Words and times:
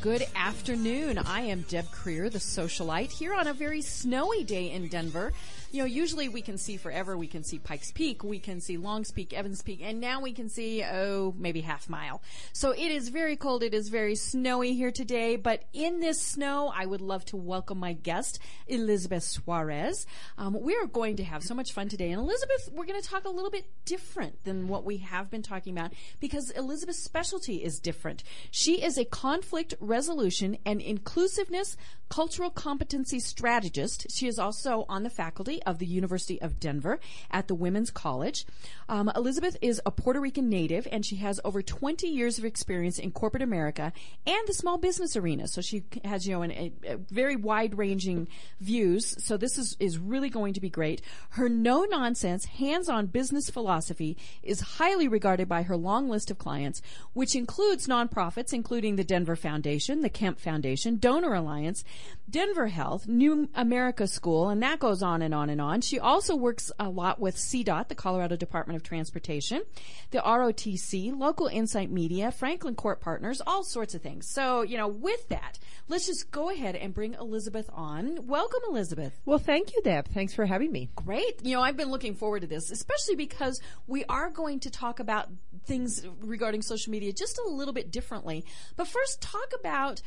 Good 0.00 0.26
afternoon. 0.34 1.18
I 1.18 1.42
am 1.42 1.66
Deb 1.68 1.84
Creer, 1.90 2.30
the 2.30 2.38
socialite, 2.38 3.10
here 3.10 3.34
on 3.34 3.46
a 3.46 3.52
very 3.52 3.82
snowy 3.82 4.44
day 4.44 4.70
in 4.70 4.88
Denver. 4.88 5.34
You 5.72 5.82
know, 5.82 5.84
usually 5.84 6.28
we 6.28 6.42
can 6.42 6.58
see 6.58 6.76
forever. 6.76 7.16
We 7.16 7.28
can 7.28 7.44
see 7.44 7.60
Pikes 7.60 7.92
Peak, 7.92 8.24
we 8.24 8.40
can 8.40 8.60
see 8.60 8.76
Longs 8.76 9.12
Peak, 9.12 9.32
Evans 9.32 9.62
Peak, 9.62 9.80
and 9.84 10.00
now 10.00 10.20
we 10.20 10.32
can 10.32 10.48
see, 10.48 10.82
oh, 10.82 11.32
maybe 11.38 11.60
half 11.60 11.88
mile. 11.88 12.22
So 12.52 12.72
it 12.72 12.90
is 12.90 13.08
very 13.08 13.36
cold. 13.36 13.62
It 13.62 13.72
is 13.72 13.88
very 13.88 14.16
snowy 14.16 14.74
here 14.74 14.90
today, 14.90 15.36
but 15.36 15.62
in 15.72 16.00
this 16.00 16.20
snow, 16.20 16.72
I 16.74 16.86
would 16.86 17.00
love 17.00 17.24
to 17.26 17.36
welcome 17.36 17.78
my 17.78 17.92
guest, 17.92 18.40
Elizabeth 18.66 19.22
Suarez. 19.22 20.06
Um, 20.38 20.60
we 20.60 20.74
are 20.74 20.86
going 20.86 21.14
to 21.16 21.24
have 21.24 21.44
so 21.44 21.54
much 21.54 21.72
fun 21.72 21.88
today. 21.88 22.10
And 22.10 22.20
Elizabeth, 22.20 22.70
we're 22.72 22.86
going 22.86 23.00
to 23.00 23.08
talk 23.08 23.24
a 23.24 23.30
little 23.30 23.50
bit 23.50 23.66
different 23.84 24.42
than 24.42 24.66
what 24.66 24.84
we 24.84 24.96
have 24.96 25.30
been 25.30 25.42
talking 25.42 25.72
about 25.78 25.92
because 26.18 26.50
Elizabeth's 26.50 26.98
specialty 26.98 27.62
is 27.62 27.78
different. 27.78 28.24
She 28.50 28.82
is 28.82 28.98
a 28.98 29.04
conflict 29.04 29.74
resolution 29.78 30.58
and 30.66 30.80
inclusiveness 30.80 31.76
cultural 32.10 32.50
competency 32.50 33.20
strategist. 33.20 34.06
She 34.10 34.26
is 34.26 34.38
also 34.38 34.84
on 34.88 35.04
the 35.04 35.10
faculty 35.10 35.59
of 35.66 35.78
the 35.78 35.86
University 35.86 36.40
of 36.40 36.60
Denver 36.60 36.98
at 37.30 37.48
the 37.48 37.54
Women's 37.54 37.90
College. 37.90 38.46
Um, 38.88 39.10
Elizabeth 39.14 39.56
is 39.60 39.80
a 39.84 39.90
Puerto 39.90 40.20
Rican 40.20 40.48
native 40.48 40.86
and 40.90 41.04
she 41.04 41.16
has 41.16 41.40
over 41.44 41.62
20 41.62 42.06
years 42.06 42.38
of 42.38 42.44
experience 42.44 42.98
in 42.98 43.10
corporate 43.10 43.42
America 43.42 43.92
and 44.26 44.48
the 44.48 44.54
small 44.54 44.78
business 44.78 45.16
arena. 45.16 45.48
So 45.48 45.60
she 45.60 45.84
has, 46.04 46.26
you 46.26 46.34
know, 46.34 46.42
an, 46.42 46.50
a, 46.52 46.72
a 46.84 46.96
very 46.96 47.36
wide 47.36 47.76
ranging 47.76 48.28
views. 48.60 49.14
So 49.24 49.36
this 49.36 49.58
is, 49.58 49.76
is 49.78 49.98
really 49.98 50.30
going 50.30 50.54
to 50.54 50.60
be 50.60 50.70
great. 50.70 51.02
Her 51.30 51.48
no 51.48 51.84
nonsense, 51.84 52.44
hands 52.44 52.88
on 52.88 53.06
business 53.06 53.48
philosophy 53.50 54.16
is 54.42 54.60
highly 54.60 55.08
regarded 55.08 55.48
by 55.48 55.62
her 55.62 55.76
long 55.76 56.08
list 56.08 56.30
of 56.30 56.38
clients, 56.38 56.82
which 57.12 57.34
includes 57.34 57.86
nonprofits, 57.86 58.52
including 58.52 58.96
the 58.96 59.04
Denver 59.04 59.36
Foundation, 59.36 60.00
the 60.00 60.08
Kemp 60.08 60.38
Foundation, 60.38 60.96
Donor 60.96 61.34
Alliance, 61.34 61.84
Denver 62.30 62.68
Health, 62.68 63.08
New 63.08 63.48
America 63.54 64.06
School, 64.06 64.50
and 64.50 64.62
that 64.62 64.78
goes 64.78 65.02
on 65.02 65.20
and 65.20 65.34
on 65.34 65.50
and 65.50 65.60
on. 65.60 65.80
She 65.80 65.98
also 65.98 66.36
works 66.36 66.70
a 66.78 66.88
lot 66.88 67.18
with 67.18 67.36
CDOT, 67.36 67.88
the 67.88 67.94
Colorado 67.94 68.36
Department 68.36 68.76
of 68.76 68.82
Transportation, 68.82 69.62
the 70.10 70.18
ROTC, 70.18 71.16
Local 71.16 71.48
Insight 71.48 71.90
Media, 71.90 72.30
Franklin 72.30 72.76
Court 72.76 73.00
Partners, 73.00 73.42
all 73.46 73.64
sorts 73.64 73.94
of 73.94 74.02
things. 74.02 74.28
So, 74.28 74.62
you 74.62 74.76
know, 74.76 74.86
with 74.86 75.28
that, 75.30 75.58
let's 75.88 76.06
just 76.06 76.30
go 76.30 76.50
ahead 76.50 76.76
and 76.76 76.94
bring 76.94 77.14
Elizabeth 77.14 77.68
on. 77.72 78.26
Welcome, 78.26 78.60
Elizabeth. 78.68 79.20
Well, 79.24 79.38
thank 79.38 79.74
you, 79.74 79.82
Deb. 79.82 80.08
Thanks 80.08 80.32
for 80.32 80.46
having 80.46 80.70
me. 80.70 80.88
Great. 80.94 81.44
You 81.44 81.56
know, 81.56 81.62
I've 81.62 81.76
been 81.76 81.90
looking 81.90 82.14
forward 82.14 82.40
to 82.40 82.46
this, 82.46 82.70
especially 82.70 83.16
because 83.16 83.60
we 83.86 84.04
are 84.04 84.30
going 84.30 84.60
to 84.60 84.70
talk 84.70 85.00
about 85.00 85.28
things 85.64 86.06
regarding 86.20 86.62
social 86.62 86.90
media 86.90 87.12
just 87.12 87.38
a 87.38 87.48
little 87.48 87.74
bit 87.74 87.90
differently. 87.90 88.44
But 88.76 88.86
first, 88.86 89.20
talk 89.20 89.52
about 89.58 90.00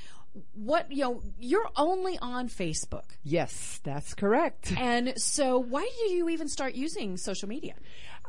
what 0.54 0.92
you 0.92 1.04
know 1.04 1.22
you're 1.40 1.70
only 1.76 2.18
on 2.20 2.50
facebook. 2.50 3.04
Yes 3.24 3.80
that's 3.84 4.14
correct. 4.14 4.74
And 4.78 5.14
so 5.18 5.60
why 5.60 5.90
did 6.00 6.12
you 6.12 6.30
even 6.30 6.48
start 6.48 6.74
using 6.74 7.18
social 7.18 7.48
media? 7.48 7.76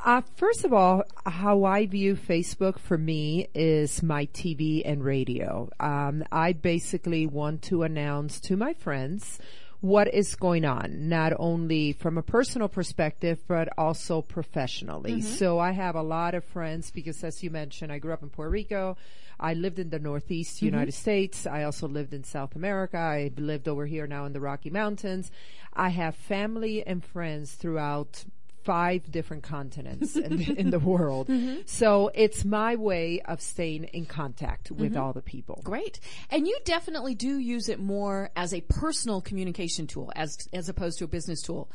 Uh, 0.03 0.21
first 0.35 0.65
of 0.65 0.73
all 0.73 1.03
how 1.25 1.63
i 1.63 1.85
view 1.85 2.15
facebook 2.15 2.77
for 2.77 2.97
me 2.97 3.47
is 3.53 4.03
my 4.03 4.25
tv 4.27 4.81
and 4.85 5.03
radio. 5.03 5.69
Um, 5.79 6.23
i 6.31 6.53
basically 6.53 7.25
want 7.25 7.61
to 7.63 7.83
announce 7.83 8.39
to 8.41 8.57
my 8.57 8.73
friends 8.73 9.39
what 9.85 10.11
is 10.11 10.33
going 10.35 10.65
on, 10.65 11.09
not 11.09 11.31
only 11.37 11.93
from 11.93 12.17
a 12.17 12.23
personal 12.23 12.67
perspective, 12.67 13.39
but 13.47 13.69
also 13.77 14.19
professionally. 14.19 15.13
Mm-hmm. 15.13 15.33
So 15.33 15.59
I 15.59 15.73
have 15.73 15.95
a 15.95 16.01
lot 16.01 16.33
of 16.33 16.43
friends 16.43 16.89
because 16.89 17.23
as 17.23 17.43
you 17.43 17.51
mentioned, 17.51 17.91
I 17.91 17.99
grew 17.99 18.11
up 18.11 18.23
in 18.23 18.29
Puerto 18.29 18.49
Rico. 18.49 18.97
I 19.39 19.53
lived 19.53 19.77
in 19.77 19.91
the 19.91 19.99
Northeast 19.99 20.57
mm-hmm. 20.57 20.65
United 20.65 20.93
States. 20.93 21.45
I 21.45 21.63
also 21.63 21.87
lived 21.87 22.15
in 22.15 22.23
South 22.23 22.55
America. 22.55 22.97
I 22.97 23.31
lived 23.37 23.67
over 23.67 23.85
here 23.85 24.07
now 24.07 24.25
in 24.25 24.33
the 24.33 24.39
Rocky 24.39 24.71
Mountains. 24.71 25.29
I 25.71 25.89
have 25.89 26.15
family 26.15 26.85
and 26.85 27.05
friends 27.05 27.53
throughout 27.53 28.25
five 28.65 29.09
different 29.11 29.43
continents 29.43 30.15
in, 30.15 30.37
the, 30.37 30.59
in 30.59 30.69
the 30.71 30.79
world. 30.79 31.27
Mm-hmm. 31.27 31.61
So 31.65 32.11
it's 32.13 32.43
my 32.43 32.75
way 32.75 33.21
of 33.21 33.41
staying 33.41 33.85
in 33.85 34.05
contact 34.05 34.71
with 34.71 34.93
mm-hmm. 34.93 35.01
all 35.01 35.13
the 35.13 35.21
people. 35.21 35.61
Great. 35.63 35.99
And 36.29 36.47
you 36.47 36.57
definitely 36.65 37.15
do 37.15 37.37
use 37.37 37.69
it 37.69 37.79
more 37.79 38.31
as 38.35 38.53
a 38.53 38.61
personal 38.61 39.21
communication 39.21 39.87
tool 39.87 40.11
as 40.15 40.37
as 40.51 40.67
opposed 40.67 40.99
to 40.99 41.05
a 41.05 41.07
business 41.07 41.41
tool. 41.41 41.69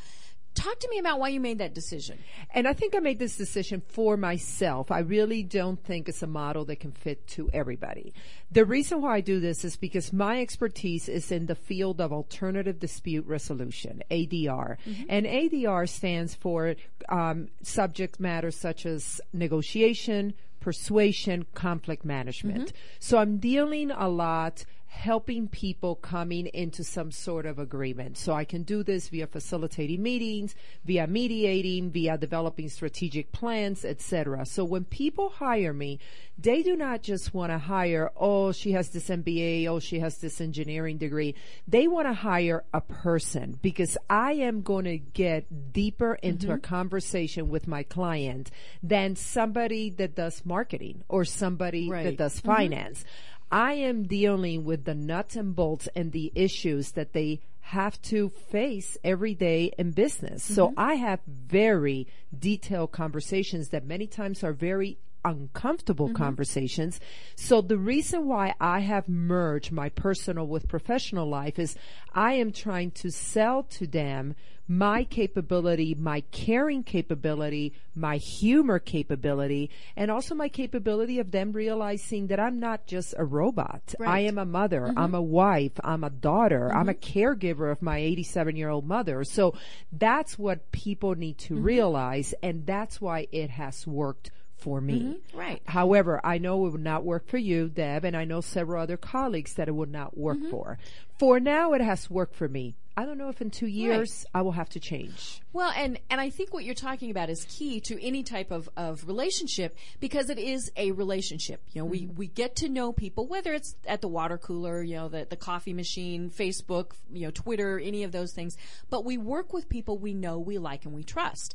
Talk 0.54 0.80
to 0.80 0.88
me 0.90 0.98
about 0.98 1.20
why 1.20 1.28
you 1.28 1.40
made 1.40 1.58
that 1.58 1.74
decision. 1.74 2.18
And 2.52 2.66
I 2.66 2.72
think 2.72 2.96
I 2.96 2.98
made 2.98 3.18
this 3.18 3.36
decision 3.36 3.82
for 3.86 4.16
myself. 4.16 4.90
I 4.90 4.98
really 5.00 5.42
don't 5.42 5.82
think 5.82 6.08
it's 6.08 6.22
a 6.22 6.26
model 6.26 6.64
that 6.66 6.80
can 6.80 6.92
fit 6.92 7.26
to 7.28 7.48
everybody. 7.52 8.12
The 8.50 8.64
reason 8.64 9.00
why 9.00 9.16
I 9.16 9.20
do 9.20 9.38
this 9.38 9.64
is 9.64 9.76
because 9.76 10.12
my 10.12 10.40
expertise 10.40 11.08
is 11.08 11.30
in 11.30 11.46
the 11.46 11.54
field 11.54 12.00
of 12.00 12.12
alternative 12.12 12.80
dispute 12.80 13.26
resolution, 13.26 14.02
ADR. 14.10 14.76
Mm-hmm. 14.84 15.04
And 15.08 15.26
ADR 15.26 15.88
stands 15.88 16.34
for 16.34 16.74
um, 17.08 17.48
subject 17.62 18.18
matters 18.18 18.56
such 18.56 18.86
as 18.86 19.20
negotiation, 19.32 20.34
persuasion, 20.58 21.46
conflict 21.54 22.04
management. 22.04 22.66
Mm-hmm. 22.66 22.96
So 22.98 23.18
I'm 23.18 23.38
dealing 23.38 23.90
a 23.90 24.08
lot 24.08 24.64
helping 24.90 25.46
people 25.46 25.94
coming 25.94 26.46
into 26.48 26.82
some 26.82 27.12
sort 27.12 27.46
of 27.46 27.60
agreement. 27.60 28.18
So 28.18 28.32
I 28.32 28.44
can 28.44 28.64
do 28.64 28.82
this 28.82 29.08
via 29.08 29.28
facilitating 29.28 30.02
meetings, 30.02 30.56
via 30.84 31.06
mediating, 31.06 31.92
via 31.92 32.18
developing 32.18 32.68
strategic 32.68 33.30
plans, 33.30 33.84
etc. 33.84 34.44
So 34.44 34.64
when 34.64 34.84
people 34.84 35.28
hire 35.28 35.72
me, 35.72 36.00
they 36.36 36.64
do 36.64 36.74
not 36.74 37.02
just 37.02 37.32
want 37.32 37.52
to 37.52 37.58
hire, 37.58 38.10
oh, 38.16 38.50
she 38.50 38.72
has 38.72 38.88
this 38.88 39.08
MBA, 39.08 39.68
oh, 39.68 39.78
she 39.78 40.00
has 40.00 40.18
this 40.18 40.40
engineering 40.40 40.98
degree. 40.98 41.36
They 41.68 41.86
want 41.86 42.08
to 42.08 42.12
hire 42.12 42.64
a 42.74 42.80
person 42.80 43.60
because 43.62 43.96
I 44.10 44.32
am 44.32 44.62
going 44.62 44.86
to 44.86 44.98
get 44.98 45.72
deeper 45.72 46.14
into 46.14 46.46
mm-hmm. 46.46 46.56
a 46.56 46.58
conversation 46.58 47.48
with 47.48 47.68
my 47.68 47.84
client 47.84 48.50
than 48.82 49.14
somebody 49.14 49.90
that 49.90 50.16
does 50.16 50.44
marketing 50.44 51.04
or 51.08 51.24
somebody 51.24 51.88
right. 51.88 52.04
that 52.04 52.16
does 52.16 52.36
mm-hmm. 52.38 52.48
finance. 52.48 52.98
Mm-hmm. 52.98 53.29
I 53.50 53.74
am 53.74 54.04
dealing 54.04 54.64
with 54.64 54.84
the 54.84 54.94
nuts 54.94 55.36
and 55.36 55.54
bolts 55.54 55.88
and 55.96 56.12
the 56.12 56.32
issues 56.34 56.92
that 56.92 57.12
they 57.12 57.40
have 57.60 58.00
to 58.02 58.28
face 58.28 58.96
every 59.04 59.34
day 59.34 59.72
in 59.78 59.92
business. 59.92 60.44
Mm-hmm. 60.44 60.54
So 60.54 60.72
I 60.76 60.94
have 60.94 61.20
very 61.26 62.06
detailed 62.36 62.92
conversations 62.92 63.68
that 63.68 63.84
many 63.84 64.06
times 64.06 64.42
are 64.42 64.52
very 64.52 64.98
uncomfortable 65.24 66.08
mm-hmm. 66.08 66.16
conversations. 66.16 67.00
So 67.36 67.60
the 67.60 67.78
reason 67.78 68.26
why 68.26 68.54
I 68.60 68.80
have 68.80 69.08
merged 69.08 69.72
my 69.72 69.88
personal 69.88 70.46
with 70.46 70.68
professional 70.68 71.28
life 71.28 71.58
is 71.58 71.76
I 72.14 72.34
am 72.34 72.52
trying 72.52 72.90
to 72.92 73.10
sell 73.10 73.62
to 73.64 73.86
them 73.86 74.34
my 74.70 75.02
capability, 75.02 75.96
my 75.98 76.20
caring 76.30 76.84
capability, 76.84 77.72
my 77.96 78.18
humor 78.18 78.78
capability, 78.78 79.68
and 79.96 80.12
also 80.12 80.32
my 80.32 80.48
capability 80.48 81.18
of 81.18 81.32
them 81.32 81.50
realizing 81.50 82.28
that 82.28 82.38
I'm 82.38 82.60
not 82.60 82.86
just 82.86 83.12
a 83.18 83.24
robot. 83.24 83.96
Right. 83.98 84.08
I 84.08 84.18
am 84.20 84.38
a 84.38 84.44
mother. 84.44 84.82
Mm-hmm. 84.82 84.98
I'm 84.98 85.14
a 85.16 85.20
wife. 85.20 85.72
I'm 85.82 86.04
a 86.04 86.10
daughter. 86.10 86.68
Mm-hmm. 86.68 86.76
I'm 86.76 86.88
a 86.88 86.94
mm-hmm. 86.94 87.18
caregiver 87.18 87.72
of 87.72 87.82
my 87.82 87.98
87 87.98 88.54
year 88.54 88.68
old 88.68 88.86
mother. 88.86 89.24
So 89.24 89.54
that's 89.90 90.38
what 90.38 90.70
people 90.70 91.16
need 91.16 91.38
to 91.38 91.54
mm-hmm. 91.54 91.64
realize. 91.64 92.32
And 92.40 92.64
that's 92.64 93.00
why 93.00 93.26
it 93.32 93.50
has 93.50 93.88
worked 93.88 94.30
for 94.60 94.80
me. 94.80 95.00
Mm-hmm. 95.00 95.38
Right. 95.38 95.62
However, 95.66 96.20
I 96.22 96.38
know 96.38 96.66
it 96.66 96.72
would 96.72 96.80
not 96.80 97.04
work 97.04 97.28
for 97.28 97.38
you, 97.38 97.68
Deb, 97.68 98.04
and 98.04 98.16
I 98.16 98.24
know 98.24 98.40
several 98.40 98.82
other 98.82 98.96
colleagues 98.96 99.54
that 99.54 99.68
it 99.68 99.74
would 99.74 99.90
not 99.90 100.16
work 100.16 100.38
mm-hmm. 100.38 100.50
for. 100.50 100.78
For 101.18 101.40
now, 101.40 101.72
it 101.72 101.80
has 101.80 102.08
worked 102.08 102.34
for 102.34 102.48
me. 102.48 102.76
I 102.96 103.06
don't 103.06 103.18
know 103.18 103.28
if 103.28 103.40
in 103.40 103.50
two 103.50 103.66
years 103.66 104.26
right. 104.34 104.40
I 104.40 104.42
will 104.42 104.52
have 104.52 104.68
to 104.70 104.80
change. 104.80 105.40
Well, 105.52 105.72
and, 105.74 105.98
and 106.10 106.20
I 106.20 106.28
think 106.28 106.52
what 106.52 106.64
you're 106.64 106.74
talking 106.74 107.10
about 107.10 107.30
is 107.30 107.46
key 107.48 107.80
to 107.82 108.02
any 108.04 108.22
type 108.22 108.50
of, 108.50 108.68
of 108.76 109.06
relationship 109.06 109.76
because 110.00 110.28
it 110.28 110.38
is 110.38 110.70
a 110.76 110.90
relationship. 110.92 111.62
You 111.72 111.82
know, 111.82 111.86
mm-hmm. 111.86 112.08
we, 112.08 112.26
we 112.26 112.26
get 112.26 112.56
to 112.56 112.68
know 112.68 112.92
people, 112.92 113.26
whether 113.26 113.54
it's 113.54 113.74
at 113.86 114.02
the 114.02 114.08
water 114.08 114.38
cooler, 114.38 114.82
you 114.82 114.96
know, 114.96 115.08
the, 115.08 115.26
the 115.28 115.36
coffee 115.36 115.72
machine, 115.72 116.30
Facebook, 116.30 116.92
you 117.10 117.26
know, 117.26 117.30
Twitter, 117.30 117.78
any 117.78 118.02
of 118.02 118.12
those 118.12 118.32
things, 118.32 118.56
but 118.90 119.04
we 119.04 119.16
work 119.16 119.52
with 119.52 119.68
people 119.68 119.96
we 119.96 120.12
know, 120.12 120.38
we 120.38 120.58
like, 120.58 120.84
and 120.84 120.94
we 120.94 121.04
trust 121.04 121.54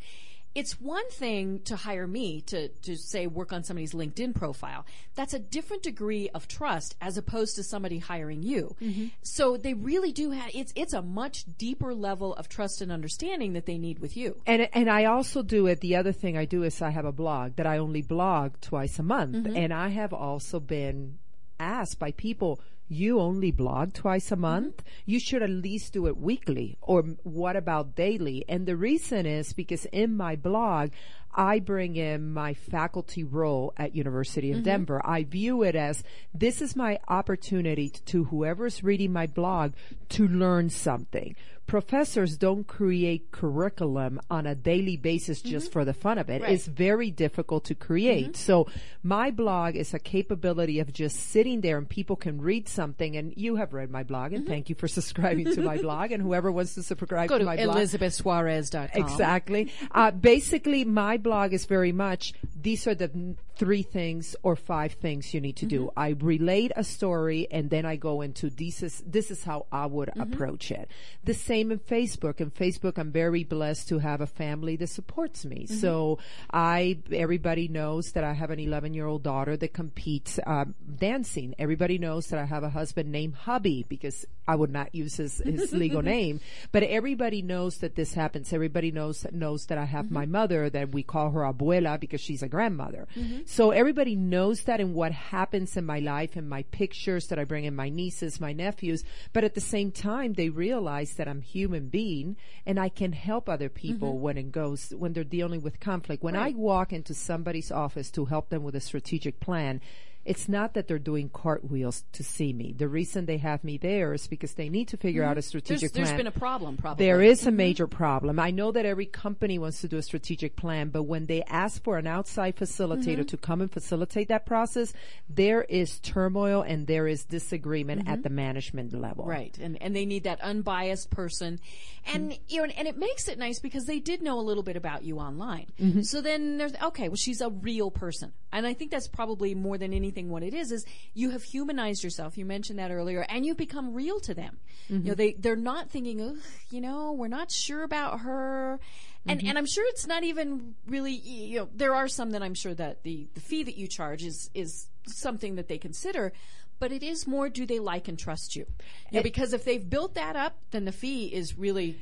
it's 0.56 0.80
one 0.80 1.08
thing 1.10 1.60
to 1.66 1.76
hire 1.76 2.08
me 2.08 2.40
to, 2.42 2.70
to 2.70 2.96
say 2.96 3.28
work 3.28 3.52
on 3.52 3.64
somebody's 3.64 3.94
LinkedIn 3.94 4.34
profile. 4.34 4.86
That's 5.14 5.34
a 5.34 5.40
different 5.40 5.84
degree 5.84 6.30
of 6.30 6.48
trust 6.48 6.96
as 7.02 7.18
opposed 7.18 7.58
to 7.58 7.64
somebody 7.64 8.00
hiring 8.00 8.42
you. 8.42 8.76
Mm-hmm. 8.82 9.08
So 9.22 9.58
they 9.58 9.74
really 9.74 10.14
do 10.14 10.32
have, 10.32 10.50
it's, 10.54 10.72
it's 10.76 10.94
a 10.94 11.02
much 11.02 11.44
deeper 11.58 11.94
level 11.94 12.34
of 12.36 12.48
trust 12.48 12.82
and 12.82 12.90
understanding 12.92 13.54
that 13.54 13.66
they 13.66 13.78
need 13.78 14.00
with 14.00 14.16
you. 14.16 14.42
And, 14.48 14.70
and 14.74 14.90
I 14.90 15.06
also 15.06 15.44
do 15.44 15.68
it. 15.68 15.82
The 15.82 15.98
other 15.98 16.14
thing 16.14 16.38
I 16.38 16.46
do 16.46 16.64
is 16.64 16.82
I 16.82 16.90
have 16.90 17.06
a 17.06 17.12
blog 17.12 17.58
that 17.58 17.68
I 17.68 17.78
only 17.78 18.02
blog 18.02 18.54
twice 18.62 18.98
a 18.98 19.04
month. 19.04 19.36
Mm-hmm. 19.36 19.58
And 19.58 19.74
I 19.74 19.90
have 19.90 20.14
also 20.14 20.62
been 20.62 21.18
asked 21.60 22.00
by 22.00 22.12
people, 22.12 22.62
you 22.88 23.20
only 23.20 23.52
blog 23.52 23.94
twice 23.94 24.32
a 24.32 24.36
month. 24.36 24.78
Mm-hmm. 24.78 25.12
You 25.12 25.20
should 25.20 25.44
at 25.44 25.50
least 25.50 25.94
do 25.94 26.08
it 26.08 26.18
weekly 26.18 26.78
or 26.82 27.04
what 27.24 27.56
about 27.56 27.96
daily? 27.96 28.46
And 28.48 28.66
the 28.66 28.76
reason 28.76 29.26
is 29.26 29.54
because 29.54 29.86
in 29.86 30.16
my 30.16 30.36
blog, 30.36 30.92
I 31.38 31.60
bring 31.60 31.98
in 31.98 32.32
my 32.32 32.54
faculty 32.54 33.24
role 33.24 33.74
at 33.76 33.94
University 33.94 34.52
of 34.54 34.64
Denver. 34.64 35.02
I 35.04 35.24
view 35.24 35.64
it 35.64 35.76
as 35.76 36.02
this 36.34 36.62
is 36.62 36.78
my 36.78 36.98
opportunity 37.10 37.90
to 37.90 38.26
whoever's 38.26 38.84
reading 38.84 39.12
my 39.12 39.28
blog 39.28 39.74
to 40.10 40.28
learn 40.28 40.70
something. 40.70 41.36
Professors 41.68 42.38
don't 42.38 42.68
create 42.68 43.32
curriculum 43.32 44.22
on 44.30 44.46
a 44.46 44.54
daily 44.54 44.98
basis 44.98 45.42
just 45.42 45.68
mm-hmm. 45.68 45.74
for 45.74 45.86
the 45.86 45.94
fun 45.94 46.18
of 46.18 46.30
it. 46.30 46.42
Right. 46.42 46.52
It's 46.52 46.68
very 46.68 47.10
difficult 47.10 47.66
to 47.66 47.76
create. 47.76 48.34
Mm-hmm. 48.34 48.34
So 48.34 48.68
my 49.04 49.32
blog 49.32 49.76
is 49.76 49.94
a 49.94 50.00
capability 50.00 50.80
of 50.80 50.94
just 50.94 51.18
sitting 51.18 51.62
there 51.62 51.78
and 51.78 51.90
people 51.90 52.16
can 52.16 52.40
read 52.40 52.68
something 52.68 53.18
and 53.18 53.34
you 53.36 53.56
have 53.56 53.74
read 53.74 53.90
my 53.90 54.04
blog 54.04 54.34
and 54.34 54.44
mm-hmm. 54.44 54.52
thank 54.52 54.70
you 54.70 54.76
for 54.76 54.88
subscribing 54.88 55.54
to 55.54 55.62
my 55.62 55.78
blog 55.82 56.12
and 56.12 56.22
whoever 56.22 56.52
wants 56.52 56.76
to 56.76 56.84
subscribe 56.84 57.30
Go 57.30 57.36
to 57.36 57.40
to 57.40 57.46
my 57.46 57.56
blog. 57.56 57.78
elizabethsuarez.com. 57.78 59.02
Exactly. 59.02 59.72
Uh, 59.92 60.12
basically, 60.12 60.84
my 60.84 61.18
blog 61.18 61.54
is 61.54 61.66
very 61.66 61.92
much 61.92 62.34
these 62.62 62.88
are 62.88 62.96
the 62.96 63.36
three 63.58 63.84
things 63.84 64.36
or 64.44 64.56
five 64.56 64.94
things 64.94 65.34
you 65.34 65.42
need 65.42 65.56
to 65.58 65.66
do. 65.66 65.86
Mm-hmm. 65.86 66.00
I 66.00 66.10
relate 66.20 66.72
a 66.76 66.84
story 66.84 67.48
and 67.52 67.70
then 67.70 67.86
I 67.86 67.96
go 67.96 68.22
into 68.22 68.50
this 68.50 68.84
is 68.84 69.04
this 69.06 69.32
is 69.32 69.44
how 69.44 69.66
I 69.72 69.86
would 69.86 70.10
mm-hmm. 70.10 70.22
approach 70.22 70.72
it. 70.72 70.90
The 71.24 71.34
same 71.34 71.72
in 71.72 71.80
Facebook. 71.80 72.42
In 72.42 72.52
Facebook, 72.52 72.98
I'm 72.98 73.12
very 73.12 73.44
blessed 73.44 73.90
to 73.90 74.00
have 74.00 74.22
a 74.22 74.28
family 74.28 74.76
that 74.78 74.88
supports 74.88 75.46
me. 75.46 75.66
Mm-hmm. 75.66 75.76
So 75.76 76.20
I 76.52 77.00
everybody 77.12 77.68
knows 77.68 78.12
that 78.14 78.24
I 78.24 78.34
have 78.34 78.52
an 78.52 78.60
11 78.60 78.94
year 78.94 79.06
old 79.06 79.24
daughter 79.24 79.58
that 79.58 79.74
competes 79.74 80.40
uh, 80.46 80.66
dancing. 80.98 81.56
Everybody 81.58 81.98
knows 81.98 82.28
that 82.28 82.40
I 82.40 82.46
have 82.46 82.64
a 82.64 82.70
husband 82.70 83.12
named 83.12 83.36
Hubby 83.36 83.86
because 83.88 84.26
I 84.48 84.56
would 84.56 84.72
not 84.72 84.94
use 84.94 85.16
his, 85.18 85.40
his 85.40 85.74
legal 85.86 86.02
name. 86.02 86.40
But 86.72 86.84
everybody 86.84 87.42
knows 87.42 87.78
that 87.78 87.96
this 87.96 88.14
happens. 88.14 88.54
Everybody 88.54 88.92
knows 88.92 89.26
knows 89.32 89.66
that 89.68 89.78
I 89.78 89.86
have 89.86 90.12
my 90.12 90.26
mother 90.26 90.70
that 90.70 90.92
we 90.92 91.04
call 91.04 91.32
her 91.32 91.42
abuela 91.42 92.00
because 92.00 92.22
she's 92.22 92.44
a 92.44 92.48
grandmother. 92.48 93.08
So 93.48 93.70
everybody 93.70 94.16
knows 94.16 94.64
that 94.64 94.80
and 94.80 94.96
what 94.96 95.12
happens 95.12 95.78
in 95.78 95.86
my 95.86 96.00
life 96.00 96.36
and 96.36 96.50
my 96.50 96.64
pictures 96.64 97.28
that 97.28 97.38
I 97.38 97.44
bring 97.44 97.64
in 97.64 97.76
my 97.76 97.90
nieces, 97.90 98.42
my 98.42 98.54
nephews. 98.54 99.04
But 99.34 99.44
at 99.44 99.54
the 99.54 99.62
same 99.62 99.92
time, 99.92 100.34
they 100.34 100.50
realize 100.50 101.14
that 101.14 101.28
I'm 101.28 101.42
human 101.42 101.90
being 101.90 102.38
and 102.66 102.80
I 102.80 102.90
can 102.90 103.14
help 103.14 103.48
other 103.48 103.70
people 103.70 104.14
mm-hmm. 104.14 104.22
when 104.22 104.38
it 104.40 104.52
goes 104.52 104.94
when 104.98 105.14
they're 105.14 105.24
dealing 105.24 105.62
with 105.62 105.80
conflict. 105.80 106.24
When 106.24 106.36
I 106.36 106.52
walk 106.52 106.92
into 106.92 107.14
somebody's 107.14 107.72
office 107.72 108.10
to 108.12 108.26
help 108.26 108.50
them 108.50 108.64
with 108.64 108.76
a 108.76 108.82
strategic 108.82 109.40
plan. 109.40 109.80
It's 110.26 110.50
not 110.50 110.74
that 110.74 110.88
they're 110.88 110.98
doing 110.98 111.30
cartwheels 111.30 112.04
to 112.14 112.24
see 112.24 112.52
me. 112.52 112.74
The 112.76 112.88
reason 112.88 113.28
they 113.28 113.38
have 113.38 113.64
me 113.64 113.78
there 113.78 114.14
is 114.14 114.26
because 114.26 114.56
they 114.56 114.70
need 114.70 114.88
to 114.88 114.98
figure 114.98 115.24
out 115.24 115.38
a 115.38 115.42
strategic 115.44 115.92
there's 115.92 115.92
plan. 115.92 116.06
There's 116.06 116.18
been 116.18 116.28
a 116.28 116.32
problem, 116.32 116.78
probably. 116.78 117.06
There 117.06 117.22
is 117.22 117.46
a 117.46 117.52
major 117.52 117.86
problem. 117.86 118.40
I 118.40 118.50
know 118.50 118.72
that 118.72 118.86
every 118.86 119.06
company 119.06 119.60
wants 119.60 119.82
to 119.82 119.88
do 119.88 119.98
a 119.98 120.02
strategic 120.02 120.56
plan, 120.56 120.90
but 120.90 121.04
when 121.04 121.28
they 121.28 121.44
ask 121.44 121.84
for 121.84 121.98
an 122.00 122.08
outside 122.08 122.56
facilitator 122.56 123.28
to 123.28 123.38
come 123.38 123.62
and 123.62 123.72
facilitate 123.72 124.30
that 124.30 124.48
process, 124.48 124.94
there 125.30 125.62
is 125.64 126.00
turmoil 126.00 126.64
and 126.64 126.88
there 126.88 127.08
is 127.08 127.24
disagreement 127.26 128.08
at 128.08 128.24
the 128.24 128.30
management 128.30 128.94
level. 129.00 129.26
Right, 129.26 129.56
and 129.60 129.80
and 129.82 129.96
they 129.96 130.06
need 130.06 130.24
that 130.24 130.42
unbiased 130.42 131.12
person, 131.12 131.60
and 132.06 132.26
Mm-hmm. 132.26 132.42
you 132.48 132.66
know, 132.66 132.74
and 132.76 132.88
it 132.88 132.98
makes 132.98 133.28
it 133.28 133.38
nice 133.38 133.60
because 133.60 133.86
they 133.86 134.00
did 134.00 134.22
know 134.22 134.40
a 134.40 134.42
little 134.42 134.64
bit 134.64 134.76
about 134.76 135.04
you 135.04 135.20
online. 135.20 135.68
Mm-hmm. 135.80 136.02
So 136.02 136.22
then 136.22 136.58
there's 136.58 136.74
okay, 136.82 137.10
well, 137.10 137.16
she's 137.16 137.42
a 137.42 137.50
real 137.50 137.92
person, 137.92 138.32
and 138.52 138.66
I 138.66 138.74
think 138.74 138.90
that's 138.90 139.08
probably 139.08 139.54
more 139.54 139.78
than 139.78 139.94
anything 139.94 140.15
what 140.24 140.44
it 140.44 140.54
is. 140.54 140.72
Is 140.72 140.86
you 141.14 141.30
have 141.32 141.44
humanized 141.44 142.04
yourself. 142.04 142.38
You 142.38 142.46
mentioned 142.46 142.80
that 142.80 142.92
earlier, 142.92 143.26
and 143.30 143.46
you've 143.46 143.58
become 143.58 143.94
real 143.94 144.20
to 144.22 144.34
them. 144.34 144.58
You 144.88 144.96
Mm-hmm. 144.98 145.08
know, 145.08 145.14
they 145.16 145.34
they're 145.34 145.56
not 145.56 145.90
thinking, 145.90 146.22
Ugh, 146.22 146.38
you 146.70 146.80
know, 146.82 147.12
we're 147.14 147.28
not 147.28 147.52
sure 147.52 147.84
about 147.84 148.20
her. 148.22 148.80
And, 149.28 149.40
Mm-hmm. 149.40 149.50
and 149.50 149.58
I'm 149.58 149.66
sure 149.66 149.84
it's 149.88 150.06
not 150.06 150.24
even 150.24 150.76
really, 150.88 151.14
you 151.14 151.60
know, 151.60 151.70
there 151.76 151.96
are 151.96 152.08
some 152.08 152.32
that 152.32 152.44
I'm 152.44 152.54
sure 152.54 152.76
that 152.76 153.02
the, 153.02 153.28
the 153.34 153.40
fee 153.42 153.64
that 153.64 153.76
you 153.76 153.88
charge 153.88 154.24
is, 154.24 154.52
is 154.54 154.86
something 155.08 155.56
that 155.56 155.68
they 155.68 155.80
consider, 155.80 156.32
but 156.80 156.92
it 156.92 157.02
is 157.02 157.26
more 157.26 157.50
do 157.50 157.66
they 157.66 157.80
like 157.80 158.08
and 158.08 158.20
trust 158.20 158.56
you? 158.56 158.68
You 159.10 159.18
know, 159.18 159.24
because 159.24 159.54
if 159.54 159.66
they've 159.66 159.88
built 159.90 160.14
that 160.14 160.36
up, 160.36 160.56
then 160.70 160.86
the 160.86 160.92
fee 160.92 161.26
is 161.34 161.58
really, 161.58 161.98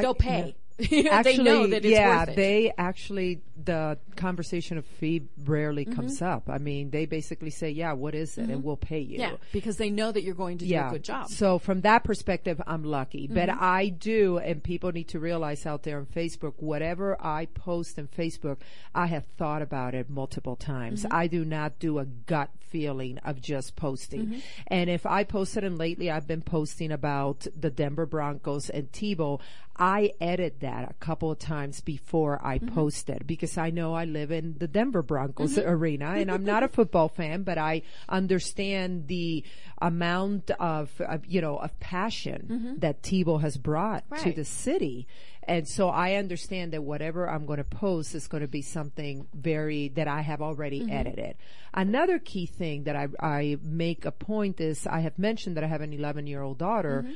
they'll 0.00 0.14
pay. 0.14 0.38
You 0.38 0.44
know, 0.46 0.52
Actually, 0.78 1.22
they 1.36 1.42
know 1.42 1.66
that 1.66 1.84
it's 1.84 1.86
yeah, 1.86 2.18
worth 2.20 2.28
it. 2.30 2.36
they 2.36 2.72
actually 2.76 3.40
the 3.64 3.98
conversation 4.16 4.76
of 4.78 4.84
fee 4.84 5.22
rarely 5.44 5.84
Mm-hmm. 5.86 5.94
comes 5.94 6.20
up. 6.22 6.48
I 6.48 6.58
mean, 6.58 6.90
they 6.90 7.06
basically 7.06 7.50
say, 7.50 7.70
"Yeah, 7.70 7.92
what 7.92 8.14
is 8.14 8.36
it?" 8.38 8.48
and 8.50 8.62
we'll 8.64 8.76
pay 8.76 9.00
you. 9.00 9.18
yeah, 9.18 9.32
because 9.52 9.76
they 9.76 9.88
know 9.90 10.10
that 10.12 10.22
you're 10.22 10.34
going 10.34 10.58
to 10.58 10.66
do 10.66 10.74
a 10.76 10.90
good 10.90 11.04
job. 11.04 11.26
Mm-hmm. 11.26 11.34
So 11.34 11.58
from 11.58 11.82
that 11.82 12.02
perspective, 12.04 12.60
I'm 12.66 12.82
lucky. 12.84 13.26
But 13.26 13.48
I 13.50 13.88
do, 13.88 14.38
and 14.38 14.62
people 14.62 14.92
need 14.92 15.08
to 15.08 15.18
realize 15.20 15.64
out 15.66 15.82
there 15.84 15.98
on 15.98 16.06
Facebook, 16.06 16.54
whatever 16.56 17.16
I 17.24 17.46
post 17.46 17.98
on 17.98 18.08
Facebook, 18.08 18.58
I 18.94 19.06
have 19.06 19.24
thought 19.38 19.62
about 19.62 19.94
it 19.94 20.10
multiple 20.10 20.56
times. 20.56 21.04
Mm-hmm. 21.04 21.14
I 21.16 21.26
do 21.26 21.44
not 21.44 21.78
do 21.78 21.98
a 21.98 22.04
gut 22.04 22.50
feeling 22.60 23.18
of 23.18 23.40
just 23.40 23.76
posting. 23.76 24.26
Mm-hmm. 24.26 24.38
And 24.66 24.90
if 24.90 25.06
I 25.06 25.24
posted, 25.24 25.62
and 25.64 25.78
lately 25.78 26.10
I've 26.10 26.26
been 26.26 26.42
posting 26.42 26.90
about 26.90 27.46
the 27.58 27.70
Denver 27.70 28.06
Broncos 28.06 28.68
and 28.70 28.90
Tebow, 28.92 29.40
I 29.78 30.12
edit 30.20 30.60
that 30.60 30.65
a 30.66 30.94
couple 30.94 31.30
of 31.30 31.38
times 31.38 31.80
before 31.80 32.40
I 32.44 32.58
Mm-hmm. 32.58 32.74
post 32.74 33.10
it 33.10 33.26
because 33.26 33.56
I 33.58 33.70
know 33.70 33.94
I 33.94 34.04
live 34.04 34.30
in 34.30 34.56
the 34.58 34.66
Denver 34.68 35.02
Broncos 35.02 35.56
arena 35.58 36.12
and 36.16 36.30
I'm 36.30 36.44
not 36.44 36.62
a 36.62 36.68
football 36.76 37.08
fan, 37.08 37.42
but 37.42 37.58
I 37.58 37.82
understand 38.08 39.06
the 39.08 39.44
amount 39.80 40.50
of, 40.58 40.90
of 41.00 41.24
you 41.26 41.40
know, 41.40 41.56
of 41.58 41.78
passion 41.80 42.76
that 42.80 43.02
Tebow 43.02 43.40
has 43.40 43.56
brought 43.56 44.04
to 44.10 44.16
Mm-hmm. 44.16 44.30
The 44.36 44.44
city. 44.44 45.06
And 45.48 45.68
so 45.68 45.88
I 45.88 46.14
understand 46.14 46.72
that 46.72 46.82
whatever 46.82 47.30
I'm 47.30 47.46
going 47.46 47.58
to 47.58 47.64
post 47.64 48.14
is 48.16 48.26
going 48.26 48.40
to 48.40 48.48
be 48.48 48.62
something 48.62 49.28
very, 49.32 49.88
that 49.90 50.08
I 50.08 50.22
have 50.22 50.42
already 50.42 50.80
Mm-hmm. 50.80 50.90
edited. 50.90 51.36
Another 51.72 52.18
key 52.18 52.46
thing 52.46 52.84
that 52.84 52.96
I, 52.96 53.08
I 53.20 53.56
make 53.62 54.04
a 54.04 54.10
point 54.10 54.60
is 54.60 54.86
I 54.86 55.00
have 55.00 55.18
mentioned 55.18 55.56
that 55.56 55.62
I 55.64 55.68
have 55.68 55.82
an 55.82 55.92
11 55.92 56.26
year 56.26 56.42
old 56.42 56.58
daughter 56.58 57.04
Mm-hmm. 57.06 57.14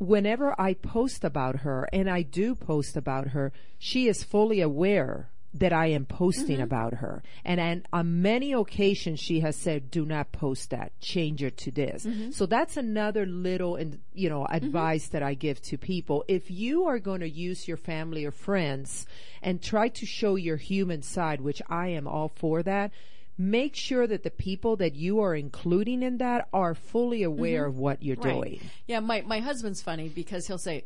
Whenever 0.00 0.60
I 0.60 0.74
post 0.74 1.24
about 1.24 1.56
her, 1.60 1.88
and 1.92 2.10
I 2.10 2.22
do 2.22 2.54
post 2.56 2.96
about 2.96 3.28
her, 3.28 3.52
she 3.78 4.08
is 4.08 4.24
fully 4.24 4.60
aware 4.60 5.28
that 5.52 5.72
I 5.72 5.86
am 5.88 6.06
posting 6.06 6.56
Mm-hmm. 6.56 6.62
about 6.62 6.94
her. 6.94 7.22
And, 7.44 7.60
and 7.60 7.86
on 7.92 8.22
many 8.22 8.52
occasions 8.52 9.18
she 9.20 9.40
has 9.40 9.56
said, 9.56 9.90
do 9.90 10.06
not 10.06 10.30
post 10.30 10.70
that, 10.70 10.92
change 11.00 11.42
it 11.42 11.56
to 11.58 11.70
this. 11.72 12.06
Mm-hmm. 12.06 12.30
So 12.30 12.46
that's 12.46 12.76
another 12.76 13.26
little, 13.26 13.74
and 13.76 13.98
you 14.14 14.28
know, 14.28 14.46
advice 14.46 15.08
that 15.08 15.22
I 15.24 15.34
give 15.34 15.60
to 15.62 15.76
people. 15.76 16.24
If 16.28 16.50
you 16.50 16.84
are 16.86 17.00
going 17.00 17.20
to 17.20 17.28
use 17.28 17.66
your 17.66 17.76
family 17.76 18.24
or 18.24 18.30
friends 18.30 19.06
and 19.42 19.60
try 19.60 19.88
to 19.88 20.06
show 20.06 20.36
your 20.36 20.56
human 20.56 21.02
side, 21.02 21.40
which 21.40 21.60
I 21.68 21.88
am 21.88 22.06
all 22.06 22.28
for 22.36 22.62
that, 22.62 22.92
make 23.40 23.74
sure 23.74 24.06
that 24.06 24.22
the 24.22 24.30
people 24.30 24.76
that 24.76 24.94
you 24.94 25.20
are 25.20 25.34
including 25.34 26.02
in 26.02 26.18
that 26.18 26.46
are 26.52 26.74
fully 26.74 27.22
aware 27.22 27.64
of 27.64 27.78
what 27.78 28.02
you're 28.02 28.16
Mm-hmm. 28.16 28.28
Right. 28.40 28.50
doing. 28.58 28.70
Yeah, 28.86 29.00
my, 29.00 29.22
my 29.22 29.40
husband's 29.40 29.80
funny 29.80 30.08
because 30.10 30.46
he'll 30.46 30.58
say, 30.58 30.84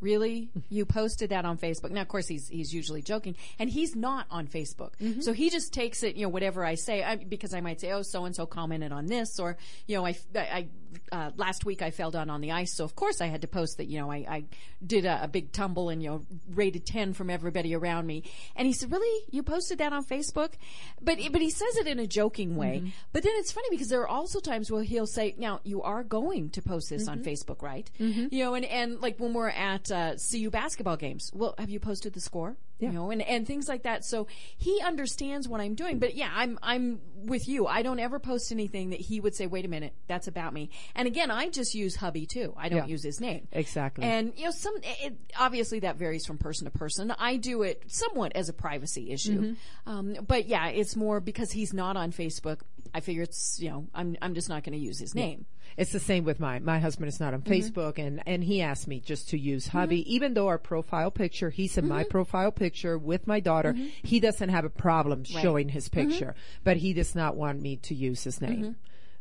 Really? 0.00 0.50
You 0.68 0.84
posted 0.84 1.30
that 1.30 1.46
on 1.46 1.56
Facebook? 1.56 1.90
Now, 1.90 2.02
of 2.02 2.08
course, 2.08 2.26
he's 2.26 2.46
he's 2.48 2.74
usually 2.74 3.00
joking, 3.00 3.36
and 3.58 3.70
he's 3.70 3.96
not 3.96 4.26
on 4.30 4.46
Facebook. 4.48 4.90
So 5.22 5.32
he 5.32 5.48
just 5.48 5.72
takes 5.72 6.02
it, 6.02 6.16
you 6.16 6.24
know, 6.24 6.28
whatever 6.28 6.62
I 6.62 6.74
say, 6.74 7.02
I, 7.02 7.16
because 7.16 7.54
I 7.54 7.62
might 7.62 7.80
say, 7.80 7.90
"Oh, 7.92 8.02
so 8.02 8.26
and 8.26 8.36
so 8.36 8.44
commented 8.44 8.92
on 8.92 9.06
this," 9.06 9.38
or 9.38 9.56
you 9.86 9.96
know, 9.96 10.04
I, 10.04 10.14
I 10.36 10.66
uh, 11.12 11.30
last 11.36 11.64
week 11.64 11.82
I 11.82 11.90
fell 11.90 12.10
down 12.10 12.30
on 12.30 12.40
the 12.40 12.52
ice, 12.52 12.74
so 12.74 12.84
of 12.84 12.94
course 12.94 13.20
I 13.20 13.26
had 13.26 13.42
to 13.42 13.48
post 13.48 13.76
that. 13.78 13.86
You 13.86 14.00
know, 14.00 14.10
I, 14.10 14.16
I 14.16 14.44
did 14.84 15.04
a, 15.04 15.24
a 15.24 15.28
big 15.28 15.52
tumble 15.52 15.88
and 15.88 16.02
you 16.02 16.10
know 16.10 16.26
rated 16.52 16.86
ten 16.86 17.12
from 17.12 17.30
everybody 17.30 17.74
around 17.74 18.06
me, 18.06 18.22
and 18.56 18.66
he 18.66 18.72
said, 18.72 18.90
"Really? 18.90 19.24
You 19.30 19.42
posted 19.42 19.78
that 19.78 19.92
on 19.92 20.04
Facebook?" 20.04 20.52
But 21.00 21.18
but 21.32 21.40
he 21.40 21.50
says 21.50 21.76
it 21.76 21.86
in 21.86 21.98
a 21.98 22.06
joking 22.06 22.56
way. 22.56 22.92
But 23.12 23.22
then 23.22 23.32
it's 23.36 23.52
funny 23.52 23.68
because 23.70 23.88
there 23.88 24.00
are 24.02 24.08
also 24.08 24.40
times 24.40 24.70
where 24.70 24.82
he'll 24.82 25.06
say, 25.06 25.34
"Now 25.38 25.60
you 25.64 25.82
are 25.82 26.02
going 26.04 26.50
to 26.50 26.62
post 26.62 26.90
this 26.90 27.08
on 27.08 27.22
Facebook, 27.24 27.62
right?" 27.62 27.90
You 28.30 28.44
know, 28.44 28.54
and 28.54 28.64
and 28.64 29.00
like 29.00 29.18
when 29.18 29.32
we're 29.34 29.48
at 29.50 29.90
uh, 29.90 30.14
CU 30.30 30.50
basketball 30.50 30.96
games, 30.96 31.30
well, 31.34 31.54
have 31.58 31.70
you 31.70 31.80
posted 31.80 32.12
the 32.12 32.20
score? 32.20 32.56
You 32.84 32.92
know, 32.92 33.10
and, 33.10 33.22
and 33.22 33.46
things 33.46 33.68
like 33.68 33.82
that. 33.84 34.04
So 34.04 34.26
he 34.56 34.80
understands 34.84 35.48
what 35.48 35.60
I'm 35.60 35.74
doing. 35.74 35.98
But 35.98 36.14
yeah, 36.14 36.30
I'm 36.34 36.58
I'm 36.62 37.00
with 37.16 37.48
you. 37.48 37.66
I 37.66 37.82
don't 37.82 37.98
ever 37.98 38.18
post 38.18 38.52
anything 38.52 38.90
that 38.90 39.00
he 39.00 39.20
would 39.20 39.34
say, 39.34 39.46
"Wait 39.46 39.64
a 39.64 39.68
minute, 39.68 39.94
that's 40.06 40.26
about 40.28 40.52
me." 40.52 40.70
And 40.94 41.06
again, 41.08 41.30
I 41.30 41.48
just 41.48 41.74
use 41.74 41.96
hubby 41.96 42.26
too. 42.26 42.54
I 42.56 42.68
don't 42.68 42.80
Yeah. 42.80 42.86
use 42.86 43.02
his 43.02 43.20
name. 43.20 43.48
Exactly. 43.52 44.04
And 44.04 44.32
you 44.36 44.44
know, 44.46 44.50
some 44.50 44.74
it, 44.82 45.16
obviously 45.38 45.80
that 45.80 45.96
varies 45.96 46.26
from 46.26 46.38
person 46.38 46.64
to 46.66 46.70
person. 46.70 47.12
I 47.18 47.36
do 47.36 47.62
it 47.62 47.82
somewhat 47.88 48.36
as 48.36 48.48
a 48.48 48.52
privacy 48.52 49.10
issue, 49.10 49.56
um, 49.86 50.14
but 50.26 50.46
yeah, 50.46 50.68
it's 50.68 50.96
more 50.96 51.20
because 51.20 51.50
he's 51.52 51.72
not 51.72 51.96
on 51.96 52.12
Facebook. 52.12 52.60
I 52.92 53.00
figure 53.00 53.22
it's 53.22 53.58
you 53.60 53.70
know 53.70 53.88
I'm 53.94 54.16
I'm 54.22 54.34
just 54.34 54.48
not 54.48 54.62
going 54.64 54.78
to 54.78 54.84
use 54.84 54.98
his 54.98 55.14
name. 55.14 55.46
It's 55.76 55.92
the 55.92 56.00
same 56.00 56.24
with 56.24 56.40
mine. 56.40 56.64
My 56.64 56.78
husband 56.78 57.08
is 57.08 57.20
not 57.20 57.34
on 57.34 57.42
mm-hmm. 57.42 57.52
Facebook 57.52 57.98
and, 57.98 58.22
and 58.26 58.42
he 58.44 58.62
asked 58.62 58.86
me 58.86 59.00
just 59.00 59.30
to 59.30 59.38
use 59.38 59.68
hubby, 59.68 60.00
mm-hmm. 60.00 60.10
even 60.10 60.34
though 60.34 60.48
our 60.48 60.58
profile 60.58 61.10
picture, 61.10 61.50
he's 61.50 61.76
in 61.78 61.88
my 61.88 62.02
mm-hmm. 62.02 62.10
profile 62.10 62.52
picture 62.52 62.96
with 62.98 63.26
my 63.26 63.40
daughter. 63.40 63.74
He 64.02 64.20
doesn't 64.20 64.50
have 64.50 64.64
a 64.64 64.70
problem 64.70 65.24
showing 65.24 65.68
his 65.68 65.88
picture, 65.88 66.34
but 66.62 66.76
he 66.76 66.92
does 66.92 67.14
not 67.14 67.36
want 67.36 67.60
me 67.60 67.76
to 67.76 67.94
use 67.94 68.24
his 68.24 68.40
name. 68.40 68.76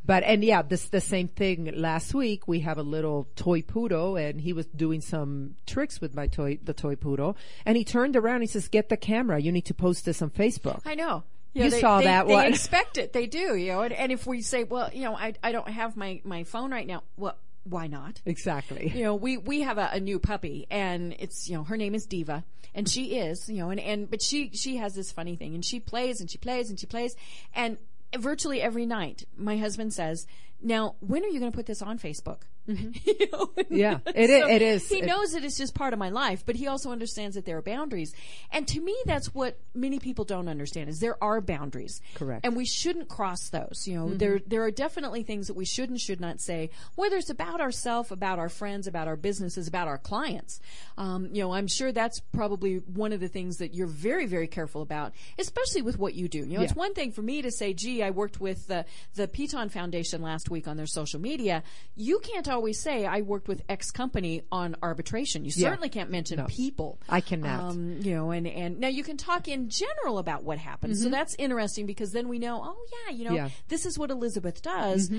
But 0.06 0.24
and 0.24 0.44
yeah, 0.44 0.62
this 0.62 0.90
the 0.90 1.00
same 1.00 1.30
thing. 1.30 1.72
Last 1.76 2.14
week 2.14 2.48
we 2.48 2.60
have 2.62 2.78
a 2.78 2.84
little 2.84 3.30
toy 3.36 3.62
poodle, 3.62 4.18
and 4.18 4.42
he 4.42 4.52
was 4.52 4.66
doing 4.66 5.00
some 5.00 5.56
tricks 5.66 6.02
with 6.02 6.14
my 6.14 6.28
toy, 6.28 6.60
the 6.62 6.74
toy 6.74 6.96
poodle, 6.96 7.38
and 7.66 7.78
he 7.78 7.86
turned 7.86 8.18
around. 8.18 8.36
and 8.36 8.44
He 8.44 8.48
says, 8.48 8.68
"Get 8.68 8.90
the 8.90 8.98
camera. 8.98 9.40
You 9.40 9.52
need 9.52 9.66
to 9.66 9.74
post 9.74 10.04
this 10.04 10.22
on 10.22 10.30
Facebook." 10.30 10.82
I 10.86 10.96
know. 10.96 11.24
You 11.54 11.70
they, 11.70 11.80
saw 11.80 12.00
they, 12.00 12.06
that 12.06 12.28
they 12.28 12.34
one. 12.34 12.48
expect 12.48 12.98
it. 12.98 13.14
They 13.14 13.28
do, 13.28 13.56
you 13.56 13.72
know. 13.72 13.82
And, 13.82 13.94
and 13.94 14.12
if 14.12 14.26
we 14.26 14.42
say, 14.42 14.64
well, 14.64 14.90
you 14.94 15.04
know, 15.04 15.16
I, 15.16 15.34
I 15.44 15.52
don't 15.52 15.68
have 15.68 15.96
my, 15.96 16.22
my 16.24 16.44
phone 16.44 16.72
right 16.72 16.88
now, 16.88 17.04
well, 17.16 17.38
why 17.64 17.88
not? 17.88 18.22
Exactly. 18.26 18.92
You 18.94 19.04
know, 19.04 19.16
we, 19.16 19.38
we 19.38 19.62
have 19.62 19.78
a, 19.78 19.90
a 19.94 20.00
new 20.00 20.20
puppy 20.20 20.68
and 20.70 21.16
it's, 21.20 21.48
you 21.48 21.56
know, 21.56 21.64
her 21.64 21.78
name 21.78 21.96
is 21.96 22.06
Diva 22.06 22.44
and 22.74 22.90
she 22.90 23.18
is, 23.18 23.48
you 23.50 23.58
know, 23.58 23.70
and, 23.70 23.80
and, 23.80 24.10
but 24.10 24.22
she, 24.22 24.50
she 24.54 24.78
has 24.78 24.96
this 24.96 25.12
funny 25.12 25.36
thing 25.36 25.54
and 25.54 25.64
she 25.64 25.80
plays 25.80 26.20
and 26.20 26.30
she 26.30 26.38
plays 26.38 26.70
and 26.70 26.80
she 26.80 26.88
plays 26.88 27.16
and 27.54 27.78
virtually 28.18 28.62
every 28.62 28.86
night 28.86 29.26
my 29.38 29.58
husband 29.58 29.94
says, 29.94 30.28
now, 30.64 30.96
when 31.00 31.24
are 31.24 31.28
you 31.28 31.40
going 31.40 31.52
to 31.52 31.56
put 31.56 31.66
this 31.66 31.82
on 31.82 32.00
Facebook? 32.00 32.40
You 32.68 33.28
know? 33.34 33.50
Yeah, 33.70 33.98
it 34.16 34.30
is- 34.30 34.50
it 34.50 34.62
is. 34.62 34.88
He 34.90 35.00
It- 35.00 35.06
knows 35.06 35.34
that 35.34 35.44
it's 35.44 35.58
just 35.58 35.74
part 35.76 35.92
of 35.92 36.00
my 36.00 36.10
life, 36.10 36.44
but 36.46 36.56
he 36.56 36.68
also 36.68 36.92
understands 36.92 37.36
that 37.36 37.46
there 37.46 37.58
are 37.58 37.62
boundaries. 37.62 38.14
And 38.52 38.66
to 38.70 38.80
me, 38.80 38.96
that's 39.06 39.34
what 39.36 39.60
many 39.74 40.00
people 40.00 40.24
don't 40.24 40.48
understand 40.48 40.90
is 40.90 41.00
there 41.00 41.22
are 41.22 41.42
boundaries. 41.42 42.00
Correct. 42.16 42.46
And 42.46 42.56
we 42.56 42.66
shouldn't 42.66 43.10
cross 43.10 43.50
those. 43.50 43.84
You 43.86 43.96
know, 43.96 44.14
there, 44.14 44.40
there 44.48 44.64
are 44.64 44.72
definitely 44.72 45.24
things 45.24 45.48
that 45.48 45.56
we 45.56 45.66
should 45.66 45.90
and 45.90 46.00
should 46.00 46.22
not 46.22 46.40
say, 46.40 46.70
whether 46.96 47.18
it's 47.18 47.30
about 47.30 47.60
ourselves, 47.60 48.12
about 48.12 48.40
our 48.40 48.50
friends, 48.50 48.88
about 48.88 49.08
our 49.10 49.18
businesses, 49.18 49.68
about 49.68 49.88
our 49.90 49.98
clients. 49.98 50.62
Um, 50.98 51.28
you 51.34 51.42
know, 51.44 51.54
I'm 51.54 51.68
sure 51.68 51.92
that's 51.92 52.22
probably 52.32 52.78
one 52.78 53.12
of 53.12 53.20
the 53.20 53.28
things 53.28 53.58
that 53.58 53.74
you're 53.74 53.88
very, 53.88 54.26
very 54.26 54.48
careful 54.48 54.82
about, 54.82 55.12
especially 55.38 55.82
with 55.82 56.00
what 56.00 56.14
you 56.14 56.30
do. 56.30 56.40
You 56.40 56.58
know, 56.60 56.64
it's 56.64 56.76
one 56.76 56.94
thing 56.94 57.12
for 57.12 57.22
me 57.24 57.42
to 57.42 57.52
say, 57.52 57.74
gee, 57.74 58.02
I 58.04 58.12
worked 58.12 58.40
with 58.40 58.68
the, 58.68 58.86
the 59.16 59.28
Piton 59.28 59.70
Foundation 59.70 60.22
last 60.22 60.50
week 60.50 60.53
on 60.68 60.78
their 60.78 60.86
social 60.86 61.20
media. 61.20 61.64
You 61.96 62.20
can't 62.20 62.48
always 62.48 62.80
say 62.82 63.06
I 63.06 63.22
worked 63.22 63.48
with 63.48 63.62
X 63.68 63.92
company 63.92 64.44
on 64.52 64.76
arbitration. 64.82 65.44
You 65.46 65.52
Yeah. 65.56 65.70
certainly 65.70 65.90
can't 65.90 66.10
mention 66.10 66.44
people. 66.46 67.00
I 67.10 67.22
cannot. 67.22 67.60
Um, 67.72 67.98
you 68.02 68.14
know, 68.16 68.32
and, 68.32 68.46
and 68.48 68.80
now 68.80 68.88
you 68.88 69.04
can 69.04 69.18
talk 69.18 69.48
in 69.48 69.70
general 69.70 70.18
about 70.20 70.44
what 70.44 70.58
happened. 70.58 70.98
So 70.98 71.10
that's 71.10 71.36
interesting 71.40 71.86
because 71.86 72.12
then 72.12 72.28
we 72.30 72.40
know, 72.40 72.62
oh 72.64 72.86
yeah, 73.08 73.16
you 73.16 73.24
know, 73.26 73.32
Mm-hmm. 73.32 73.46
Yeah. 73.48 73.50
this 73.70 73.86
is 73.86 73.98
what 73.98 74.12
Elizabeth 74.12 74.62
does. 74.62 75.10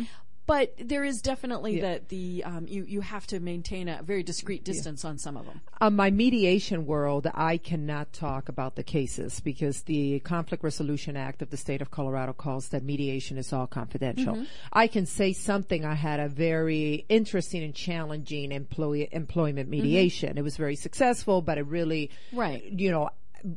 But 0.47 0.75
there 0.79 1.05
is 1.05 1.23
definitely 1.23 1.79
Yeah. 1.81 1.99
the 1.99 2.03
the 2.09 2.45
um, 2.45 2.67
you 2.69 2.85
you 2.85 3.01
have 3.01 3.27
to 3.29 3.41
maintain 3.41 3.89
a 3.89 4.03
very 4.03 4.23
discreet 4.23 4.63
distance 4.63 5.05
on 5.05 5.17
some 5.19 5.37
of 5.39 5.47
them. 5.47 5.61
On 5.81 5.97
my 5.97 6.11
mediation 6.11 6.85
world, 6.87 7.27
I 7.35 7.57
cannot 7.57 8.13
talk 8.13 8.49
about 8.51 8.77
the 8.77 8.83
cases 8.83 9.41
because 9.41 9.83
the 9.83 10.21
Conflict 10.21 10.63
Resolution 10.63 11.17
Act 11.17 11.41
of 11.41 11.49
the 11.51 11.57
state 11.57 11.81
of 11.81 11.91
Colorado 11.91 12.33
calls 12.35 12.69
that 12.69 12.83
mediation 12.83 13.39
is 13.39 13.53
all 13.55 13.67
confidential. 13.67 14.35
Mm-hmm. 14.35 14.45
I 14.73 14.87
can 14.87 15.07
say 15.07 15.33
something. 15.33 15.85
I 15.85 15.95
had 15.95 16.21
a 16.21 16.29
very 16.29 17.07
interesting 17.09 17.63
and 17.63 17.75
challenging 17.75 18.53
employee 18.53 19.09
employment 19.13 19.69
mediation. 19.71 20.37
It 20.37 20.43
was 20.43 20.57
very 20.59 20.77
successful, 20.77 21.41
but 21.41 21.57
it 21.59 21.67
really, 21.67 22.11
Mm-hmm. 22.31 22.39
Right. 22.39 22.65
you 22.65 22.91
know, 22.91 23.09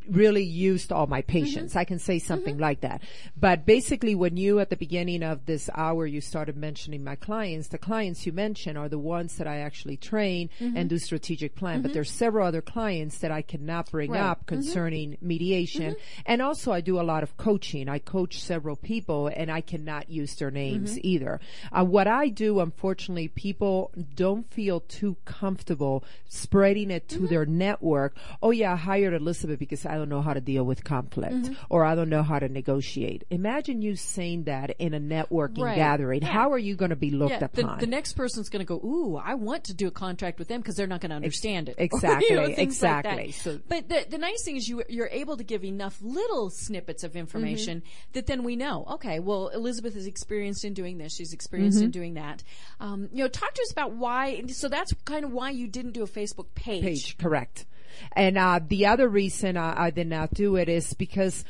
really 0.09 0.43
used 0.43 0.91
all 0.91 1.07
my 1.07 1.21
patience. 1.21 1.71
Mm-hmm. 1.71 1.79
I 1.79 1.85
can 1.85 1.99
say 1.99 2.19
something 2.19 2.57
like 2.57 2.81
that. 2.81 3.01
But 3.37 3.65
basically, 3.65 4.15
when 4.15 4.35
you 4.37 4.59
at 4.59 4.69
the 4.69 4.75
beginning 4.75 5.23
of 5.23 5.45
this 5.45 5.69
hour 5.75 6.05
you 6.05 6.21
started 6.21 6.57
mentioning 6.57 7.03
my 7.03 7.15
clients, 7.15 7.69
the 7.69 7.77
clients 7.77 8.25
you 8.25 8.33
mentioned 8.33 8.77
are 8.77 8.89
the 8.89 8.99
ones 8.99 9.35
that 9.37 9.47
I 9.47 9.59
actually 9.59 9.97
train 9.97 10.49
Mm-hmm. 10.59 10.77
and 10.77 10.89
do 10.89 10.97
strategic 10.97 11.55
plan. 11.55 11.81
But 11.81 11.93
there's 11.93 12.11
several 12.11 12.45
other 12.47 12.61
clients 12.61 13.19
that 13.19 13.31
I 13.31 13.41
cannot 13.41 13.91
bring 13.91 14.11
Right. 14.11 14.19
Mm-hmm. 14.19 14.29
up 14.31 14.45
concerning 14.45 15.17
mediation. 15.21 15.95
And 16.25 16.41
also, 16.41 16.71
I 16.71 16.81
do 16.81 16.99
a 16.99 17.03
lot 17.03 17.23
of 17.23 17.37
coaching. 17.37 17.87
I 17.89 17.99
coach 17.99 18.39
several 18.39 18.75
people, 18.75 19.27
and 19.27 19.49
I 19.51 19.61
cannot 19.61 20.09
use 20.09 20.35
their 20.35 20.51
names 20.51 20.91
Mm-hmm. 20.95 21.07
either. 21.07 21.39
Uh, 21.71 21.85
what 21.85 22.07
I 22.07 22.29
do, 22.29 22.59
unfortunately, 22.59 23.27
people 23.29 23.91
don't 24.15 24.51
feel 24.51 24.81
too 24.81 25.15
comfortable 25.25 26.03
spreading 26.27 26.91
it 26.91 27.07
Mm-hmm. 27.07 27.23
to 27.23 27.27
their 27.27 27.45
network. 27.45 28.15
Oh 28.41 28.51
yeah, 28.51 28.73
I 28.73 28.75
hired 28.75 29.13
Elizabeth 29.13 29.59
because 29.59 29.76
I 29.85 29.95
don't 29.95 30.09
know 30.09 30.21
how 30.21 30.33
to 30.33 30.41
deal 30.41 30.63
with 30.63 30.83
conflict 30.83 31.49
or 31.69 31.83
I 31.85 31.95
don't 31.95 32.09
know 32.09 32.23
how 32.23 32.39
to 32.39 32.49
negotiate. 32.49 33.23
Imagine 33.29 33.81
you 33.81 33.95
saying 33.95 34.43
that 34.45 34.71
in 34.79 34.93
a 34.93 34.99
networking 34.99 35.63
Right. 35.63 35.75
gathering. 35.75 36.21
Yeah. 36.21 36.29
How 36.29 36.51
are 36.51 36.57
you 36.57 36.75
going 36.75 36.89
to 36.89 36.95
be 36.95 37.11
looked 37.11 37.31
Yeah, 37.31 37.45
upon? 37.45 37.79
the 37.79 37.87
next 37.87 38.13
person's 38.13 38.49
going 38.49 38.59
to 38.59 38.65
go, 38.65 38.75
ooh, 38.77 39.15
I 39.17 39.35
want 39.35 39.65
to 39.65 39.73
do 39.73 39.87
a 39.87 39.91
contract 39.91 40.39
with 40.39 40.47
them 40.47 40.61
because 40.61 40.75
they're 40.75 40.87
not 40.87 41.01
going 41.01 41.09
to 41.11 41.15
understand 41.15 41.69
it. 41.69 41.75
Exactly, 41.87 42.27
you 42.29 42.35
know, 42.35 42.45
things 42.47 42.57
like 42.57 42.63
exactly. 42.67 43.31
So- 43.31 43.59
but 43.67 43.87
the, 43.89 44.05
the 44.09 44.17
nice 44.17 44.43
thing 44.43 44.55
is 44.57 44.67
you, 44.67 44.83
you're 44.89 45.09
able 45.11 45.37
to 45.37 45.43
give 45.43 45.63
enough 45.63 45.97
little 46.01 46.49
snippets 46.49 47.03
of 47.03 47.15
information 47.15 47.79
Mm-hmm. 47.81 48.11
that 48.13 48.27
then 48.27 48.43
we 48.43 48.55
know, 48.55 48.85
okay, 48.91 49.19
well, 49.19 49.47
Elizabeth 49.49 49.95
is 49.95 50.05
experienced 50.07 50.63
in 50.65 50.73
doing 50.73 50.97
this. 50.97 51.15
She's 51.15 51.33
experienced 51.33 51.77
Mm-hmm. 51.77 51.85
in 51.85 51.91
doing 51.91 52.13
that. 52.15 52.43
Um, 52.79 53.09
you 53.11 53.23
know, 53.23 53.27
talk 53.27 53.53
to 53.53 53.61
us 53.61 53.71
about 53.71 53.93
why, 53.93 54.43
so 54.47 54.67
that's 54.69 54.93
kind 55.05 55.25
of 55.25 55.31
why 55.31 55.49
you 55.51 55.67
didn't 55.67 55.91
do 55.91 56.03
a 56.03 56.07
Facebook 56.07 56.47
page. 56.55 56.83
page, 56.83 57.17
correct. 57.17 57.65
And 58.13 58.37
uh, 58.37 58.59
the 58.65 58.85
other 58.87 59.07
reason 59.07 59.57
I, 59.57 59.85
I 59.85 59.89
did 59.89 60.07
not 60.07 60.33
do 60.33 60.55
it 60.55 60.69
is 60.69 60.93
because 60.93 61.43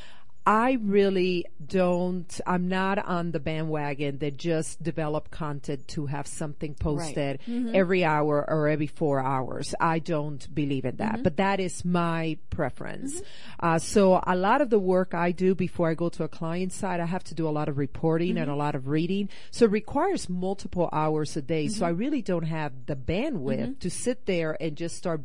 I 0.48 0.77
really 0.82 1.46
don't. 1.65 2.39
I'm 2.48 2.70
not 2.70 3.06
on 3.06 3.32
the 3.32 3.39
bandwagon 3.41 4.20
that 4.20 4.38
just 4.38 4.82
develop 4.82 5.29
content 5.29 5.89
to 5.89 6.06
have 6.06 6.25
something 6.25 6.74
posted 6.74 7.41
mm-hmm. 7.46 7.75
every 7.75 8.06
hour 8.06 8.46
or 8.48 8.70
every 8.70 8.88
four 8.88 9.20
hours. 9.20 9.75
I 9.77 10.00
don't 10.00 10.48
believe 10.56 10.86
in 10.86 10.96
that, 10.98 11.15
mm-hmm. 11.15 11.24
but 11.24 11.36
that 11.36 11.60
is 11.60 11.84
my 11.84 12.38
preference. 12.50 13.15
Mm-hmm. 13.15 13.65
Uh, 13.65 13.79
so 13.79 14.24
a 14.25 14.38
lot 14.38 14.62
of 14.62 14.70
the 14.70 14.79
work 14.79 15.13
I 15.13 15.34
do 15.34 15.53
before 15.53 15.89
I 15.89 15.96
go 15.96 16.08
to 16.08 16.24
a 16.24 16.29
client 16.29 16.72
side, 16.72 17.01
I 17.01 17.08
have 17.08 17.25
to 17.25 17.36
do 17.36 17.46
a 17.46 17.51
lot 17.51 17.67
of 17.67 17.77
reporting 17.77 18.38
and 18.38 18.50
a 18.50 18.56
lot 18.56 18.74
of 18.74 18.88
reading. 18.88 19.27
So 19.51 19.65
it 19.65 19.72
requires 19.72 20.29
multiple 20.29 20.88
hours 20.94 21.36
a 21.36 21.41
day. 21.41 21.67
So 21.67 21.86
I 21.86 21.89
really 21.89 22.22
don't 22.22 22.44
have 22.44 22.86
the 22.86 22.96
bandwidth 22.96 23.79
to 23.79 23.89
sit 23.89 24.25
there 24.25 24.56
and 24.62 24.77
just 24.77 24.96
start 24.96 25.24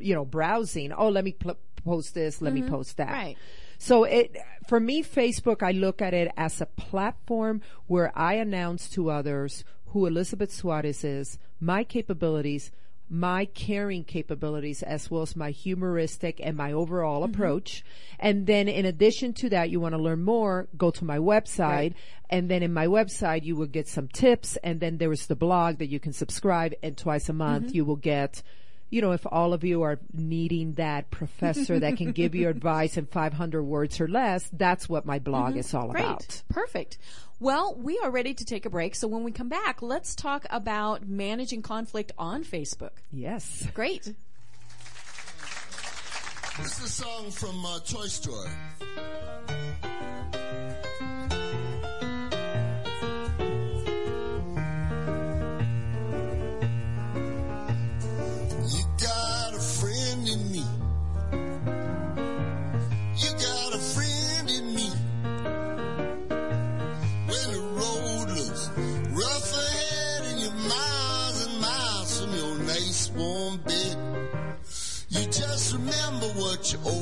you 0.00 0.14
know, 0.14 0.24
browsing. 0.24 0.92
Oh, 0.92 1.08
let 1.08 1.24
me 1.24 1.32
pl- 1.32 1.58
post 1.84 2.14
this. 2.14 2.40
Let 2.42 2.52
me 2.52 2.60
mm-hmm. 2.60 2.70
post 2.70 2.96
that. 2.96 3.10
Right. 3.10 3.36
So 3.78 4.04
it, 4.04 4.36
for 4.66 4.80
me, 4.80 5.02
Facebook, 5.02 5.62
I 5.62 5.72
look 5.72 6.02
at 6.02 6.12
it 6.12 6.32
as 6.36 6.60
a 6.60 6.66
platform 6.66 7.62
where 7.86 8.12
I 8.18 8.34
announce 8.34 8.88
to 8.90 9.10
others 9.10 9.64
who 9.86 10.06
Elizabeth 10.06 10.52
Suarez 10.52 11.04
is, 11.04 11.38
my 11.60 11.84
capabilities, 11.84 12.70
my 13.08 13.46
caring 13.46 14.04
capabilities, 14.04 14.82
as 14.82 15.10
well 15.10 15.22
as 15.22 15.34
my 15.34 15.50
humoristic 15.50 16.40
and 16.42 16.56
my 16.56 16.72
overall 16.72 17.22
mm-hmm. 17.22 17.32
approach. 17.32 17.84
And 18.18 18.46
then 18.46 18.68
in 18.68 18.84
addition 18.84 19.32
to 19.34 19.48
that, 19.50 19.70
you 19.70 19.80
want 19.80 19.94
to 19.94 20.02
learn 20.02 20.22
more, 20.22 20.68
go 20.76 20.90
to 20.90 21.04
my 21.04 21.18
website. 21.18 21.94
And 22.28 22.50
then 22.50 22.62
in 22.62 22.74
my 22.74 22.86
website, 22.86 23.44
you 23.44 23.56
will 23.56 23.66
get 23.66 23.88
some 23.88 24.08
tips. 24.08 24.58
And 24.62 24.80
then 24.80 24.98
there 24.98 25.12
is 25.12 25.26
the 25.26 25.36
blog 25.36 25.78
that 25.78 25.88
you 25.88 26.00
can 26.00 26.12
subscribe. 26.12 26.74
And 26.82 26.98
twice 26.98 27.28
a 27.28 27.32
month, 27.32 27.68
mm-hmm. 27.68 27.76
you 27.76 27.84
will 27.86 27.96
get 27.96 28.42
you 28.90 29.00
know, 29.02 29.12
if 29.12 29.26
all 29.30 29.52
of 29.52 29.64
you 29.64 29.82
are 29.82 29.98
needing 30.12 30.74
that 30.74 31.10
professor 31.10 31.78
that 31.78 31.96
can 31.96 32.12
give 32.12 32.34
you 32.34 32.48
advice 32.50 32.96
in 32.96 33.06
500 33.06 33.62
words 33.62 34.00
or 34.00 34.08
less, 34.08 34.48
that's 34.52 34.88
what 34.88 35.04
my 35.04 35.18
blog 35.18 35.56
is 35.56 35.72
all 35.74 35.88
Great. 35.88 36.04
about. 36.04 36.42
Perfect. 36.48 36.98
Well, 37.40 37.76
we 37.76 37.98
are 38.02 38.10
ready 38.10 38.34
to 38.34 38.44
take 38.44 38.66
a 38.66 38.70
break. 38.70 38.94
So 38.94 39.06
when 39.06 39.22
we 39.22 39.30
come 39.30 39.48
back, 39.48 39.82
let's 39.82 40.14
talk 40.14 40.46
about 40.50 41.06
managing 41.06 41.62
conflict 41.62 42.12
on 42.18 42.44
Facebook. 42.44 42.92
Yes. 43.12 43.66
Great. 43.74 44.12
This 46.58 46.78
is 46.78 46.84
a 46.84 46.88
song 46.88 47.30
from 47.30 47.64
uh, 47.64 47.78
Toy 47.80 48.06
Story. 48.06 48.48
What 76.76 76.97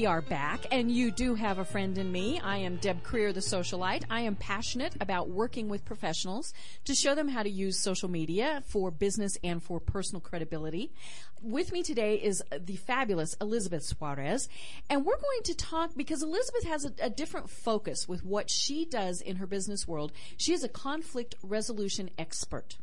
We 0.00 0.06
are 0.06 0.22
back, 0.22 0.60
and 0.72 0.90
you 0.90 1.10
do 1.10 1.34
have 1.34 1.58
a 1.58 1.64
friend 1.66 1.98
in 1.98 2.10
me. 2.10 2.40
I 2.42 2.56
am 2.56 2.76
Deb 2.76 3.02
Creer, 3.02 3.34
the 3.34 3.40
socialite. 3.40 4.04
I 4.08 4.22
am 4.22 4.34
passionate 4.34 4.94
about 4.98 5.28
working 5.28 5.68
with 5.68 5.84
professionals 5.84 6.54
to 6.86 6.94
show 6.94 7.14
them 7.14 7.28
how 7.28 7.42
to 7.42 7.50
use 7.50 7.78
social 7.78 8.08
media 8.08 8.62
for 8.64 8.90
business 8.90 9.36
and 9.44 9.62
for 9.62 9.78
personal 9.78 10.22
credibility. 10.22 10.90
With 11.42 11.70
me 11.70 11.82
today 11.82 12.14
is 12.14 12.42
the 12.58 12.76
fabulous 12.76 13.36
Elizabeth 13.42 13.82
Suarez, 13.82 14.48
and 14.88 15.04
we're 15.04 15.20
going 15.20 15.42
to 15.44 15.54
talk 15.54 15.90
because 15.94 16.22
Elizabeth 16.22 16.64
has 16.64 16.86
a, 16.86 16.92
a 17.02 17.10
different 17.10 17.50
focus 17.50 18.08
with 18.08 18.24
what 18.24 18.48
she 18.48 18.86
does 18.86 19.20
in 19.20 19.36
her 19.36 19.46
business 19.46 19.86
world. 19.86 20.12
She 20.38 20.54
is 20.54 20.64
a 20.64 20.68
conflict 20.70 21.34
resolution 21.42 22.08
expert. 22.18 22.78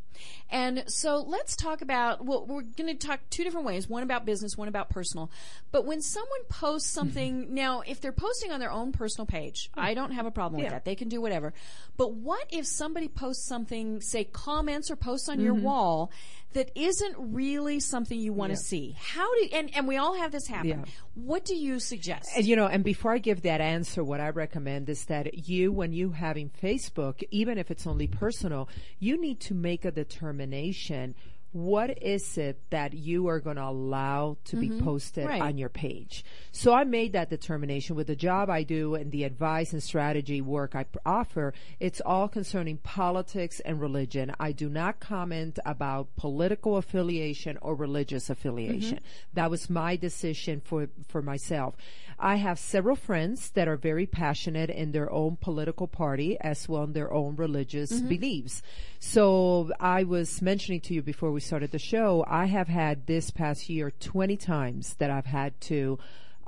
And 0.50 0.84
so 0.88 1.18
let's 1.22 1.56
talk 1.56 1.82
about, 1.82 2.26
well, 2.26 2.46
we're 2.46 2.62
going 2.62 2.88
to 2.88 3.08
talk 3.08 3.20
two 3.30 3.44
different 3.44 3.66
ways 3.66 3.90
one 3.90 4.04
about 4.04 4.26
business, 4.26 4.58
one 4.58 4.68
about 4.68 4.90
personal. 4.90 5.30
But 5.72 5.86
when 5.86 6.02
someone 6.02 6.44
posts 6.50 6.90
something, 6.90 7.46
mm-hmm. 7.46 7.54
now, 7.54 7.82
if 7.82 8.02
they're 8.02 8.12
posting 8.12 8.52
on 8.52 8.60
their 8.60 8.72
own 8.72 8.92
personal 8.92 9.26
page, 9.26 9.70
I 9.76 9.94
don't 9.94 10.12
have 10.12 10.26
a 10.26 10.32
problem 10.32 10.62
with 10.62 10.72
that. 10.72 10.86
They 10.86 10.96
can 10.96 11.10
do 11.10 11.22
whatever. 11.22 11.54
But 11.98 12.14
what 12.14 12.46
if 12.50 12.66
somebody 12.66 13.08
posts 13.08 13.48
something, 13.48 14.02
say 14.02 14.24
comments 14.24 14.90
or 14.90 14.96
posts 14.96 15.30
on 15.30 15.40
your 15.40 15.54
mm-hmm. 15.56 15.64
wall 15.64 16.12
that 16.54 16.72
isn't 16.76 17.16
really 17.18 17.80
something 17.80 18.18
you 18.18 18.34
want 18.34 18.52
to 18.52 18.58
Yeah. 18.58 18.70
see? 18.70 18.96
How 18.98 19.28
do, 19.36 19.50
and, 19.54 19.76
and 19.76 19.88
we 19.88 19.98
all 19.98 20.16
have 20.18 20.32
this 20.32 20.48
happen. 20.48 20.70
Yeah. 20.70 20.86
What 21.16 21.44
do 21.46 21.56
you 21.56 21.80
suggest? 21.80 22.30
And 22.36 22.46
you 22.46 22.56
know, 22.56 22.68
and 22.68 22.84
before 22.84 23.12
I 23.12 23.18
give 23.18 23.42
that 23.42 23.60
answer, 23.60 24.04
what 24.04 24.20
I 24.20 24.30
recommend 24.30 24.90
is 24.90 25.06
that 25.06 25.50
you, 25.50 25.72
when 25.72 25.92
you 25.92 26.12
having 26.12 26.50
Facebook, 26.50 27.24
even 27.32 27.58
if 27.58 27.70
it's 27.70 27.86
only 27.86 28.08
personal, 28.08 28.70
you 29.00 29.20
need 29.20 29.40
to 29.42 29.54
make 29.54 29.84
a 29.84 29.92
determination. 29.92 30.07
Determination 30.08 31.16
what 31.58 32.04
is 32.04 32.38
it 32.38 32.60
that 32.70 32.94
you 32.94 33.28
are 33.28 33.40
going 33.40 33.56
to 33.56 33.64
allow 33.64 34.38
to 34.46 34.58
be 34.58 34.70
mm-hmm. 34.70 34.84
posted 34.84 35.26
Right. 35.26 35.42
on 35.42 35.58
your 35.58 35.70
page? 35.70 36.26
So 36.52 36.74
I 36.74 36.84
made 36.84 37.14
that 37.14 37.30
determination 37.30 37.96
with 37.96 38.08
the 38.08 38.16
job 38.16 38.50
I 38.50 38.64
do 38.64 38.96
and 38.96 39.12
the 39.12 39.24
advice 39.24 39.74
and 39.74 39.82
strategy 39.82 40.42
work 40.42 40.76
I 40.76 40.86
offer. 41.06 41.54
It's 41.80 42.02
all 42.02 42.28
concerning 42.28 42.78
politics 42.78 43.60
and 43.62 43.80
religion. 43.80 44.34
I 44.40 44.52
do 44.52 44.70
not 44.70 45.00
comment 45.00 45.58
about 45.66 46.16
political 46.16 46.78
affiliation 46.78 47.58
or 47.62 47.76
religious 47.76 48.30
affiliation. 48.30 48.98
Mm-hmm. 48.98 49.34
That 49.34 49.50
was 49.50 49.70
my 49.70 49.96
decision 49.96 50.62
for, 50.64 50.90
for 51.08 51.22
myself. 51.22 51.76
I 52.20 52.38
have 52.38 52.58
several 52.58 52.96
friends 52.96 53.52
that 53.52 53.68
are 53.68 53.78
very 53.78 54.08
passionate 54.08 54.72
in 54.72 54.92
their 54.92 55.12
own 55.12 55.38
political 55.40 55.88
party 55.88 56.38
as 56.42 56.68
well 56.68 56.84
in 56.84 56.94
their 56.94 57.14
own 57.14 57.36
religious 57.36 57.92
mm-hmm. 57.92 58.08
beliefs. 58.08 58.64
So 59.00 59.72
I 59.80 60.04
was 60.04 60.42
mentioning 60.42 60.82
to 60.82 60.96
you 60.96 61.04
before 61.04 61.32
we 61.32 61.40
started 61.40 61.72
the 61.72 61.80
show, 61.80 62.26
I 62.28 62.46
have 62.46 62.70
had 62.70 63.06
this 63.06 63.30
past 63.30 63.70
year 63.70 63.92
20 63.92 64.36
times 64.38 64.96
that 64.96 65.12
I've 65.12 65.28
had 65.28 65.60
to 65.62 66.00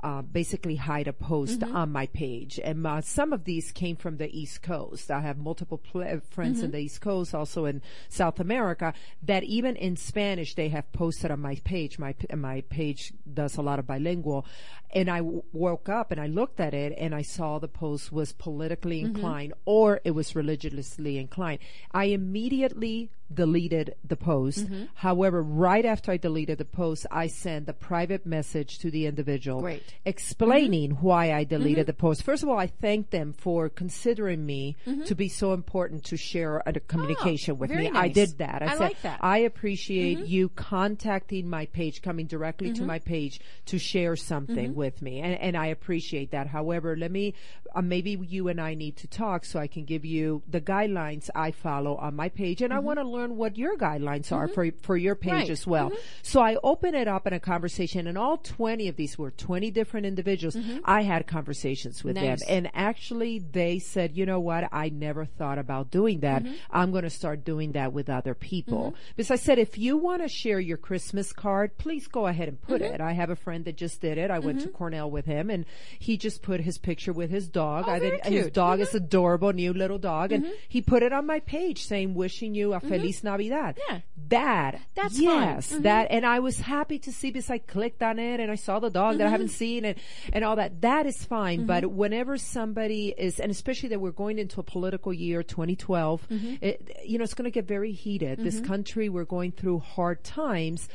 uh, 0.02 0.22
basically 0.22 0.76
hide 0.76 1.08
a 1.08 1.12
post 1.12 1.62
on 1.62 1.92
my 1.92 2.06
page. 2.06 2.58
And 2.62 2.86
uh, 2.86 3.00
some 3.00 3.32
of 3.32 3.44
these 3.44 3.70
came 3.72 3.96
from 3.96 4.16
the 4.16 4.30
East 4.38 4.62
Coast. 4.62 5.10
I 5.10 5.20
have 5.20 5.38
multiple 5.38 5.78
pl- 5.78 6.02
uh, 6.02 6.20
friends 6.30 6.62
in 6.62 6.70
the 6.70 6.78
East 6.78 7.00
Coast, 7.00 7.34
also 7.34 7.64
in 7.66 7.82
South 8.08 8.40
America, 8.40 8.94
that 9.22 9.44
even 9.44 9.76
in 9.76 9.96
Spanish 9.96 10.54
they 10.54 10.68
have 10.68 10.90
posted 10.92 11.30
on 11.30 11.40
my 11.40 11.56
page. 11.64 11.98
My 11.98 12.14
my 12.34 12.62
page 12.62 13.12
does 13.32 13.56
a 13.56 13.62
lot 13.62 13.78
of 13.78 13.86
bilingual, 13.86 14.46
and 14.94 15.10
I 15.10 15.18
w- 15.18 15.42
woke 15.52 15.88
up 15.88 16.10
and 16.10 16.20
I 16.20 16.26
looked 16.26 16.60
at 16.60 16.74
it 16.74 16.94
and 16.96 17.14
I 17.14 17.22
saw 17.22 17.58
the 17.58 17.68
post 17.68 18.10
was 18.12 18.32
politically 18.32 19.00
inclined 19.00 19.52
or 19.64 20.00
it 20.04 20.12
was 20.12 20.34
religiously 20.34 21.18
inclined. 21.18 21.60
I 21.92 22.06
immediately 22.06 23.10
deleted 23.32 23.94
the 24.06 24.16
post. 24.16 24.66
Mm-hmm. 24.66 24.84
However, 24.94 25.42
right 25.42 25.84
after 25.84 26.12
I 26.12 26.16
deleted 26.16 26.58
the 26.58 26.64
post, 26.64 27.06
I 27.10 27.28
sent 27.28 27.68
a 27.68 27.72
private 27.72 28.26
message 28.26 28.78
to 28.78 28.90
the 28.90 29.06
individual 29.06 29.60
Great. 29.60 29.82
explaining 30.04 30.92
mm-hmm. 30.92 31.06
why 31.06 31.32
I 31.32 31.44
deleted 31.44 31.84
mm-hmm. 31.84 31.86
the 31.86 31.94
post. 31.94 32.22
First 32.22 32.42
of 32.42 32.48
all, 32.48 32.58
I 32.58 32.66
thanked 32.66 33.10
them 33.10 33.32
for 33.32 33.68
considering 33.68 34.44
me 34.44 34.76
mm-hmm. 34.86 35.04
to 35.04 35.14
be 35.14 35.28
so 35.28 35.52
important 35.52 36.04
to 36.04 36.16
share 36.16 36.58
a 36.58 36.62
ah, 36.66 36.72
communication 36.88 37.58
with 37.58 37.70
very 37.70 37.90
me. 37.90 37.98
I 37.98 38.08
did 38.08 38.38
that. 38.38 38.62
I, 38.62 38.66
I 38.66 38.70
said, 38.70 38.80
like 38.80 39.02
that. 39.02 39.20
I 39.22 39.38
appreciate 39.38 40.20
you 40.26 40.48
contacting 40.50 41.48
my 41.48 41.66
page, 41.66 42.02
coming 42.02 42.26
directly 42.26 42.72
to 42.72 42.82
my 42.82 42.98
page 42.98 43.40
to 43.66 43.78
share 43.78 44.16
something 44.16 44.74
with 44.74 45.02
me. 45.02 45.20
And, 45.20 45.34
and 45.34 45.56
I 45.56 45.66
appreciate 45.66 46.32
that. 46.32 46.46
However, 46.46 46.96
let 46.96 47.10
me, 47.10 47.34
uh, 47.74 47.82
maybe 47.82 48.18
you 48.28 48.48
and 48.48 48.60
I 48.60 48.74
need 48.74 48.96
to 48.98 49.06
talk 49.06 49.44
so 49.44 49.58
I 49.58 49.66
can 49.66 49.84
give 49.84 50.04
you 50.04 50.42
the 50.48 50.60
guidelines 50.60 51.30
I 51.34 51.50
follow 51.50 51.96
on 51.96 52.16
my 52.16 52.28
page. 52.28 52.62
And 52.62 52.72
I 52.72 52.78
want 52.78 52.98
to 52.98 53.04
learn 53.04 53.19
what 53.36 53.56
your 53.56 53.76
guidelines 53.76 54.32
are 54.32 54.46
mm-hmm. 54.46 54.54
for, 54.54 54.70
for 54.82 54.96
your 54.96 55.14
page 55.14 55.30
Right. 55.32 55.50
as 55.50 55.66
well. 55.66 55.90
Mm-hmm. 55.90 56.00
So 56.22 56.40
I 56.40 56.56
open 56.62 56.94
it 56.94 57.08
up 57.08 57.26
in 57.26 57.32
a 57.32 57.40
conversation 57.40 58.06
and 58.06 58.18
all 58.18 58.36
20 58.38 58.88
of 58.88 58.96
these 58.96 59.18
were 59.18 59.30
20 59.30 59.70
different 59.70 60.06
individuals. 60.06 60.56
Mm-hmm. 60.56 60.78
I 60.84 61.02
had 61.02 61.26
conversations 61.26 62.02
with 62.02 62.16
Nice. 62.16 62.40
them 62.40 62.48
and 62.48 62.70
actually 62.74 63.38
they 63.38 63.78
said, 63.78 64.16
you 64.16 64.26
know 64.26 64.40
what? 64.40 64.68
I 64.72 64.88
never 64.88 65.24
thought 65.24 65.58
about 65.58 65.90
doing 65.90 66.20
that. 66.20 66.44
I'm 66.70 66.90
going 66.90 67.04
to 67.04 67.10
start 67.10 67.44
doing 67.44 67.72
that 67.72 67.92
with 67.92 68.08
other 68.08 68.34
people. 68.34 68.94
Because 69.16 69.30
I 69.30 69.36
said, 69.36 69.58
if 69.58 69.78
you 69.78 69.96
want 69.96 70.22
to 70.22 70.28
share 70.28 70.60
your 70.60 70.76
Christmas 70.76 71.32
card, 71.32 71.76
please 71.78 72.06
go 72.06 72.26
ahead 72.26 72.48
and 72.48 72.60
put 72.60 72.82
it. 72.82 73.00
I 73.00 73.12
have 73.12 73.30
a 73.30 73.36
friend 73.36 73.64
that 73.64 73.76
just 73.76 74.00
did 74.00 74.18
it. 74.18 74.30
I 74.30 74.38
went 74.38 74.60
to 74.62 74.68
Cornell 74.68 75.10
with 75.10 75.26
him 75.26 75.50
and 75.50 75.64
he 75.98 76.16
just 76.16 76.42
put 76.42 76.60
his 76.60 76.78
picture 76.78 77.12
with 77.12 77.30
his 77.30 77.48
dog. 77.48 77.84
Oh, 77.86 77.92
I 77.92 77.98
think 77.98 78.24
his 78.24 78.50
dog 78.50 78.80
is 78.80 78.94
adorable, 78.94 79.52
new 79.52 79.72
little 79.72 79.98
dog. 79.98 80.32
And 80.32 80.46
he 80.68 80.80
put 80.82 81.02
it 81.02 81.12
on 81.12 81.26
my 81.26 81.40
page 81.40 81.84
saying, 81.84 82.14
wishing 82.14 82.54
you 82.54 82.74
a 82.74 82.80
Feliz 82.80 83.09
Navidad. 83.24 83.78
Yeah. 83.88 84.00
That. 84.28 84.80
That's 84.94 85.16
fine. 85.18 85.26
Mm-hmm. 85.26 85.54
yes, 85.54 85.68
that. 85.80 86.06
And 86.10 86.24
I 86.24 86.38
was 86.40 86.58
happy 86.60 86.98
to 87.00 87.12
see 87.12 87.30
because 87.30 87.50
I 87.50 87.58
clicked 87.58 88.02
on 88.02 88.18
it 88.18 88.38
and 88.40 88.50
I 88.50 88.54
saw 88.54 88.78
the 88.78 88.90
dog 88.90 89.18
that 89.18 89.24
I 89.24 89.26
Mm-hmm. 89.26 89.32
haven't 89.32 89.48
seen 89.48 89.84
and, 89.84 89.96
and 90.32 90.44
all 90.44 90.56
that. 90.56 90.80
That 90.82 91.06
is 91.06 91.24
fine. 91.24 91.66
But 91.66 91.84
whenever 91.86 92.38
somebody 92.38 93.14
is, 93.16 93.40
and 93.40 93.50
especially 93.50 93.88
that 93.90 94.00
we're 94.00 94.10
going 94.12 94.38
into 94.38 94.60
a 94.60 94.62
political 94.62 95.12
year, 95.12 95.42
2012, 95.42 96.28
Mm-hmm. 96.28 96.54
it, 96.64 97.00
you 97.04 97.18
know, 97.18 97.24
it's 97.24 97.34
going 97.34 97.44
to 97.50 97.50
get 97.50 97.66
very 97.66 97.92
heated. 97.92 98.38
This 98.38 98.60
country, 98.60 99.08
we're 99.08 99.24
going 99.24 99.52
through 99.52 99.80
hard 99.80 100.22
times. 100.24 100.88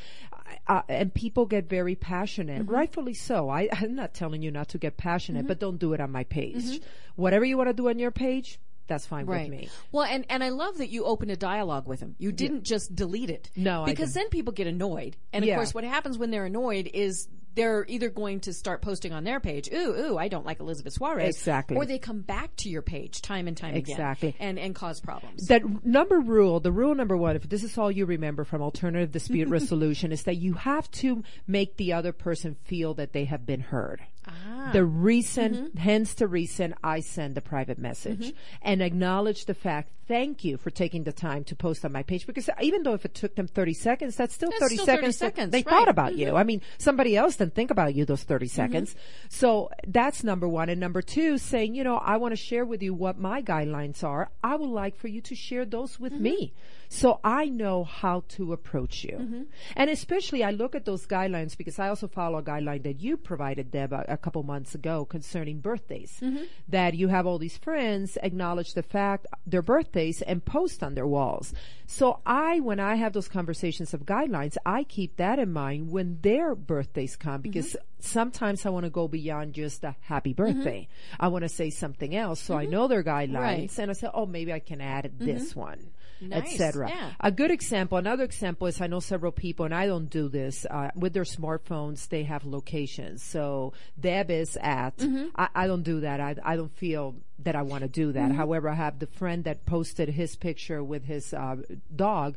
Uh, 0.68 0.82
and 0.88 1.12
people 1.12 1.44
get 1.46 1.68
very 1.68 1.94
passionate, 1.96 2.62
Mm-hmm. 2.62 2.72
rightfully 2.72 3.14
so. 3.14 3.50
I, 3.50 3.68
I'm 3.72 3.94
not 3.96 4.14
telling 4.14 4.42
you 4.42 4.50
not 4.50 4.68
to 4.68 4.78
get 4.78 4.96
passionate, 4.96 5.40
Mm-hmm. 5.40 5.48
but 5.48 5.58
don't 5.58 5.78
do 5.78 5.92
it 5.92 6.00
on 6.00 6.10
my 6.12 6.24
page. 6.24 6.80
Whatever 7.16 7.44
you 7.44 7.56
want 7.56 7.68
to 7.68 7.72
do 7.74 7.88
on 7.88 7.98
your 7.98 8.10
page, 8.12 8.58
that's 8.86 9.06
fine 9.06 9.26
with 9.26 9.48
me. 9.48 9.68
Well, 9.92 10.04
and, 10.04 10.24
and 10.28 10.42
I 10.44 10.50
love 10.50 10.78
that 10.78 10.88
you 10.88 11.04
opened 11.04 11.30
a 11.30 11.36
dialogue 11.36 11.86
with 11.86 12.00
him. 12.00 12.14
You 12.18 12.32
didn't 12.32 12.64
just 12.64 12.94
delete 12.94 13.30
it. 13.30 13.50
No, 13.56 13.82
I 13.82 13.86
Because 13.86 14.14
then 14.14 14.28
people 14.28 14.52
get 14.52 14.66
annoyed. 14.66 15.16
And 15.32 15.44
of 15.44 15.48
Yeah. 15.48 15.56
course, 15.56 15.74
what 15.74 15.84
happens 15.84 16.18
when 16.18 16.30
they're 16.30 16.46
annoyed 16.46 16.90
is 16.92 17.28
they're 17.54 17.86
either 17.88 18.10
going 18.10 18.38
to 18.40 18.52
start 18.52 18.82
posting 18.82 19.14
on 19.14 19.24
their 19.24 19.40
page, 19.40 19.70
ooh, 19.72 19.94
ooh, 20.12 20.18
I 20.18 20.28
don't 20.28 20.44
like 20.44 20.60
Elizabeth 20.60 20.92
Suarez. 20.92 21.34
Exactly. 21.34 21.74
Or 21.78 21.86
they 21.86 21.98
come 21.98 22.20
back 22.20 22.54
to 22.56 22.68
your 22.68 22.82
page 22.82 23.22
time 23.22 23.48
and 23.48 23.56
time 23.56 23.74
Exactly. 23.74 24.28
again. 24.28 24.40
And, 24.48 24.58
and 24.58 24.74
cause 24.74 25.00
problems. 25.00 25.46
that 25.46 25.62
number 25.84 26.20
rule, 26.20 26.60
the 26.60 26.70
rule 26.70 26.94
number 26.94 27.16
one, 27.16 27.34
if 27.34 27.48
this 27.48 27.64
is 27.64 27.78
all 27.78 27.90
you 27.90 28.04
remember 28.04 28.44
from 28.44 28.60
alternative 28.60 29.10
dispute 29.10 29.48
resolution, 29.48 30.12
is 30.12 30.24
that 30.24 30.36
you 30.36 30.52
have 30.52 30.90
to 30.92 31.24
make 31.46 31.78
the 31.78 31.94
other 31.94 32.12
person 32.12 32.56
feel 32.64 32.92
that 32.94 33.14
they 33.14 33.24
have 33.24 33.46
been 33.46 33.60
heard. 33.60 34.02
Ah. 34.26 34.70
The 34.72 34.84
reason, 34.84 35.54
Mm-hmm. 35.54 35.78
hence 35.78 36.14
the 36.14 36.26
reason 36.26 36.74
I 36.82 37.00
send 37.00 37.34
the 37.34 37.40
private 37.40 37.78
message 37.78 38.32
and 38.62 38.82
acknowledge 38.82 39.44
the 39.46 39.54
fact, 39.54 39.90
thank 40.08 40.44
you 40.44 40.56
for 40.56 40.70
taking 40.70 41.04
the 41.04 41.12
time 41.12 41.42
to 41.44 41.54
post 41.56 41.84
on 41.84 41.92
my 41.92 42.02
page 42.02 42.26
because 42.26 42.48
even 42.60 42.82
though 42.82 42.94
if 42.94 43.04
it 43.04 43.14
took 43.14 43.34
them 43.36 43.46
30 43.46 43.74
seconds, 43.74 44.16
that's 44.16 44.34
still 44.34 44.50
That's 44.50 44.60
30 44.62 44.74
still 44.76 44.86
seconds. 44.86 45.18
that 45.18 45.34
seconds, 45.36 45.50
They 45.52 45.58
right. 45.58 45.66
thought 45.66 45.88
about 45.88 46.16
you. 46.16 46.34
I 46.36 46.42
mean, 46.44 46.62
somebody 46.78 47.16
else 47.16 47.36
didn't 47.36 47.54
think 47.54 47.70
about 47.70 47.94
you 47.94 48.04
those 48.04 48.22
30 48.24 48.48
seconds. 48.48 48.94
So 49.28 49.70
that's 49.86 50.22
number 50.24 50.48
one. 50.48 50.68
And 50.68 50.80
number 50.80 51.02
two, 51.02 51.38
saying, 51.38 51.74
you 51.74 51.84
know, 51.84 51.96
I 51.96 52.16
want 52.16 52.32
to 52.32 52.36
share 52.36 52.64
with 52.64 52.82
you 52.82 52.94
what 52.94 53.18
my 53.18 53.42
guidelines 53.42 54.02
are. 54.04 54.30
I 54.42 54.56
would 54.56 54.70
like 54.70 54.96
for 54.96 55.08
you 55.08 55.20
to 55.22 55.34
share 55.34 55.64
those 55.64 55.98
with 56.00 56.12
me. 56.12 56.52
So 56.88 57.20
I 57.24 57.46
know 57.46 57.84
how 57.84 58.24
to 58.30 58.52
approach 58.52 59.04
you. 59.04 59.46
And 59.76 59.90
especially 59.90 60.42
I 60.44 60.50
look 60.50 60.74
at 60.74 60.84
those 60.84 61.06
guidelines 61.06 61.56
because 61.56 61.78
I 61.78 61.88
also 61.88 62.08
follow 62.08 62.38
a 62.38 62.42
guideline 62.42 62.82
that 62.84 63.00
you 63.00 63.16
provided, 63.16 63.70
Deb, 63.70 63.92
a, 63.92 64.04
a 64.08 64.16
couple 64.16 64.42
months 64.42 64.74
ago 64.74 65.04
concerning 65.04 65.60
birthdays. 65.60 66.18
Mm-hmm. 66.22 66.44
That 66.68 66.94
you 66.94 67.08
have 67.08 67.26
all 67.26 67.38
these 67.38 67.56
friends 67.56 68.16
acknowledge 68.22 68.74
the 68.74 68.82
fact 68.82 69.26
their 69.46 69.62
birthdays 69.62 70.22
and 70.22 70.44
post 70.44 70.82
on 70.82 70.94
their 70.94 71.06
walls. 71.06 71.52
So 71.86 72.20
I, 72.26 72.60
when 72.60 72.80
I 72.80 72.96
have 72.96 73.12
those 73.12 73.28
conversations 73.28 73.94
of 73.94 74.04
guidelines, 74.04 74.56
I 74.66 74.84
keep 74.84 75.16
that 75.16 75.38
in 75.38 75.52
mind 75.52 75.90
when 75.90 76.18
their 76.22 76.54
birthdays 76.54 77.16
come 77.16 77.40
because 77.42 77.66
Mm-hmm. 77.66 77.82
sometimes 78.00 78.64
I 78.66 78.70
want 78.70 78.84
to 78.84 78.90
go 78.90 79.08
beyond 79.08 79.54
just 79.54 79.82
a 79.84 79.96
happy 80.00 80.32
birthday. 80.32 80.88
I 81.18 81.28
want 81.28 81.42
to 81.42 81.48
say 81.48 81.70
something 81.70 82.14
else. 82.14 82.40
So 82.40 82.56
I 82.56 82.66
know 82.66 82.86
their 82.88 83.02
guidelines 83.02 83.26
Mm-hmm. 83.26 83.36
Right. 83.36 83.68
Mm-hmm. 83.70 83.80
and 83.82 83.90
I 83.90 83.94
say, 83.94 84.08
oh, 84.12 84.26
maybe 84.26 84.52
I 84.52 84.58
can 84.60 84.80
add 84.80 85.12
this 85.18 85.54
one, 85.56 85.78
Nice, 86.20 86.54
etc. 86.54 86.88
yeah. 86.88 87.10
A 87.20 87.30
good 87.30 87.50
example, 87.50 87.98
another 87.98 88.24
example 88.24 88.66
is 88.66 88.80
I 88.80 88.86
know 88.86 89.00
several 89.00 89.32
people, 89.32 89.64
and 89.64 89.74
I 89.74 89.86
don't 89.86 90.08
do 90.08 90.28
this, 90.28 90.66
uh, 90.70 90.90
with 90.94 91.12
their 91.12 91.24
smartphones, 91.24 92.08
they 92.08 92.22
have 92.24 92.44
locations. 92.44 93.22
So 93.22 93.72
Deb 93.98 94.30
is 94.30 94.56
at, 94.60 94.96
Mm-hmm. 94.96 95.28
I, 95.36 95.48
I 95.54 95.66
don't 95.66 95.82
do 95.82 96.00
that. 96.00 96.20
I, 96.20 96.36
I 96.42 96.56
don't 96.56 96.74
feel 96.76 97.14
that 97.40 97.54
I 97.54 97.62
want 97.62 97.82
to 97.82 97.88
do 97.88 98.12
that. 98.12 98.28
Mm-hmm. 98.28 98.36
However, 98.36 98.68
I 98.68 98.74
have 98.74 98.98
the 98.98 99.06
friend 99.06 99.44
that 99.44 99.66
posted 99.66 100.08
his 100.08 100.36
picture 100.36 100.82
with 100.82 101.04
his 101.04 101.34
uh, 101.34 101.56
dog. 101.94 102.36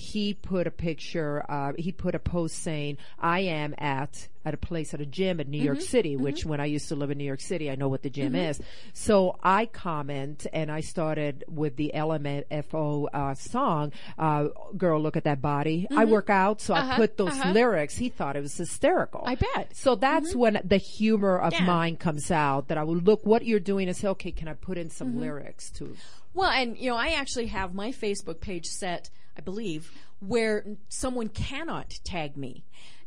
He 0.00 0.32
put 0.34 0.66
a 0.66 0.70
picture, 0.70 1.44
uh, 1.48 1.72
he 1.78 1.92
put 1.92 2.14
a 2.14 2.18
post 2.18 2.56
saying, 2.62 2.96
I 3.18 3.40
am 3.40 3.74
at, 3.78 4.28
at 4.46 4.54
a 4.54 4.56
place 4.56 4.94
at 4.94 5.00
a 5.00 5.06
gym 5.06 5.38
in 5.40 5.50
New 5.50 5.58
Mm-hmm. 5.58 5.66
York 5.66 5.80
City, 5.82 6.16
which 6.16 6.46
when 6.46 6.58
I 6.60 6.64
used 6.64 6.88
to 6.88 6.94
live 6.96 7.10
in 7.10 7.18
New 7.18 7.24
York 7.24 7.42
City, 7.42 7.70
I 7.70 7.74
know 7.74 7.88
what 7.88 8.02
the 8.02 8.08
gym 8.10 8.34
is. 8.34 8.58
So 8.94 9.38
I 9.42 9.66
comment 9.66 10.46
and 10.52 10.72
I 10.72 10.80
started 10.80 11.44
with 11.48 11.76
the 11.76 11.92
LMFAO 11.94 13.08
uh, 13.12 13.34
song, 13.34 13.92
uh, 14.18 14.48
Girl, 14.76 15.00
Look 15.00 15.16
at 15.16 15.24
That 15.24 15.42
Body. 15.42 15.86
I 15.94 16.04
work 16.06 16.30
out, 16.30 16.60
so 16.60 16.74
I 16.74 16.96
put 16.96 17.16
those 17.16 17.36
lyrics. 17.44 17.96
He 17.96 18.08
thought 18.08 18.36
it 18.36 18.40
was 18.40 18.56
hysterical. 18.56 19.20
Uh-huh, 19.26 19.30
I 19.32 19.56
bet. 19.58 19.76
So 19.76 19.94
that's 19.94 20.34
when 20.34 20.60
the 20.64 20.78
humor 20.78 21.38
of 21.38 21.52
Yeah. 21.52 21.64
mine 21.66 21.96
comes 21.96 22.30
out 22.30 22.68
that 22.68 22.78
I 22.78 22.84
will 22.84 22.96
look 22.96 23.26
what 23.26 23.44
you're 23.44 23.60
doing 23.60 23.88
and 23.88 23.96
say, 23.96 24.08
okay, 24.08 24.32
can 24.32 24.48
I 24.48 24.54
put 24.54 24.78
in 24.78 24.88
some 24.90 25.08
Mm-hmm. 25.10 25.20
lyrics 25.20 25.70
to 25.72 25.96
Well, 26.34 26.50
and 26.50 26.78
you 26.78 26.88
know, 26.90 26.96
I 26.96 27.08
actually 27.20 27.46
have 27.48 27.74
my 27.74 27.90
Facebook 27.90 28.40
page 28.40 28.66
set, 28.66 29.10
I 29.40 29.42
believe, 29.42 29.90
where 30.20 30.64
someone 30.90 31.28
cannot 31.28 31.98
tag 32.04 32.36
me. 32.36 32.62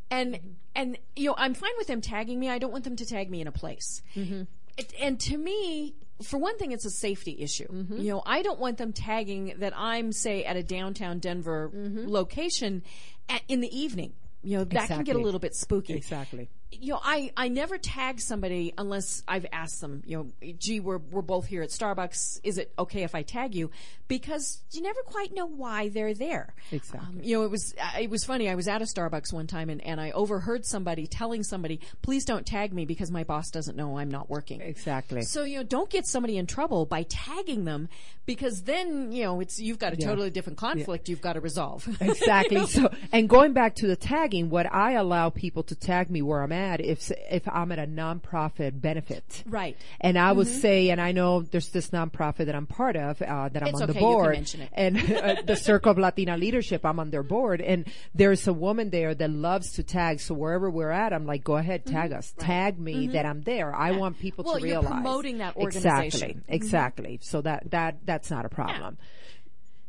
And 0.09 0.33
mm-hmm. 0.33 0.49
and 0.75 0.97
you 1.15 1.29
know, 1.29 1.35
I'm 1.37 1.53
fine 1.53 1.73
with 1.77 1.85
them 1.85 2.01
tagging 2.01 2.39
me. 2.39 2.49
I 2.49 2.57
don't 2.57 2.71
want 2.71 2.85
them 2.85 2.95
to 2.95 3.05
tag 3.05 3.29
me 3.29 3.39
in 3.39 3.47
a 3.47 3.51
place. 3.51 4.01
Mm-hmm. 4.15 4.43
It, 4.77 4.93
and 4.99 5.19
to 5.19 5.37
me, 5.37 5.93
for 6.23 6.39
one 6.39 6.57
thing, 6.57 6.71
it's 6.71 6.85
a 6.85 6.89
safety 6.89 7.37
issue. 7.39 7.67
Mm-hmm. 7.67 7.97
You 7.97 8.13
know, 8.13 8.23
I 8.25 8.41
don't 8.41 8.59
want 8.59 8.79
them 8.79 8.93
tagging 8.93 9.53
that 9.59 9.73
I'm, 9.77 10.11
say, 10.11 10.43
at 10.43 10.55
a 10.55 10.63
downtown 10.63 11.19
Denver 11.19 11.69
location 11.71 12.81
at, 13.29 13.43
in 13.47 13.61
the 13.61 13.77
evening. 13.77 14.13
You 14.41 14.57
know, 14.57 14.63
that 14.65 14.87
can 14.87 15.03
get 15.03 15.15
a 15.15 15.19
little 15.19 15.39
bit 15.39 15.55
spooky 15.55 15.93
Exactly. 15.93 16.49
You 16.79 16.93
know, 16.93 16.99
I, 17.03 17.31
I 17.37 17.47
never 17.47 17.77
tag 17.77 18.19
somebody 18.19 18.73
unless 18.77 19.23
I've 19.27 19.45
asked 19.51 19.81
them, 19.81 20.03
you 20.05 20.17
know, 20.41 20.53
gee, 20.59 20.79
we're, 20.79 20.97
we're 20.97 21.21
both 21.21 21.45
here 21.47 21.61
at 21.61 21.69
Starbucks. 21.69 22.39
Is 22.43 22.57
it 22.57 22.73
okay 22.77 23.03
if 23.03 23.15
I 23.15 23.21
tag 23.23 23.55
you? 23.55 23.71
Because 24.07 24.61
you 24.71 24.81
never 24.81 25.01
quite 25.03 25.33
know 25.33 25.45
why 25.45 25.89
they're 25.89 26.13
there. 26.13 26.53
Exactly. 26.71 26.99
Um, 26.99 27.19
you 27.23 27.37
know, 27.37 27.43
it 27.45 27.51
was, 27.51 27.73
it 27.99 28.09
was 28.09 28.23
funny. 28.25 28.49
I 28.49 28.55
was 28.55 28.67
at 28.67 28.81
a 28.81 28.85
Starbucks 28.85 29.33
one 29.33 29.47
time 29.47 29.69
and, 29.69 29.81
and 29.81 29.99
I 29.99 30.11
overheard 30.11 30.65
somebody 30.65 31.07
telling 31.07 31.43
somebody, 31.43 31.79
please 32.01 32.25
don't 32.25 32.45
tag 32.45 32.73
me 32.73 32.85
because 32.85 33.09
my 33.11 33.23
boss 33.23 33.49
doesn't 33.49 33.75
know 33.75 33.97
I'm 33.97 34.11
not 34.11 34.29
working. 34.29 34.61
Exactly. 34.61 35.21
So, 35.23 35.43
you 35.43 35.57
know, 35.57 35.63
don't 35.63 35.89
get 35.89 36.05
somebody 36.05 36.37
in 36.37 36.45
trouble 36.45 36.85
by 36.85 37.03
tagging 37.03 37.65
them 37.65 37.89
because 38.25 38.61
then, 38.63 39.11
you 39.11 39.23
know, 39.23 39.39
it's, 39.41 39.59
you've 39.59 39.79
got 39.79 39.93
a 39.93 39.97
Yeah. 39.97 40.07
totally 40.07 40.29
different 40.29 40.57
conflict 40.57 41.09
you've 41.09 41.21
got 41.21 41.33
to 41.33 41.41
resolve. 41.41 41.87
Exactly. 42.01 42.61
So, 42.73 42.89
and 43.11 43.27
going 43.29 43.53
back 43.53 43.75
to 43.75 43.87
the 43.87 43.95
tagging, 43.95 44.49
what 44.49 44.71
I 44.71 44.93
allow 44.93 45.29
people 45.29 45.63
to 45.63 45.75
tag 45.75 46.09
me 46.09 46.21
where 46.21 46.41
I'm 46.41 46.51
at 46.51 46.62
if 46.81 47.11
if 47.29 47.47
I'm 47.47 47.71
at 47.71 47.79
a 47.79 47.85
nonprofit 47.87 48.79
benefit, 48.81 49.43
Right. 49.45 49.77
And 50.01 50.17
I 50.17 50.31
would 50.31 50.47
say, 50.47 50.89
and 50.89 50.99
I 51.01 51.11
know 51.11 51.41
there's 51.41 51.69
this 51.69 51.89
nonprofit 51.89 52.45
that 52.45 52.55
I'm 52.55 52.65
part 52.67 52.95
of 52.95 53.21
uh, 53.21 53.49
that 53.49 53.61
I'm 53.63 53.69
It's 53.69 53.81
on 53.81 53.89
okay, 53.89 53.93
the 53.93 53.99
board, 53.99 54.55
and 54.73 54.97
uh, 54.97 55.41
the 55.45 55.55
Circle 55.55 55.91
of 55.91 55.97
Latina 55.97 56.37
Leadership. 56.37 56.85
I'm 56.85 56.99
on 56.99 57.09
their 57.09 57.23
board, 57.23 57.61
and 57.61 57.85
there's 58.13 58.47
a 58.47 58.53
woman 58.53 58.89
there 58.89 59.13
that 59.15 59.29
loves 59.29 59.73
to 59.73 59.83
tag. 59.83 60.19
So 60.19 60.33
wherever 60.33 60.69
we're 60.69 60.91
at, 60.91 61.13
I'm 61.13 61.25
like, 61.25 61.43
go 61.43 61.57
ahead, 61.57 61.85
tag 61.85 62.11
us, 62.13 62.33
tag 62.37 62.79
me 62.79 63.07
that 63.07 63.25
I'm 63.25 63.41
there. 63.41 63.73
I 63.75 63.91
want 63.91 64.19
people 64.19 64.43
Well, 64.43 64.55
to 64.55 64.59
you're 64.61 64.79
realize 64.81 65.01
promoting 65.01 65.37
that 65.39 65.55
exactly, 65.57 65.89
organization. 65.91 66.29
Mm-hmm. 66.43 66.53
exactly. 66.53 67.19
So 67.21 67.41
that 67.41 67.71
that 67.71 67.97
that's 68.05 68.29
not 68.31 68.45
a 68.45 68.49
problem. 68.49 68.97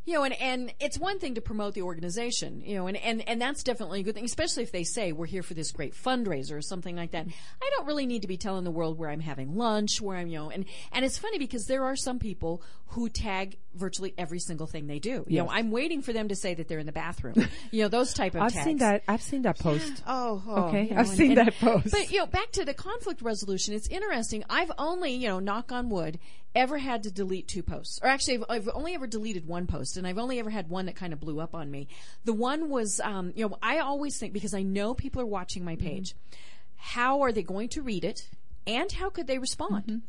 You 0.06 0.14
know, 0.14 0.24
and, 0.24 0.34
and 0.40 0.74
it's 0.80 0.98
one 0.98 1.18
thing 1.18 1.34
to 1.36 1.40
promote 1.40 1.74
the 1.74 1.82
organization, 1.82 2.60
you 2.60 2.76
know, 2.76 2.86
and, 2.86 2.96
and, 2.98 3.26
and 3.26 3.40
that's 3.40 3.62
definitely 3.62 4.00
a 4.00 4.02
good 4.02 4.14
thing, 4.14 4.26
especially 4.26 4.62
if 4.62 4.70
they 4.70 4.84
say 4.84 5.12
we're 5.12 5.24
here 5.26 5.42
for 5.42 5.54
this 5.54 5.72
great 5.72 5.94
fundraiser 5.94 6.52
or 6.52 6.60
something 6.60 6.94
like 6.94 7.12
that. 7.12 7.26
I 7.26 7.70
don't 7.74 7.86
really 7.86 8.04
need 8.04 8.22
to 8.22 8.28
be 8.28 8.36
telling 8.36 8.64
the 8.64 8.70
world 8.70 8.98
where 8.98 9.08
I'm 9.08 9.20
having 9.20 9.56
lunch, 9.56 10.02
where 10.02 10.18
I'm, 10.18 10.28
you 10.28 10.38
know, 10.38 10.50
and, 10.50 10.66
and 10.92 11.04
it's 11.04 11.16
funny 11.16 11.38
because 11.38 11.66
there 11.66 11.84
are 11.84 11.96
some 11.96 12.18
people 12.18 12.62
who 12.88 13.08
tag 13.08 13.56
virtually 13.74 14.14
every 14.16 14.38
single 14.38 14.66
thing 14.66 14.86
they 14.86 14.98
do. 14.98 15.24
You 15.28 15.38
know, 15.42 15.48
I'm 15.50 15.70
waiting 15.70 16.02
for 16.02 16.12
them 16.12 16.28
to 16.28 16.36
say 16.36 16.54
that 16.54 16.68
they're 16.68 16.78
in 16.78 16.86
the 16.86 16.92
bathroom. 16.92 17.34
you 17.70 17.82
know, 17.82 17.88
those 17.88 18.14
type 18.14 18.34
of 18.34 18.42
I've 18.42 18.52
tags. 18.52 18.64
seen 18.64 18.76
that. 18.78 19.02
I've 19.08 19.22
seen 19.22 19.42
that 19.42 19.58
post. 19.58 20.02
Oh, 20.06 20.42
oh, 20.46 20.62
Okay, 20.68 20.84
you 20.84 20.90
know, 20.90 21.00
I've 21.00 21.08
and- 21.08 21.16
seen 21.16 21.38
and- 21.38 21.48
that 21.48 21.54
post. 21.58 21.90
But 21.90 22.10
you 22.10 22.18
know, 22.18 22.26
back 22.26 22.50
to 22.52 22.64
the 22.64 22.74
conflict 22.74 23.22
resolution. 23.22 23.74
It's 23.74 23.88
interesting. 23.88 24.44
I've 24.48 24.72
only, 24.78 25.12
you 25.14 25.28
know, 25.28 25.40
knock 25.40 25.72
on 25.72 25.90
wood, 25.90 26.18
ever 26.54 26.78
had 26.78 27.02
to 27.02 27.10
delete 27.10 27.48
two 27.48 27.62
posts, 27.62 27.98
or 28.02 28.08
actually, 28.08 28.36
I've, 28.36 28.44
I've 28.48 28.70
only 28.74 28.94
ever 28.94 29.06
deleted 29.06 29.46
one 29.46 29.66
post, 29.66 29.96
and 29.96 30.06
I've 30.06 30.18
only 30.18 30.38
ever 30.38 30.50
had 30.50 30.68
one 30.68 30.86
that 30.86 30.94
kind 30.96 31.12
of 31.12 31.20
blew 31.20 31.40
up 31.40 31.54
on 31.54 31.70
me. 31.70 31.88
The 32.24 32.32
one 32.32 32.68
was, 32.70 33.00
um, 33.00 33.32
you 33.34 33.48
know, 33.48 33.58
I 33.62 33.78
always 33.78 34.18
think 34.18 34.32
because 34.32 34.54
I 34.54 34.62
know 34.62 34.94
people 34.94 35.20
are 35.20 35.26
watching 35.26 35.64
my 35.64 35.74
page, 35.76 36.14
how 36.76 37.22
are 37.22 37.32
they 37.32 37.42
going 37.42 37.68
to 37.70 37.82
read 37.82 38.04
it, 38.04 38.28
and 38.66 38.90
how 38.92 39.10
could 39.10 39.26
they 39.26 39.38
respond? 39.38 40.02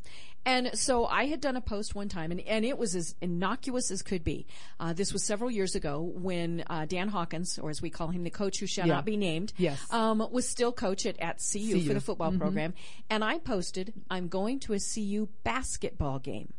And 0.45 0.77
so 0.77 1.05
I 1.05 1.25
had 1.25 1.41
done 1.41 1.55
a 1.55 1.61
post 1.61 1.95
one 1.95 2.07
time, 2.07 2.31
and, 2.31 2.39
and 2.41 2.63
it 2.63 2.77
was 2.77 2.95
as 2.95 3.15
innocuous 3.21 3.89
as 3.89 4.01
could 4.03 4.23
be. 4.23 4.45
Uh, 4.79 4.93
this 4.93 5.11
was 5.11 5.23
several 5.23 5.49
years 5.49 5.73
ago 5.75 6.01
when 6.01 6.63
uh, 6.69 6.85
Dan 6.85 7.07
Hawkins, 7.09 7.57
or 7.57 7.69
as 7.71 7.81
we 7.81 7.89
call 7.89 8.09
him, 8.09 8.23
the 8.23 8.29
coach 8.29 8.59
who 8.59 8.67
shall 8.67 8.87
Yeah. 8.87 8.95
not 8.95 9.05
be 9.05 9.17
named, 9.17 9.53
Yes. 9.57 9.79
um, 9.91 10.25
was 10.31 10.47
still 10.47 10.71
coach 10.71 11.05
at, 11.05 11.19
at 11.19 11.39
CU, 11.51 11.81
for 11.87 11.93
the 11.93 12.01
football 12.01 12.31
program. 12.31 12.73
And 13.09 13.23
I 13.23 13.39
posted, 13.39 13.93
I'm 14.09 14.27
going 14.27 14.59
to 14.61 14.73
a 14.73 14.79
CU 14.79 15.27
basketball 15.43 16.19
game. 16.19 16.53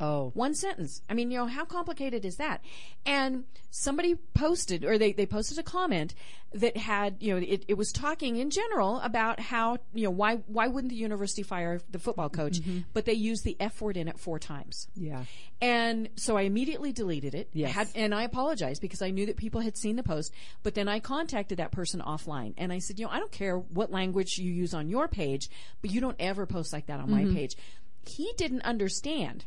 Oh, 0.00 0.30
One 0.34 0.54
sentence. 0.54 1.02
I 1.08 1.14
mean, 1.14 1.30
you 1.30 1.38
know, 1.38 1.46
how 1.46 1.64
complicated 1.64 2.24
is 2.24 2.36
that? 2.36 2.64
And 3.06 3.44
somebody 3.70 4.16
posted, 4.34 4.84
or 4.84 4.98
they, 4.98 5.12
they 5.12 5.26
posted 5.26 5.58
a 5.58 5.62
comment 5.62 6.14
that 6.54 6.76
had, 6.76 7.16
you 7.20 7.32
know, 7.32 7.46
it, 7.46 7.64
it 7.68 7.74
was 7.74 7.92
talking 7.92 8.36
in 8.36 8.50
general 8.50 9.00
about 9.00 9.40
how, 9.40 9.78
you 9.94 10.04
know, 10.04 10.10
why, 10.10 10.36
why 10.46 10.66
wouldn't 10.66 10.90
the 10.90 10.96
university 10.96 11.42
fire 11.42 11.80
the 11.90 11.98
football 11.98 12.28
coach? 12.28 12.60
Mm-hmm. 12.60 12.80
But 12.92 13.04
they 13.04 13.14
used 13.14 13.44
the 13.44 13.56
F 13.60 13.80
word 13.80 13.96
in 13.96 14.08
it 14.08 14.18
four 14.18 14.38
times. 14.38 14.88
yeah. 14.94 15.24
And 15.60 16.08
so 16.16 16.36
I 16.36 16.42
immediately 16.42 16.92
deleted 16.92 17.36
it. 17.36 17.48
Yes. 17.52 17.72
Had, 17.72 17.88
and 17.94 18.12
I 18.12 18.24
apologized 18.24 18.82
because 18.82 19.00
I 19.00 19.10
knew 19.10 19.26
that 19.26 19.36
people 19.36 19.60
had 19.60 19.76
seen 19.76 19.94
the 19.94 20.02
post. 20.02 20.32
But 20.64 20.74
then 20.74 20.88
I 20.88 20.98
contacted 20.98 21.58
that 21.58 21.70
person 21.70 22.00
offline 22.00 22.54
and 22.58 22.72
I 22.72 22.80
said, 22.80 22.98
you 22.98 23.06
know, 23.06 23.12
I 23.12 23.20
don't 23.20 23.30
care 23.30 23.56
what 23.56 23.92
language 23.92 24.38
you 24.38 24.50
use 24.50 24.74
on 24.74 24.88
your 24.88 25.06
page, 25.06 25.48
but 25.80 25.92
you 25.92 26.00
don't 26.00 26.16
ever 26.18 26.46
post 26.46 26.72
like 26.72 26.86
that 26.86 26.98
on 26.98 27.08
my 27.08 27.22
mm-hmm. 27.22 27.36
page. 27.36 27.56
He 28.04 28.32
didn't 28.36 28.62
understand 28.62 29.44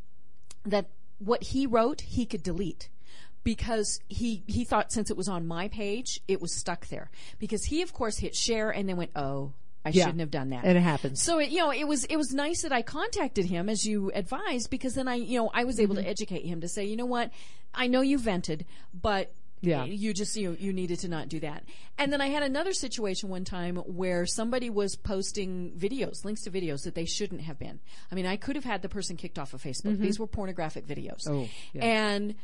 that 0.65 0.87
what 1.19 1.43
he 1.43 1.65
wrote, 1.65 2.01
he 2.01 2.25
could 2.25 2.43
delete. 2.43 2.89
Because 3.43 3.99
he, 4.07 4.43
he 4.47 4.63
thought 4.63 4.91
since 4.91 5.11
it 5.11 5.17
was 5.17 5.27
on 5.29 5.45
my 5.45 5.67
page, 5.67 6.19
it 6.27 6.41
was 6.41 6.51
stuck 6.55 6.87
there. 6.87 7.11
Because 7.37 7.65
he, 7.65 7.83
of 7.83 7.93
course, 7.93 8.17
hit 8.17 8.35
share 8.35 8.71
and 8.71 8.89
then 8.89 8.97
went, 8.97 9.11
oh, 9.15 9.53
I 9.85 9.89
Yeah. 9.89 10.05
shouldn't 10.05 10.21
have 10.21 10.31
done 10.31 10.49
that. 10.49 10.65
And 10.65 10.75
it 10.75 10.81
happens. 10.81 11.21
So 11.21 11.37
it, 11.37 11.49
you 11.51 11.59
know, 11.59 11.71
it 11.71 11.87
was 11.87 12.05
it 12.05 12.17
was 12.17 12.33
nice 12.33 12.63
that 12.63 12.71
I 12.71 12.81
contacted 12.81 13.45
him 13.45 13.69
as 13.69 13.85
you 13.85 14.11
advised 14.15 14.71
because 14.71 14.95
then 14.95 15.07
I 15.07 15.13
you 15.15 15.37
know 15.37 15.51
I 15.53 15.63
was 15.63 15.79
able 15.79 15.93
Mm-hmm. 15.93 16.05
to 16.05 16.09
educate 16.09 16.43
him 16.45 16.61
to 16.61 16.67
say 16.67 16.85
you 16.85 16.95
know 16.95 17.05
what 17.05 17.29
I 17.71 17.85
know 17.85 18.01
you 18.01 18.17
vented 18.17 18.65
but 18.99 19.31
Yeah. 19.65 19.85
you 19.85 20.13
just 20.13 20.35
you 20.35 20.55
you 20.59 20.73
needed 20.73 20.99
to 20.99 21.07
not 21.07 21.29
do 21.29 21.39
that. 21.41 21.63
And 21.97 22.11
then 22.11 22.21
I 22.21 22.27
had 22.27 22.43
another 22.43 22.73
situation 22.73 23.29
one 23.29 23.45
time 23.45 23.77
where 23.77 24.25
somebody 24.25 24.69
was 24.69 24.95
posting 24.95 25.71
videos, 25.77 26.25
links 26.25 26.43
to 26.43 26.51
videos 26.51 26.83
that 26.83 26.95
they 26.95 27.05
shouldn't 27.05 27.41
have 27.41 27.57
been. 27.57 27.79
I 28.11 28.15
mean, 28.15 28.25
I 28.25 28.35
could 28.37 28.55
have 28.55 28.65
had 28.65 28.81
the 28.81 28.89
person 28.89 29.15
kicked 29.15 29.39
off 29.39 29.53
of 29.53 29.61
Facebook. 29.61 29.97
These 29.99 30.19
were 30.19 30.27
pornographic 30.27 30.87
videos. 30.87 31.25
Mm-hmm. 31.27 31.33
Oh, 31.33 31.47
yeah. 31.73 31.83
And 31.85 32.35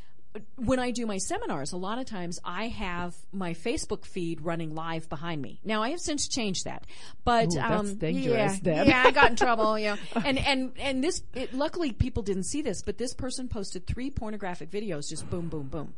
when 0.56 0.80
I 0.80 0.92
do 0.92 1.06
my 1.06 1.18
seminars, 1.18 1.72
a 1.74 1.78
lot 1.78 1.98
of 1.98 2.06
times 2.06 2.40
I 2.44 2.68
have 2.68 3.16
my 3.34 3.54
Facebook 3.54 4.06
feed 4.06 4.42
running 4.42 4.74
live 4.74 5.10
behind 5.10 5.42
me. 5.42 5.60
Now 5.64 5.84
I 5.84 5.90
have 5.90 6.00
since 6.00 6.28
changed 6.28 6.66
that, 6.66 6.86
but 7.24 7.48
Ooh, 7.48 7.56
that's 7.56 7.90
um, 7.90 7.98
yeah, 8.02 8.56
Deb. 8.62 8.88
yeah, 8.88 9.04
I 9.06 9.12
got 9.12 9.32
in 9.32 9.36
trouble. 9.36 9.72
Yeah, 9.82 9.96
know, 9.96 10.22
and 10.26 10.38
and 10.38 10.74
and 10.78 11.04
this 11.04 11.24
it, 11.34 11.54
luckily 11.54 11.92
people 11.92 12.24
didn't 12.24 12.44
see 12.44 12.62
this, 12.62 12.82
but 12.82 12.98
this 12.98 13.14
person 13.14 13.48
posted 13.48 13.88
three 13.88 14.12
pornographic 14.12 14.70
videos, 14.70 15.10
just 15.10 15.30
boom, 15.30 15.48
boom, 15.48 15.68
boom. 15.68 15.94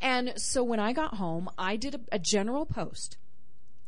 And 0.00 0.34
so 0.36 0.62
when 0.62 0.78
I 0.78 0.92
got 0.92 1.14
home, 1.14 1.48
I 1.58 1.76
did 1.76 1.94
a, 1.94 2.00
a 2.12 2.18
general 2.18 2.66
post 2.66 3.16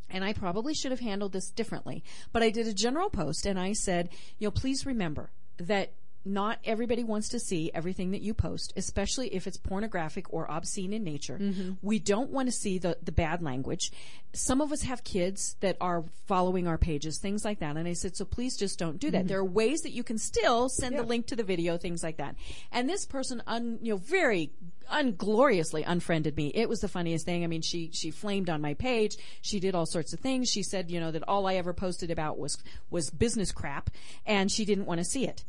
and 0.08 0.24
I 0.24 0.32
probably 0.32 0.74
should 0.74 0.90
have 0.90 1.00
handled 1.00 1.32
this 1.32 1.50
differently, 1.50 2.02
but 2.32 2.42
I 2.42 2.50
did 2.50 2.66
a 2.66 2.72
general 2.72 3.10
post 3.10 3.46
and 3.46 3.58
I 3.58 3.72
said, 3.72 4.08
you 4.38 4.46
know, 4.46 4.52
please 4.52 4.86
remember 4.86 5.30
that 5.58 5.92
not 6.26 6.58
everybody 6.64 7.04
wants 7.04 7.28
to 7.30 7.38
see 7.38 7.70
everything 7.72 8.10
that 8.10 8.20
you 8.20 8.34
post, 8.34 8.72
especially 8.76 9.28
if 9.34 9.46
it's 9.46 9.56
pornographic 9.56 10.32
or 10.32 10.50
obscene 10.50 10.92
in 10.92 11.04
nature. 11.04 11.38
Mm-hmm. 11.38 11.72
We 11.82 11.98
don't 11.98 12.30
want 12.30 12.48
to 12.48 12.52
see 12.52 12.78
the, 12.78 12.98
the 13.02 13.12
bad 13.12 13.42
language. 13.42 13.92
Some 14.32 14.60
of 14.60 14.72
us 14.72 14.82
have 14.82 15.04
kids 15.04 15.56
that 15.60 15.76
are 15.80 16.04
following 16.26 16.66
our 16.66 16.78
pages, 16.78 17.18
things 17.18 17.44
like 17.44 17.60
that. 17.60 17.76
And 17.76 17.88
I 17.88 17.92
said, 17.94 18.16
so 18.16 18.24
please 18.24 18.56
just 18.56 18.78
don't 18.78 18.98
do 18.98 19.10
that. 19.12 19.18
Mm-hmm. 19.18 19.28
There 19.28 19.38
are 19.38 19.44
ways 19.44 19.82
that 19.82 19.92
you 19.92 20.02
can 20.02 20.18
still 20.18 20.68
send 20.68 20.98
the 20.98 21.02
link 21.02 21.26
to 21.28 21.36
the 21.36 21.44
video, 21.44 21.78
things 21.78 22.02
like 22.02 22.18
that. 22.18 22.36
And 22.72 22.88
this 22.88 23.06
person, 23.06 23.42
un, 23.46 23.78
you 23.80 23.92
know, 23.92 23.98
very 23.98 24.50
ungloriously 24.90 25.84
unfriended 25.86 26.36
me. 26.36 26.52
It 26.54 26.68
was 26.68 26.80
the 26.80 26.88
funniest 26.88 27.24
thing. 27.24 27.44
I 27.44 27.46
mean, 27.46 27.62
she 27.62 27.90
she 27.92 28.10
flamed 28.10 28.50
on 28.50 28.60
my 28.60 28.74
page. 28.74 29.16
She 29.42 29.60
did 29.60 29.74
all 29.74 29.86
sorts 29.86 30.12
of 30.12 30.20
things. 30.20 30.48
She 30.48 30.62
said, 30.62 30.90
you 30.90 31.00
know, 31.00 31.10
that 31.10 31.24
all 31.26 31.46
I 31.46 31.54
ever 31.54 31.72
posted 31.72 32.10
about 32.10 32.38
was 32.38 32.58
was 32.90 33.10
business 33.10 33.52
crap, 33.52 33.90
and 34.26 34.50
she 34.50 34.64
didn't 34.64 34.86
want 34.86 34.98
to 34.98 35.04
see 35.04 35.26
it. 35.26 35.44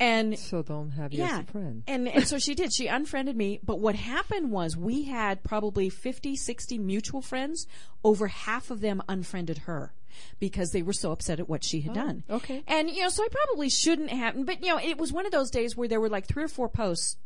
And 0.00 0.38
So 0.38 0.62
don't 0.62 0.90
have 0.90 1.12
you 1.12 1.20
yeah. 1.20 1.38
as 1.38 1.40
a 1.40 1.52
friend. 1.52 1.82
And, 1.86 2.08
and 2.08 2.26
so 2.26 2.38
she 2.38 2.54
did. 2.54 2.72
She 2.72 2.86
unfriended 2.86 3.36
me. 3.36 3.60
But 3.64 3.80
what 3.80 3.96
happened 3.96 4.50
was 4.52 4.76
we 4.76 5.04
had 5.04 5.42
probably 5.42 5.88
50, 5.88 6.36
60 6.36 6.78
mutual 6.78 7.20
friends. 7.20 7.66
Over 8.04 8.28
half 8.28 8.70
of 8.70 8.80
them 8.80 9.02
unfriended 9.08 9.58
her 9.58 9.92
because 10.38 10.72
they 10.72 10.82
were 10.82 10.92
so 10.92 11.12
upset 11.12 11.40
at 11.40 11.48
what 11.48 11.64
she 11.64 11.80
had 11.80 11.94
done. 11.94 12.22
Oh, 12.28 12.36
okay. 12.36 12.62
And, 12.66 12.90
you 12.90 13.02
know, 13.02 13.08
so 13.08 13.22
I 13.24 13.28
probably 13.30 13.68
shouldn't 13.68 14.10
have, 14.10 14.44
but, 14.46 14.62
you 14.62 14.70
know, 14.70 14.78
it 14.78 14.98
was 14.98 15.12
one 15.12 15.26
of 15.26 15.32
those 15.32 15.50
days 15.50 15.76
where 15.76 15.88
there 15.88 16.00
were 16.00 16.08
like 16.08 16.26
three 16.26 16.44
or 16.44 16.48
four 16.48 16.68
posts 16.68 17.16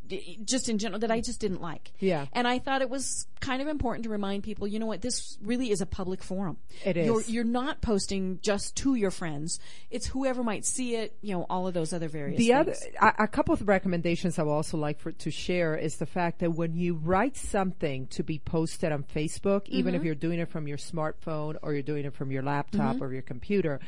just 0.45 0.69
in 0.69 0.79
general 0.79 0.99
that 1.01 1.11
I 1.11 1.21
just 1.21 1.41
didn't 1.41 1.63
like. 1.63 1.93
Yeah. 1.99 2.27
And 2.33 2.47
I 2.47 2.59
thought 2.59 2.83
it 2.83 2.91
was 2.91 3.27
kind 3.41 3.63
of 3.63 3.69
important 3.69 4.05
to 4.05 4.11
remind 4.11 4.43
people, 4.43 4.67
you 4.67 4.79
know 4.79 4.87
what, 4.87 5.01
this 5.01 5.39
really 5.43 5.71
is 5.71 5.81
a 5.81 5.87
public 5.87 6.23
forum. 6.23 6.59
It 6.85 6.97
is. 6.97 7.07
You're, 7.07 7.23
you're 7.23 7.45
not 7.45 7.81
posting 7.81 8.39
just 8.43 8.77
to 8.77 8.95
your 8.95 9.11
friends. 9.11 9.59
It's 9.91 10.07
whoever 10.07 10.43
might 10.45 10.67
see 10.67 10.97
it, 10.97 11.17
you 11.23 11.35
know, 11.35 11.47
all 11.49 11.67
of 11.67 11.75
those 11.75 11.93
other 11.93 12.09
various 12.09 12.37
The 12.39 12.49
things. 12.49 12.59
other, 12.59 12.75
a, 13.19 13.25
a 13.25 13.29
couple 13.29 13.55
of 13.55 13.67
recommendations 13.67 14.39
I 14.39 14.43
would 14.43 14.53
also 14.53 14.77
like 14.77 15.01
for, 15.01 15.13
to 15.13 15.31
share 15.31 15.77
is 15.77 15.97
the 15.97 16.07
fact 16.07 16.41
that 16.41 16.51
when 16.53 16.75
you 16.77 16.95
write 16.95 17.37
something 17.37 18.07
to 18.09 18.23
be 18.23 18.39
posted 18.39 18.93
on 18.93 19.05
Facebook, 19.05 19.67
even 19.69 19.93
Mm-hmm. 19.93 20.01
if 20.01 20.05
you're 20.05 20.15
doing 20.15 20.39
it 20.39 20.49
from 20.49 20.69
your 20.69 20.79
smartphone 20.79 21.57
or 21.63 21.73
you're 21.73 21.83
doing 21.83 22.05
it 22.05 22.15
from 22.15 22.31
your 22.31 22.43
laptop 22.43 22.82
Mm-hmm. 22.83 23.05
or 23.05 23.13
your 23.13 23.23
computer, 23.23 23.81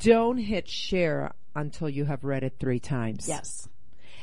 don't 0.00 0.38
hit 0.38 0.68
share 0.68 1.32
until 1.54 1.88
you 1.88 2.04
have 2.04 2.24
read 2.24 2.42
it 2.42 2.54
three 2.58 2.80
times. 2.80 3.28
Yes. 3.28 3.68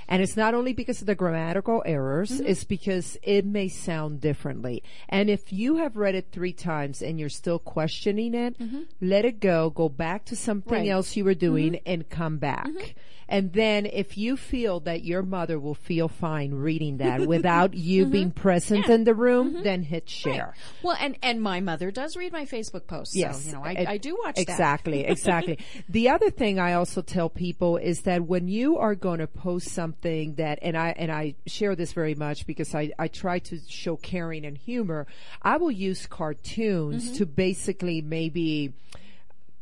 And 0.08 0.22
it's 0.22 0.36
not 0.38 0.54
only 0.54 0.74
because 0.74 1.02
of 1.02 1.08
the 1.08 1.16
grammatical 1.16 1.82
errors, 1.86 2.32
Mm-hmm. 2.32 2.46
it's 2.48 2.63
because 2.63 3.18
it 3.24 3.46
may 3.46 3.68
sound 3.68 4.22
differently. 4.22 4.84
And 5.10 5.30
if 5.30 5.52
you 5.54 5.78
have 5.78 5.96
read 5.98 6.16
it 6.16 6.28
three 6.32 6.54
times 6.54 7.02
and 7.02 7.20
you're 7.20 7.30
still 7.30 7.60
questioning 7.60 8.34
it, 8.34 8.56
let 9.02 9.26
it 9.26 9.39
go, 9.39 9.70
go 9.70 9.89
back 9.89 10.26
to 10.26 10.36
something 10.36 10.63
Mm-hmm. 10.63 10.74
Right. 10.74 10.82
Mm-hmm. 10.86 10.92
else 10.92 11.16
you 11.16 11.26
were 11.26 11.34
doing 11.34 11.80
and 11.86 12.10
come 12.10 12.38
back. 12.38 12.96
And 13.30 13.54
then 13.54 13.86
if 13.86 14.18
you 14.18 14.36
feel 14.38 14.82
that 14.82 15.04
your 15.04 15.24
mother 15.24 15.58
will 15.60 15.74
feel 15.76 16.08
fine 16.08 16.54
reading 16.54 16.98
that 16.98 17.22
without 17.26 17.74
you 17.89 18.06
being 18.06 18.32
present 18.32 18.82
Mm-hmm. 18.84 18.89
Yeah. 18.92 18.96
in 18.96 19.04
the 19.06 19.13
room, 19.16 19.63
then 19.63 19.82
hit 19.84 20.10
share. 20.10 20.54
Well, 20.84 20.98
and 21.00 21.18
and 21.24 21.42
my 21.42 21.60
mother 21.62 21.89
does 21.92 22.16
read 22.18 22.32
my 22.34 22.46
Facebook 22.46 22.86
posts. 22.88 23.16
Yes, 23.16 23.42
so, 23.44 23.48
you 23.48 23.54
know, 23.56 23.63
I, 23.63 23.72
it- 23.72 23.88
I 23.88 23.98
do 23.98 24.18
watch 24.24 24.36
that. 24.36 24.42
exactly, 24.42 25.06
exactly. 25.06 25.58
The 25.89 26.10
other 26.10 26.30
thing 26.30 26.60
I 26.60 26.74
also 26.74 27.02
tell 27.02 27.30
people 27.30 27.78
is 27.78 28.02
that 28.02 28.24
when 28.26 28.48
you 28.48 28.78
are 28.78 28.94
going 28.96 29.20
to 29.20 29.28
post 29.28 29.70
something 29.70 29.93
that, 30.02 30.60
and 30.62 30.76
I 30.78 30.90
and 30.98 31.12
I 31.12 31.36
share 31.46 31.76
this 31.76 31.94
very 31.94 32.16
much 32.16 32.46
because 32.48 32.74
I 32.76 32.92
I 33.00 33.08
try 33.08 33.40
to 33.40 33.60
show 33.68 33.96
caring 33.98 34.46
and 34.46 34.58
humor. 34.58 35.08
I 35.42 35.58
will 35.58 35.72
use 35.72 36.06
cartoons 36.08 37.06
Mm-hmm. 37.06 37.14
to 37.16 37.26
basically 37.26 38.02
maybe. 38.02 38.74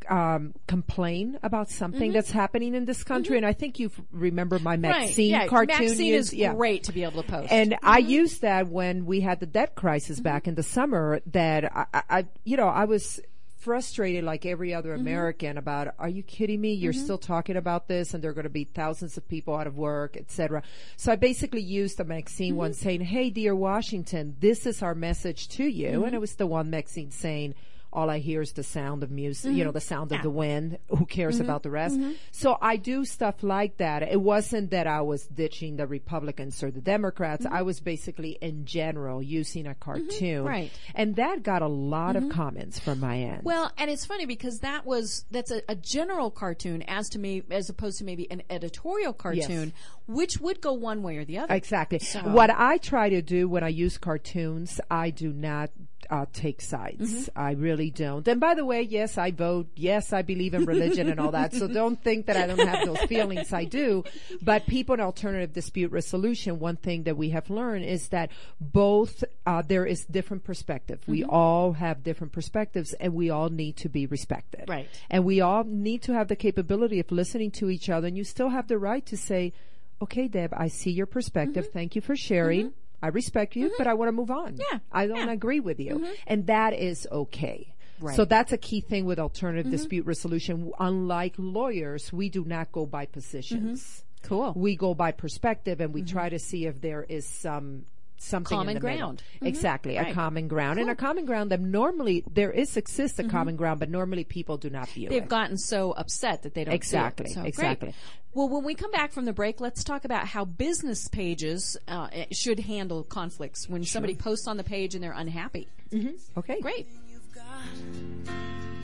Um, 0.10 0.56
complain 0.68 1.38
about 1.44 1.70
something 1.70 2.02
Mm-hmm. 2.02 2.14
that's 2.14 2.32
happening 2.32 2.74
in 2.74 2.86
this 2.86 3.04
country, 3.04 3.38
and 3.38 3.46
I 3.46 3.54
think 3.54 3.80
you 3.80 3.92
remember 4.12 4.58
my 4.58 4.72
Right. 4.72 4.80
Maxine 4.82 5.30
yeah. 5.30 5.46
cartoon. 5.48 5.78
Maxine 5.80 6.14
is 6.16 6.34
yeah. 6.34 6.54
great 6.56 6.84
to 6.86 6.92
be 6.92 7.04
able 7.04 7.22
to 7.22 7.30
post. 7.30 7.52
And 7.52 7.78
I 7.84 8.02
Mm-hmm. 8.02 8.10
used 8.10 8.42
that 8.42 8.68
when 8.68 9.06
we 9.06 9.22
had 9.22 9.40
the 9.40 9.46
debt 9.46 9.76
crisis 9.76 10.20
back 10.20 10.48
in 10.48 10.56
the 10.56 10.64
summer 10.64 11.22
that 11.28 11.66
I, 11.74 11.86
I, 11.94 12.04
I- 12.10 12.26
you 12.44 12.58
know, 12.58 12.68
I 12.68 12.86
was 12.86 13.22
frustrated 13.62 14.24
like 14.24 14.46
every 14.46 14.74
other 14.74 14.92
Mm-hmm. 14.92 15.02
American 15.02 15.58
about, 15.58 15.94
are 16.00 16.10
you 16.10 16.24
kidding 16.24 16.60
me? 16.60 16.74
You're 16.74 16.94
still 16.94 17.18
talking 17.18 17.56
about 17.56 17.88
this 17.88 18.14
and 18.14 18.24
there 18.24 18.32
are 18.32 18.34
going 18.34 18.44
to 18.44 18.50
be 18.50 18.66
thousands 18.66 19.16
of 19.18 19.28
people 19.28 19.56
out 19.56 19.68
of 19.68 19.78
work, 19.78 20.18
etc. 20.18 20.64
So 20.98 21.12
I 21.12 21.16
basically 21.16 21.62
used 21.62 21.98
the 21.98 22.04
Maxine 22.04 22.56
one 22.56 22.72
Mm-hmm. 22.72 22.84
saying, 22.84 23.02
Hey, 23.02 23.30
dear 23.30 23.56
Washington, 23.56 24.36
this 24.40 24.66
is 24.66 24.82
our 24.82 24.96
message 24.96 25.48
to 25.50 25.64
you. 25.64 25.90
Mm-hmm. 25.90 26.04
And 26.06 26.16
it 26.16 26.22
was 26.22 26.36
the 26.36 26.48
one 26.48 26.70
Maxine 26.70 27.12
saying, 27.12 27.56
all 27.94 28.10
I 28.10 28.20
hear 28.20 28.42
is 28.42 28.54
the 28.54 28.64
sound 28.64 29.04
of 29.04 29.12
music, 29.12 29.54
you 29.54 29.64
know, 29.64 29.72
the 29.72 29.82
sound 29.82 30.12
of 30.12 30.22
the 30.22 30.30
wind. 30.30 30.78
Who 30.90 31.06
cares 31.06 31.36
mm-hmm. 31.36 31.46
about 31.46 31.64
the 31.64 31.70
rest? 31.70 31.96
Mm-hmm. 31.98 32.14
So 32.32 32.58
I 32.62 32.78
do 32.78 33.04
stuff 33.06 33.44
like 33.44 33.78
that. 33.78 34.04
It 34.04 34.22
wasn't 34.22 34.72
that 34.72 34.88
I 34.88 35.02
was 35.02 35.28
ditching 35.28 35.76
the 35.76 35.88
Republicans 35.88 36.64
or 36.64 36.72
the 36.72 36.82
Democrats. 36.82 37.46
Mm-hmm. 37.46 37.56
I 37.56 37.62
was 37.64 37.80
basically 37.80 38.38
in 38.42 38.66
general 38.66 39.22
using 39.22 39.68
a 39.68 39.76
cartoon. 39.76 40.46
Right. 40.46 40.72
And 40.96 41.16
that 41.18 41.44
got 41.44 41.62
a 41.62 41.68
lot 41.68 42.16
of 42.16 42.30
comments 42.30 42.80
from 42.80 43.00
my 43.00 43.18
end. 43.18 43.42
well, 43.44 43.72
and 43.78 43.90
it's 43.90 44.06
funny 44.06 44.26
because 44.26 44.60
that 44.60 44.86
was 44.86 45.26
that's 45.32 45.52
a, 45.52 45.62
a 45.68 45.76
general 45.76 46.32
cartoon 46.32 46.84
as 46.84 47.10
to 47.10 47.20
me 47.20 47.44
as 47.52 47.70
opposed 47.70 47.98
to 48.00 48.04
maybe 48.04 48.30
an 48.32 48.44
editorial 48.50 49.14
cartoon, 49.14 49.74
which 50.14 50.40
would 50.40 50.62
go 50.62 50.74
one 50.74 51.02
way 51.04 51.18
or 51.18 51.26
the 51.26 51.38
other. 51.40 51.54
Exactly. 51.54 52.00
So- 52.00 52.22
What 52.22 52.50
I 52.50 52.78
try 52.78 53.10
to 53.10 53.22
do 53.22 53.48
when 53.50 53.64
I 53.64 53.70
use 53.70 53.98
cartoons, 53.98 54.80
I 54.90 55.10
do 55.10 55.32
not 55.32 55.70
uh, 56.10 56.26
take 56.34 56.62
sides. 56.62 57.30
I 57.36 57.52
really 57.52 57.90
don't. 57.90 58.28
And 58.28 58.40
by 58.40 58.54
the 58.54 58.66
way, 58.66 58.82
yes, 58.82 59.18
I 59.18 59.32
vote. 59.32 59.68
Yes, 59.76 60.12
I 60.12 60.22
believe 60.24 60.54
in 60.54 60.66
religion 60.66 61.08
and 61.10 61.20
all 61.22 61.32
that. 61.32 61.54
So 61.54 61.68
don't 61.82 62.04
think 62.04 62.26
that 62.26 62.36
I 62.36 62.48
don't 62.48 62.68
have 62.68 62.86
those 62.86 63.00
feelings. 63.08 63.54
I 63.54 63.64
do. 63.64 64.04
But 64.42 64.68
people 64.68 64.96
in 64.96 65.00
alternative 65.02 65.54
dispute 65.54 65.92
resolution, 65.92 66.60
one 66.60 66.76
thing 66.76 67.04
that 67.04 67.16
we 67.16 67.30
have 67.30 67.50
learned 67.50 67.86
is 67.86 68.10
that 68.10 68.30
both 68.60 69.24
uh, 69.46 69.62
there 69.66 69.86
is 69.86 70.04
different 70.06 70.44
perspective. 70.44 71.00
We 71.08 71.24
all 71.24 71.74
have 71.74 72.04
different 72.04 72.34
perspectives, 72.34 72.94
and 72.94 73.14
we 73.14 73.30
all 73.30 73.50
need 73.50 73.78
to 73.78 73.88
be 73.90 74.06
respected. 74.06 74.66
Right. 74.68 74.90
And 75.10 75.24
we 75.24 75.40
all 75.40 75.64
need 75.64 76.02
to 76.04 76.14
have 76.14 76.28
the 76.28 76.36
capability 76.36 77.00
of 77.00 77.10
listening 77.12 77.52
to 77.52 77.70
each 77.70 77.90
other. 77.90 78.08
And 78.08 78.18
you 78.18 78.26
still 78.26 78.50
have 78.50 78.68
the 78.68 78.78
right 78.78 79.06
to 79.06 79.16
say, 79.16 79.54
okay, 80.02 80.28
Deb, 80.28 80.54
I 80.56 80.68
see 80.68 80.92
your 80.92 81.06
perspective. 81.06 81.66
Mm-hmm. 81.66 81.74
Thank 81.74 81.96
you 81.96 82.02
for 82.02 82.16
sharing. 82.16 82.68
Mm-hmm. 82.68 83.04
I 83.04 83.08
respect 83.08 83.56
you, 83.56 83.68
mm-hmm. 83.68 83.76
but 83.78 83.88
I 83.88 83.94
want 83.96 84.10
to 84.10 84.14
move 84.14 84.30
on. 84.30 84.58
Yeah, 84.58 84.80
I 84.92 85.08
don't 85.08 85.28
yeah. 85.28 85.32
agree 85.32 85.60
with 85.60 85.80
you. 85.80 86.06
And 86.28 86.48
that 86.48 86.74
is 86.74 87.08
okay. 87.12 87.74
Right. 88.00 88.16
So 88.16 88.26
that's 88.26 88.52
a 88.52 88.58
key 88.58 88.82
thing 88.82 89.06
with 89.06 89.20
alternative 89.20 89.72
dispute 89.72 90.06
resolution. 90.06 90.72
Unlike 90.80 91.36
lawyers, 91.38 92.12
we 92.12 92.30
do 92.30 92.44
not 92.44 92.72
go 92.72 92.86
by 92.86 93.06
positions. 93.06 94.04
Cool. 94.24 94.54
We 94.56 94.76
go 94.76 94.94
by 94.94 95.12
perspective 95.12 95.82
and 95.82 95.94
we 95.94 96.04
try 96.04 96.30
to 96.30 96.40
see 96.40 96.66
if 96.66 96.82
there 96.82 97.04
is 97.04 97.28
some 97.28 97.86
something 98.24 98.56
Common 98.58 98.76
in 98.78 98.82
the 98.82 98.88
middle. 98.88 99.00
ground. 99.00 99.24
Mhm. 99.42 99.48
Exactly, 99.48 99.98
Right. 99.98 100.12
a 100.12 100.14
common 100.14 100.48
ground. 100.48 100.80
And 100.80 100.90
a 100.90 100.96
common 100.96 101.26
ground 101.26 101.52
that 101.52 101.60
normally 101.60 102.24
there 102.32 102.52
is 102.52 102.78
exists 102.78 103.18
a 103.20 103.24
common 103.24 103.56
ground, 103.56 103.80
but 103.80 103.90
normally 103.90 104.24
people 104.24 104.58
do 104.58 104.70
not 104.70 104.88
view 104.90 105.10
They've 105.10 105.24
it. 105.24 105.30
gotten 105.30 105.58
so 105.58 105.92
upset 105.94 106.44
that 106.44 106.54
they 106.54 106.64
don't 106.64 106.72
see 106.72 106.76
it. 106.76 106.78
Exactly, 106.78 107.34
great. 107.34 107.46
exactly. 107.48 107.94
Well, 108.34 108.48
when 108.48 108.64
we 108.64 108.76
come 108.76 108.92
back 108.92 109.12
from 109.12 109.26
the 109.26 109.34
break, 109.34 109.60
let's 109.60 109.84
talk 109.84 110.06
about 110.06 110.28
how 110.28 110.46
business 110.46 111.08
pages 111.10 111.76
uh, 111.88 112.08
should 112.32 112.60
handle 112.62 113.04
conflicts 113.04 113.68
when 113.68 113.84
somebody 113.84 114.16
posts 114.16 114.48
on 114.48 114.56
the 114.58 114.64
page 114.64 114.96
and 114.96 115.04
they're 115.04 115.12
unhappy. 115.12 115.68
Mm-hmm. 115.92 116.40
okay. 116.40 116.62
Great. 116.62 116.88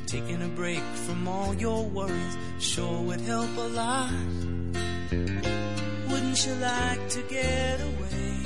Taking 0.07 0.41
a 0.41 0.47
break 0.47 0.79
from 0.79 1.27
all 1.27 1.53
your 1.53 1.83
worries 1.85 2.37
sure 2.59 3.01
would 3.03 3.21
help 3.21 3.55
a 3.57 3.67
lot. 3.69 4.11
Wouldn't 6.09 6.45
you 6.45 6.53
like 6.55 7.09
to 7.09 7.21
get 7.29 7.81
away? 7.81 8.36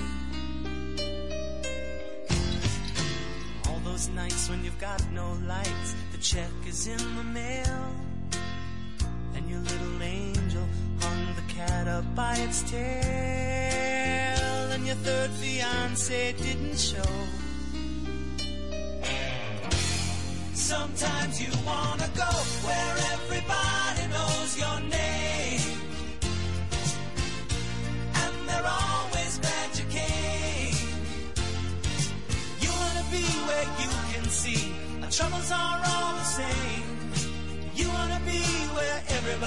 Those 3.91 4.09
nights 4.09 4.49
when 4.49 4.63
you've 4.63 4.79
got 4.79 5.01
no 5.11 5.33
lights, 5.47 5.95
the 6.13 6.17
check 6.17 6.49
is 6.65 6.87
in 6.87 7.15
the 7.17 7.23
mail. 7.23 7.95
And 9.35 9.49
your 9.49 9.59
little 9.59 10.01
angel 10.01 10.65
hung 10.99 11.35
the 11.35 11.53
cat 11.53 11.87
up 11.87 12.05
by 12.15 12.35
its 12.37 12.61
tail. 12.71 12.81
And 14.71 14.85
your 14.85 14.95
third 14.95 15.29
fiance 15.31 16.33
didn't 16.33 16.79
show. 16.79 17.13
Sometimes 20.53 21.41
you 21.41 21.51
wanna 21.65 22.09
go 22.15 22.31
where 22.65 22.95
everybody 23.13 23.80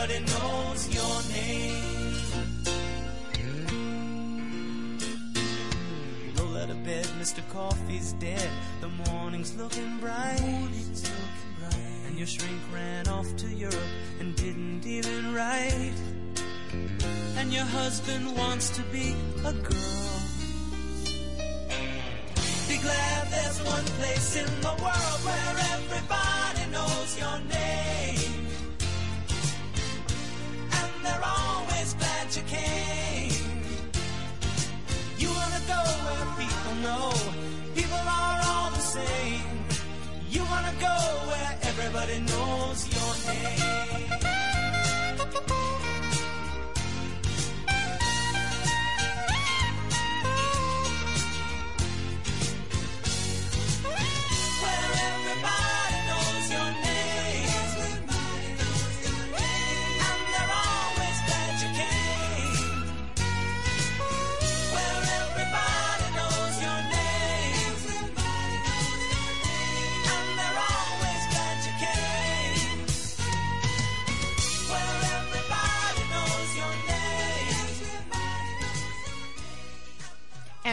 everybody 0.04 0.32
knows 0.32 0.94
your 0.94 1.22
name. 1.32 2.16
Roll 6.36 6.56
out 6.58 6.70
of 6.70 6.84
bed, 6.84 7.06
Mr. 7.20 7.42
Coffee's 7.50 8.12
dead. 8.14 8.48
The 8.80 8.88
morning's 9.10 9.56
looking 9.56 9.98
bright. 9.98 10.40
And 12.06 12.18
your 12.18 12.26
shrink 12.26 12.60
ran 12.72 13.08
off 13.08 13.34
to 13.36 13.48
Europe 13.48 13.74
and 14.20 14.36
didn't 14.36 14.86
even 14.86 15.34
write. 15.34 15.94
and 17.36 17.52
your 17.52 17.64
husband 17.64 18.36
wants 18.36 18.70
to 18.70 18.82
be 18.84 19.14
a 19.44 19.52
girl. 19.52 20.20
Be 22.68 22.76
glad 22.78 23.30
there's 23.30 23.62
one 23.62 23.84
place 23.98 24.36
in 24.36 24.60
the 24.60 24.68
world 24.82 24.83
where 42.06 42.16
everybody 42.16 42.32
knows 42.38 42.43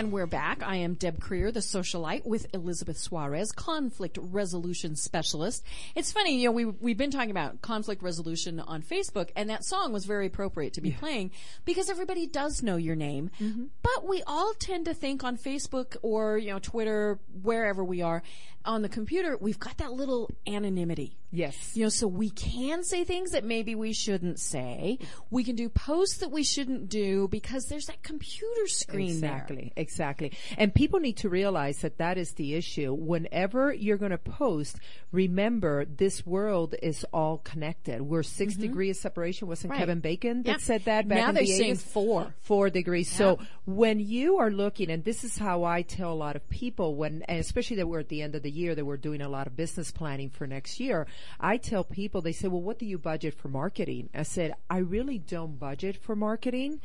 And 0.01 0.11
we're 0.11 0.25
back. 0.25 0.63
I 0.63 0.77
am 0.77 0.95
Deb 0.95 1.19
Creer, 1.19 1.53
the 1.53 1.59
socialite, 1.59 2.25
with 2.25 2.47
Elizabeth 2.55 2.97
Suarez, 2.97 3.51
conflict 3.51 4.17
resolution 4.19 4.95
specialist. 4.95 5.63
It's 5.93 6.11
funny, 6.11 6.39
you 6.39 6.45
know, 6.45 6.53
we, 6.53 6.65
we've 6.65 6.97
been 6.97 7.11
talking 7.11 7.29
about 7.29 7.61
conflict 7.61 8.01
resolution 8.01 8.59
on 8.59 8.81
Facebook, 8.81 9.29
and 9.35 9.51
that 9.51 9.63
song 9.63 9.93
was 9.93 10.05
very 10.05 10.25
appropriate 10.25 10.73
to 10.73 10.81
be 10.81 10.89
playing 10.89 11.29
because 11.65 11.87
everybody 11.87 12.25
does 12.25 12.63
know 12.63 12.77
your 12.77 12.95
name. 12.95 13.29
Mm-hmm. 13.39 13.65
But 13.83 14.07
we 14.07 14.23
all 14.25 14.53
tend 14.57 14.85
to 14.85 14.95
think 14.95 15.23
on 15.23 15.37
Facebook 15.37 15.95
or, 16.01 16.35
you 16.35 16.49
know, 16.49 16.57
Twitter, 16.57 17.19
wherever 17.43 17.83
we 17.83 18.01
are, 18.01 18.23
on 18.65 18.81
the 18.81 18.89
computer, 18.89 19.37
we've 19.39 19.59
got 19.59 19.77
that 19.77 19.91
little 19.93 20.29
anonymity. 20.47 21.17
Yes. 21.33 21.71
You 21.77 21.83
know, 21.83 21.89
so 21.89 22.07
we 22.07 22.29
can 22.29 22.83
say 22.83 23.05
things 23.05 23.31
that 23.31 23.45
maybe 23.45 23.73
we 23.73 23.93
shouldn't 23.93 24.37
say. 24.37 24.99
We 25.29 25.45
can 25.45 25.55
do 25.55 25.69
posts 25.69 26.17
that 26.17 26.29
we 26.29 26.43
shouldn't 26.43 26.89
do 26.89 27.29
because 27.29 27.65
there's 27.67 27.85
that 27.85 28.03
computer 28.03 28.67
screen 28.67 29.21
there. 29.21 29.31
Exactly, 29.31 29.73
exactly. 29.77 30.31
And 30.57 30.75
people 30.75 30.99
need 30.99 31.17
to 31.17 31.29
realize 31.29 31.77
that 31.79 31.99
that 31.99 32.17
is 32.17 32.33
the 32.33 32.55
issue. 32.55 32.93
Whenever 32.93 33.73
you're 33.73 33.95
going 33.97 34.11
to 34.11 34.17
post, 34.17 34.77
remember 35.13 35.85
this 35.85 36.25
world 36.25 36.75
is 36.81 37.05
all 37.13 37.37
connected. 37.37 38.01
We're 38.01 38.23
6 38.23 38.55
degrees 38.55 38.97
of 38.97 39.01
separation. 39.01 39.47
Wasn't 39.47 39.61
Mm-hmm. 39.61 39.71
Right. 39.71 39.79
Kevin 39.79 39.99
Bacon 39.99 40.43
that 40.43 40.51
Yeah. 40.51 40.57
said 40.57 40.85
that 40.85 41.07
back 41.07 41.17
Now 41.19 41.29
in 41.29 41.35
they're 41.35 41.45
saying 41.45 41.75
four. 41.77 42.33
Four 42.41 42.69
degrees. 42.71 43.09
So 43.11 43.39
when 43.65 43.99
you 43.99 44.37
are 44.37 44.49
looking, 44.49 44.89
and 44.89 45.03
this 45.03 45.23
is 45.23 45.37
how 45.37 45.63
I 45.63 45.83
tell 45.83 46.11
a 46.11 46.15
lot 46.15 46.35
of 46.35 46.49
people 46.49 46.95
when, 46.95 47.23
especially 47.29 47.75
that 47.77 47.87
we're 47.87 47.99
at 47.99 48.09
the 48.09 48.23
end 48.23 48.33
of 48.33 48.41
the 48.41 48.49
year, 48.49 48.73
that 48.73 48.85
we're 48.85 48.97
doing 48.97 49.21
a 49.21 49.29
lot 49.29 49.45
of 49.45 49.55
business 49.55 49.91
planning 49.91 50.29
for 50.29 50.47
next 50.47 50.79
year. 50.79 51.05
I 51.39 51.57
tell 51.57 51.83
people, 51.83 52.21
they 52.21 52.31
say, 52.31 52.47
well, 52.47 52.61
what 52.61 52.79
do 52.79 52.87
you 52.87 52.97
budget 52.97 53.35
for 53.35 53.49
marketing? 53.49 54.09
I 54.15 54.23
said, 54.23 54.55
I 54.69 54.79
really 54.79 55.19
don't 55.19 55.59
budget 55.59 55.95
for 55.95 56.15
marketing. 56.15 56.81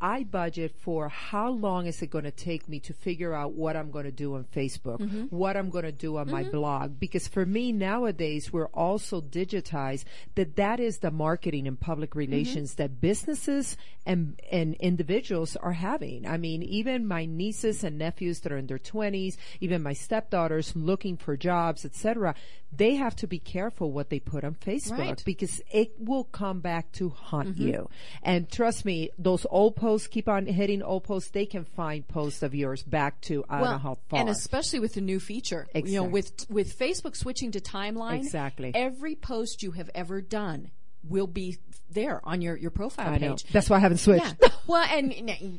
I 0.00 0.24
budget 0.24 0.74
for 0.80 1.08
how 1.08 1.50
long 1.50 1.86
is 1.86 2.00
it 2.02 2.10
going 2.10 2.24
to 2.24 2.30
take 2.30 2.68
me 2.68 2.80
to 2.80 2.92
figure 2.94 3.34
out 3.34 3.52
what 3.52 3.76
I'm 3.76 3.90
going 3.90 4.06
to 4.06 4.10
do 4.12 4.34
on 4.34 4.44
Facebook, 4.44 4.98
Mm-hmm. 5.00 5.24
what 5.26 5.56
I'm 5.56 5.70
going 5.70 5.84
to 5.84 5.92
do 5.92 6.16
on 6.16 6.30
my 6.30 6.42
blog. 6.44 6.98
Because 6.98 7.28
for 7.28 7.44
me 7.44 7.72
nowadays, 7.72 8.52
we're 8.52 8.68
also 8.68 9.20
digitized 9.20 10.04
that 10.36 10.56
that 10.56 10.80
is 10.80 10.98
the 10.98 11.10
marketing 11.10 11.66
and 11.68 11.78
public 11.78 12.10
Mm-hmm. 12.10 12.18
relations 12.18 12.74
that 12.76 13.00
businesses 13.00 13.76
and, 14.06 14.40
and 14.50 14.74
individuals 14.76 15.56
are 15.56 15.72
having. 15.72 16.26
I 16.26 16.36
mean, 16.38 16.62
even 16.62 17.06
my 17.06 17.26
nieces 17.26 17.84
and 17.84 17.98
nephews 17.98 18.40
that 18.40 18.52
are 18.52 18.56
in 18.58 18.66
their 18.66 18.78
twenties, 18.78 19.36
even 19.60 19.82
my 19.82 19.92
stepdaughters 19.92 20.74
looking 20.74 21.16
for 21.18 21.36
jobs, 21.36 21.84
etc. 21.84 22.34
They 22.72 22.94
have 22.94 23.16
to 23.16 23.26
be 23.26 23.38
careful 23.38 23.90
what 23.92 24.10
they 24.10 24.20
put 24.20 24.44
on 24.44 24.54
Facebook 24.54 24.98
Right. 24.98 25.08
Mm-hmm. 25.16 25.24
because 25.24 25.60
it 25.72 25.92
will 25.98 26.24
come 26.24 26.60
back 26.60 26.92
to 26.92 27.10
haunt 27.10 27.58
you. 27.58 27.88
And 28.22 28.48
trust 28.50 28.84
me, 28.84 29.10
those 29.18 29.44
old 29.50 29.74
posts 29.76 29.89
keep 29.98 30.28
on 30.28 30.46
hitting 30.46 30.82
old 30.82 31.04
posts. 31.04 31.30
They 31.30 31.46
can 31.46 31.64
find 31.64 32.06
posts 32.06 32.42
of 32.42 32.54
yours 32.54 32.82
back 32.82 33.20
to 33.22 33.44
I 33.48 33.60
don't 33.60 33.70
know 33.70 33.78
how 33.78 33.98
far. 34.08 34.20
and 34.20 34.28
especially 34.28 34.80
with 34.80 34.94
the 34.94 35.00
new 35.00 35.20
feature, 35.20 35.66
you 35.74 35.96
know, 35.96 36.04
with 36.04 36.46
with 36.48 36.78
Facebook 36.78 37.16
switching 37.16 37.50
to 37.52 37.60
timeline, 37.60 38.18
Exactly. 38.18 38.72
Every 38.74 39.14
post 39.14 39.62
you 39.62 39.72
have 39.72 39.90
ever 39.94 40.20
done 40.20 40.70
will 41.02 41.26
be 41.26 41.58
there 41.92 42.20
on 42.24 42.40
your 42.42 42.56
your 42.56 42.70
profile 42.70 43.08
I 43.08 43.18
know. 43.18 43.30
page. 43.30 43.44
That's 43.52 43.68
why 43.68 43.76
I 43.76 43.80
haven't 43.80 43.98
switched. 43.98 44.36
Yeah. 44.40 44.48
Well, 44.66 44.86
and 44.88 45.12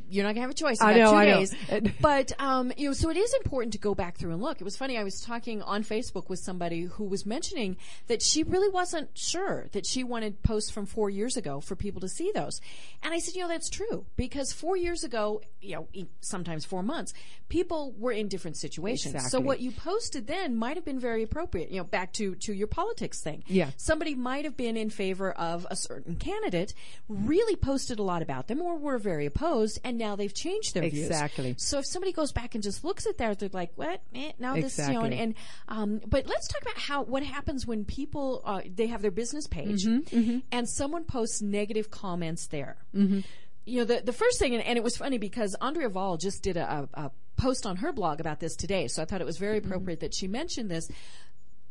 you're 0.10 0.24
not 0.24 0.36
gonna 0.36 0.42
have 0.42 0.52
a 0.52 0.54
choice. 0.54 0.82
I 0.82 0.94
know, 0.94 1.12
two 1.12 1.18
I 1.18 1.26
know. 1.26 1.92
but 2.00 2.32
um, 2.40 2.72
you 2.78 2.88
know, 2.88 2.94
so 2.94 3.10
it 3.10 3.18
is 3.18 3.34
important 3.44 3.74
to 3.74 3.80
go 3.80 3.94
back 3.94 4.16
through 4.16 4.32
and 4.32 4.42
look. 4.42 4.62
It 4.62 4.64
was 4.64 4.78
funny. 4.78 4.98
I 4.98 5.04
was 5.04 5.20
talking 5.20 5.62
on 5.62 5.84
Facebook 5.84 6.30
with 6.30 6.40
somebody 6.40 6.84
who 6.84 7.04
was 7.04 7.26
mentioning 7.26 7.76
that 8.08 8.22
she 8.22 8.44
really 8.44 8.70
wasn't 8.70 9.10
sure 9.18 9.68
that 9.74 9.86
she 9.86 10.06
wanted 10.06 10.42
posts 10.44 10.70
from 10.70 10.86
four 10.86 11.10
years 11.10 11.36
ago 11.36 11.60
for 11.60 11.76
people 11.76 12.00
to 12.02 12.08
see 12.08 12.32
those. 12.34 12.62
And 13.04 13.14
I 13.14 13.20
said, 13.20 13.36
you 13.36 13.42
know, 13.42 13.50
that's 13.50 13.70
true 13.70 14.06
because 14.16 14.54
four 14.54 14.78
years 14.78 15.04
ago, 15.04 15.42
you 15.60 15.76
know, 15.76 16.08
sometimes 16.22 16.64
four 16.64 16.82
months, 16.82 17.14
people 17.50 17.94
were 17.98 18.14
in 18.14 18.30
different 18.30 18.56
situations. 18.56 19.30
So 19.30 19.42
what 19.42 19.60
you 19.60 19.72
posted 19.72 20.28
then 20.28 20.56
might 20.56 20.78
have 20.78 20.86
been 20.86 21.00
very 21.00 21.24
appropriate. 21.24 21.70
You 21.70 21.80
know, 21.80 21.84
back 21.84 22.14
to 22.14 22.36
to 22.36 22.54
your 22.54 22.68
politics 22.68 23.20
thing. 23.22 23.44
Yeah. 23.48 23.72
Somebody 23.76 24.16
might 24.16 24.46
have 24.46 24.56
been 24.56 24.78
in 24.78 24.90
favor 24.90 25.32
of 25.32 25.68
a 25.70 25.76
certain 25.76 26.16
candidate, 26.22 26.74
really 27.10 27.56
posted 27.56 28.00
a 28.00 28.04
lot 28.04 28.22
about 28.22 28.48
them, 28.48 28.62
or 28.62 28.78
were 28.78 28.98
very 28.98 29.26
opposed, 29.26 29.80
and 29.84 29.98
now 29.98 30.16
they've 30.16 30.34
changed 30.34 30.74
their 30.74 30.88
views. 30.90 31.08
Exactly. 31.08 31.56
So 31.58 31.80
if 31.80 31.86
somebody 31.88 32.14
goes 32.14 32.32
back 32.32 32.56
and 32.56 32.64
just 32.64 32.84
looks 32.84 33.06
at 33.06 33.18
that, 33.18 33.40
they're 33.40 33.50
like, 33.52 33.72
"What? 33.76 34.02
Eh, 34.16 34.32
now 34.40 34.56
this, 34.56 34.78
you 34.78 34.94
know." 34.94 35.02
And, 35.02 35.14
Exactly. 35.14 35.20
and 35.20 35.36
um, 35.68 36.02
but 36.08 36.28
let's 36.28 36.48
talk 36.48 36.62
about 36.62 36.78
how 36.78 37.04
what 37.04 37.24
happens 37.24 37.66
when 37.68 37.84
people 37.84 38.42
uh, 38.46 38.62
they 38.66 38.88
have 38.88 39.02
their 39.02 39.12
business 39.12 39.48
page, 39.48 39.84
Mm-hmm, 39.86 40.40
and 40.52 40.70
someone 40.70 41.04
posts 41.04 41.42
negative 41.42 41.90
comments 41.92 42.48
there. 42.48 42.78
Mm-hmm. 42.96 43.22
You 43.66 43.80
know, 43.80 43.86
the 43.86 44.02
the 44.06 44.14
first 44.14 44.40
thing, 44.40 44.54
and, 44.56 44.64
and 44.64 44.78
it 44.78 44.84
was 44.84 44.96
funny 44.98 45.18
because 45.18 45.56
Andrea 45.62 45.90
Vall 45.90 46.18
just 46.20 46.42
did 46.44 46.58
a, 46.58 46.88
a, 46.94 47.04
a 47.06 47.12
post 47.38 47.66
on 47.66 47.78
her 47.78 47.92
blog 47.92 48.20
about 48.20 48.40
this 48.40 48.56
today, 48.56 48.88
so 48.88 49.02
I 49.02 49.06
thought 49.06 49.22
it 49.22 49.26
was 49.26 49.38
very 49.38 49.60
Mm-hmm. 49.60 49.68
appropriate 49.68 50.00
that 50.02 50.14
she 50.14 50.28
mentioned 50.28 50.70
this 50.70 50.88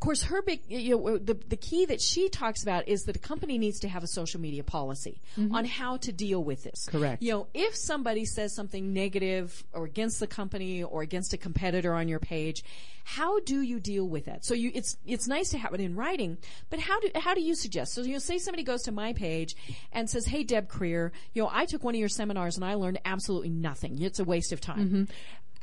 of 0.01 0.05
course, 0.07 0.23
her 0.23 0.41
big, 0.41 0.63
you 0.67 0.97
know, 0.97 1.19
the, 1.19 1.35
the 1.35 1.59
key 1.59 1.85
that 1.85 2.01
she 2.01 2.31
talks 2.31 2.63
about 2.63 2.89
is 2.89 3.03
that 3.03 3.17
a 3.17 3.19
company 3.19 3.59
needs 3.59 3.81
to 3.81 3.89
have 3.89 4.03
a 4.03 4.07
social 4.07 4.41
media 4.41 4.65
policy 4.65 5.21
on 5.53 5.67
how 5.67 5.99
to 5.99 6.11
deal 6.11 6.43
with 6.43 6.63
this. 6.63 6.87
Mm-hmm. 6.87 6.99
Correct. 6.99 7.23
You 7.23 7.33
know, 7.33 7.47
if 7.53 7.77
somebody 7.77 8.25
says 8.25 8.55
something 8.55 8.95
negative 8.95 9.63
or 9.75 9.85
against 9.85 10.19
the 10.19 10.27
company 10.27 10.83
or 10.83 11.03
against 11.03 11.35
a 11.35 11.37
competitor 11.37 11.93
on 11.93 12.09
your 12.09 12.19
page, 12.19 12.65
how 13.05 13.41
do 13.41 13.61
you 13.61 13.79
deal 13.79 14.09
with 14.09 14.25
that? 14.25 14.45
So 14.45 14.55
you, 14.55 14.71
it's, 14.75 14.97
it's 15.05 15.29
nice 15.29 15.51
to 15.51 15.59
have 15.59 15.75
it 15.75 15.81
in 15.81 15.97
writing, 15.97 16.39
but 16.71 16.79
how 16.79 16.99
do, 17.01 17.11
how 17.17 17.35
do 17.35 17.43
you 17.43 17.55
suggest? 17.55 17.93
So, 17.93 18.01
you 18.01 18.15
know, 18.15 18.19
say 18.21 18.39
somebody 18.39 18.63
goes 18.63 18.83
to 18.85 18.93
my 18.93 19.13
page 19.13 19.55
and 19.93 20.09
says, 20.09 20.27
Hey, 20.27 20.45
Deb 20.45 20.69
Creer, 20.69 21.11
you 21.35 21.43
know, 21.43 21.51
I 21.53 21.67
took 21.67 21.85
one 21.85 21.95
of 21.95 21.99
your 21.99 22.09
seminars 22.09 22.57
and 22.57 22.65
I 22.65 22.75
learned 22.75 23.01
absolutely 23.05 23.51
nothing. 23.51 24.01
It's 24.01 24.19
a 24.19 24.25
waste 24.25 24.53
of 24.53 24.61
time. 24.63 24.79
Mm-hmm. 24.79 25.05